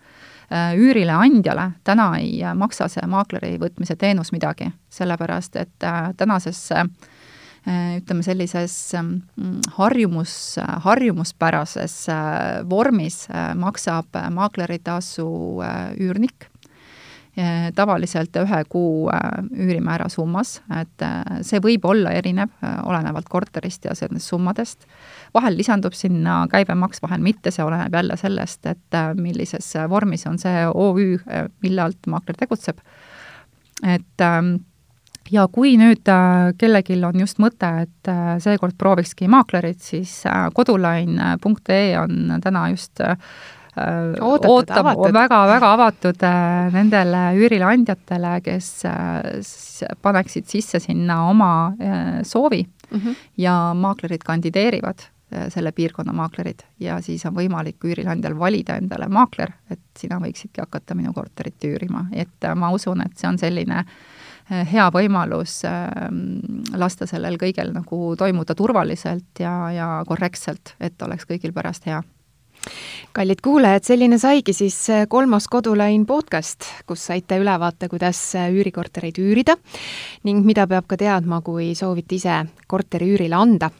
äh, 0.53 0.75
üürile 0.77 1.13
andjale 1.13 1.71
täna 1.85 2.17
ei 2.19 2.41
maksa 2.55 2.89
see 2.89 3.07
maakleri 3.07 3.59
võtmise 3.59 3.97
teenus 3.97 4.33
midagi, 4.33 4.73
sellepärast 4.89 5.57
et 5.57 5.85
äh, 5.85 6.15
tänases 6.17 6.73
Äh, 6.73 6.87
ütleme, 7.67 8.23
sellises 8.23 8.75
ähm, 8.95 9.17
harjumus, 9.75 10.57
harjumuspärases 10.85 11.95
äh, 12.09 12.61
vormis 12.71 13.25
äh, 13.31 13.55
maksab 13.59 14.15
maakleritasu 14.31 15.27
üürnik 15.99 16.51
tavaliselt 17.77 18.33
ühe 18.41 18.59
kuu 18.73 19.11
üürimäära 19.13 20.07
summas, 20.09 20.55
et 20.73 21.03
see 21.45 21.59
võib 21.61 21.85
olla 21.85 22.15
erinev, 22.17 22.49
olenevalt 22.89 23.29
korterist 23.29 23.85
ja 23.85 23.93
sellest 23.93 24.33
summadest. 24.33 24.87
vahel 25.37 25.53
lisandub 25.59 25.93
sinna 25.93 26.47
käibemaks, 26.49 27.03
vahel 27.05 27.21
mitte, 27.21 27.53
see 27.53 27.61
oleneb 27.61 27.93
jälle 27.93 28.17
sellest, 28.17 28.65
et 28.73 28.99
millises 29.21 29.69
vormis 29.93 30.25
on 30.27 30.41
see 30.41 30.65
OÜ, 30.65 31.19
mille 31.61 31.85
alt 31.85 32.09
maakler 32.09 32.41
tegutseb. 32.41 32.81
et 33.85 34.25
ähm, 34.25 34.55
ja 35.33 35.47
kui 35.53 35.75
nüüd 35.79 36.09
äh, 36.11 36.53
kellelgi 36.59 36.99
on 37.07 37.21
just 37.21 37.41
mõte, 37.43 37.69
et 37.87 38.11
äh, 38.11 38.37
seekord 38.43 38.77
proovikski 38.79 39.29
maaklerit, 39.33 39.83
siis 39.83 40.21
äh, 40.29 40.47
kodulain.ee 40.55 41.85
on 42.01 42.37
täna 42.43 42.69
just 42.73 43.03
ootab, 43.77 44.87
väga-väga 45.13 45.73
avatud 45.75 46.23
nendele 46.73 47.25
üürileandjatele, 47.37 48.39
kes 48.41 48.71
paneksid 50.01 50.49
sisse 50.49 50.81
sinna 50.81 51.19
oma 51.29 51.51
soovi 52.25 52.63
mm 52.65 52.97
-hmm. 52.99 53.19
ja 53.37 53.75
maaklerid 53.77 54.25
kandideerivad, 54.25 55.05
selle 55.53 55.73
piirkonna 55.77 56.13
maaklerid, 56.13 56.65
ja 56.81 57.03
siis 57.03 57.27
on 57.27 57.35
võimalik 57.37 57.85
üürileandjal 57.85 58.39
valida 58.39 58.79
endale 58.81 59.09
maakler, 59.09 59.53
et 59.71 59.81
sina 59.99 60.17
võiksidki 60.25 60.61
hakata 60.65 60.95
minu 60.95 61.13
korterit 61.13 61.65
üürima, 61.65 62.07
et 62.13 62.49
ma 62.55 62.71
usun, 62.71 63.01
et 63.05 63.13
see 63.19 63.29
on 63.29 63.39
selline 63.39 63.77
äh, 63.77 63.85
hea 64.49 64.91
võimalus 64.95 65.59
ehm, 65.67 66.19
lasta 66.79 67.07
sellel 67.07 67.39
kõigel 67.41 67.73
nagu 67.75 68.15
toimuda 68.19 68.55
turvaliselt 68.55 69.43
ja, 69.43 69.55
ja 69.75 69.89
korrektselt, 70.07 70.77
et 70.81 71.03
oleks 71.03 71.27
kõigil 71.27 71.55
pärast 71.57 71.89
hea 71.91 72.03
kallid 73.17 73.41
kuulajad, 73.43 73.85
selline 73.87 74.19
saigi 74.21 74.53
siis 74.53 74.77
eh, 74.93 75.07
kolmas 75.09 75.47
Kodulain 75.49 76.05
podcast, 76.07 76.67
kus 76.87 77.07
saite 77.09 77.39
ülevaate, 77.41 77.89
kuidas 77.89 78.19
eh, 78.37 78.51
üürikortereid 78.53 79.17
üürida 79.23 79.57
ning 80.29 80.45
mida 80.45 80.67
peab 80.69 80.85
ka 80.91 80.99
teadma, 81.01 81.41
kui 81.45 81.71
soovite 81.79 82.19
ise 82.19 82.43
korteri 82.69 83.09
üürile 83.15 83.39
anda. 83.39 83.71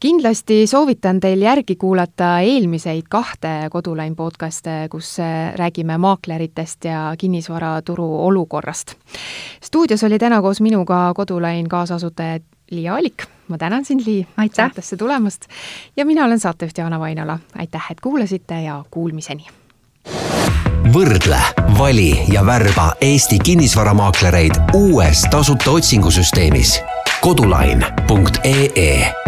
kindlasti 0.00 0.66
soovitan 0.66 1.20
teil 1.20 1.42
järgi 1.44 1.76
kuulata 1.76 2.40
eelmiseid 2.40 3.10
kahte 3.10 3.68
Kodulain 3.70 4.16
podcast'e, 4.16 4.88
kus 4.90 5.18
eh, 5.18 5.52
räägime 5.58 5.98
maakleritest 5.98 6.84
ja 6.84 7.12
kinnisvaraturu 7.18 8.08
olukorrast. 8.26 8.96
stuudios 9.60 10.04
oli 10.04 10.18
täna 10.18 10.40
koos 10.40 10.60
minuga 10.60 11.12
Kodulain 11.14 11.68
kaasasutaja 11.68 12.40
Liia 12.72 12.94
Alik 12.94 13.28
ma 13.52 13.58
tänan 13.58 13.84
sind, 13.84 14.00
Lii, 14.06 14.26
saatesse 14.52 14.96
tulemast. 14.96 15.44
Ja 15.96 16.06
mina 16.06 16.24
olen 16.24 16.40
saatejuht 16.40 16.78
Jaana 16.78 17.00
Vainola. 17.00 17.38
aitäh, 17.58 17.86
et 17.90 18.00
kuulasite 18.00 18.62
ja 18.62 18.84
kuulmiseni! 18.90 19.46
võrdle, 20.92 21.38
vali 21.78 22.18
ja 22.32 22.46
värba 22.46 22.92
Eesti 23.00 23.38
kinnisvaramaaklereid 23.38 24.74
uues 24.74 25.22
tasuta 25.30 25.70
otsingusüsteemis. 25.70 26.80
kodulain.ee 27.20 29.21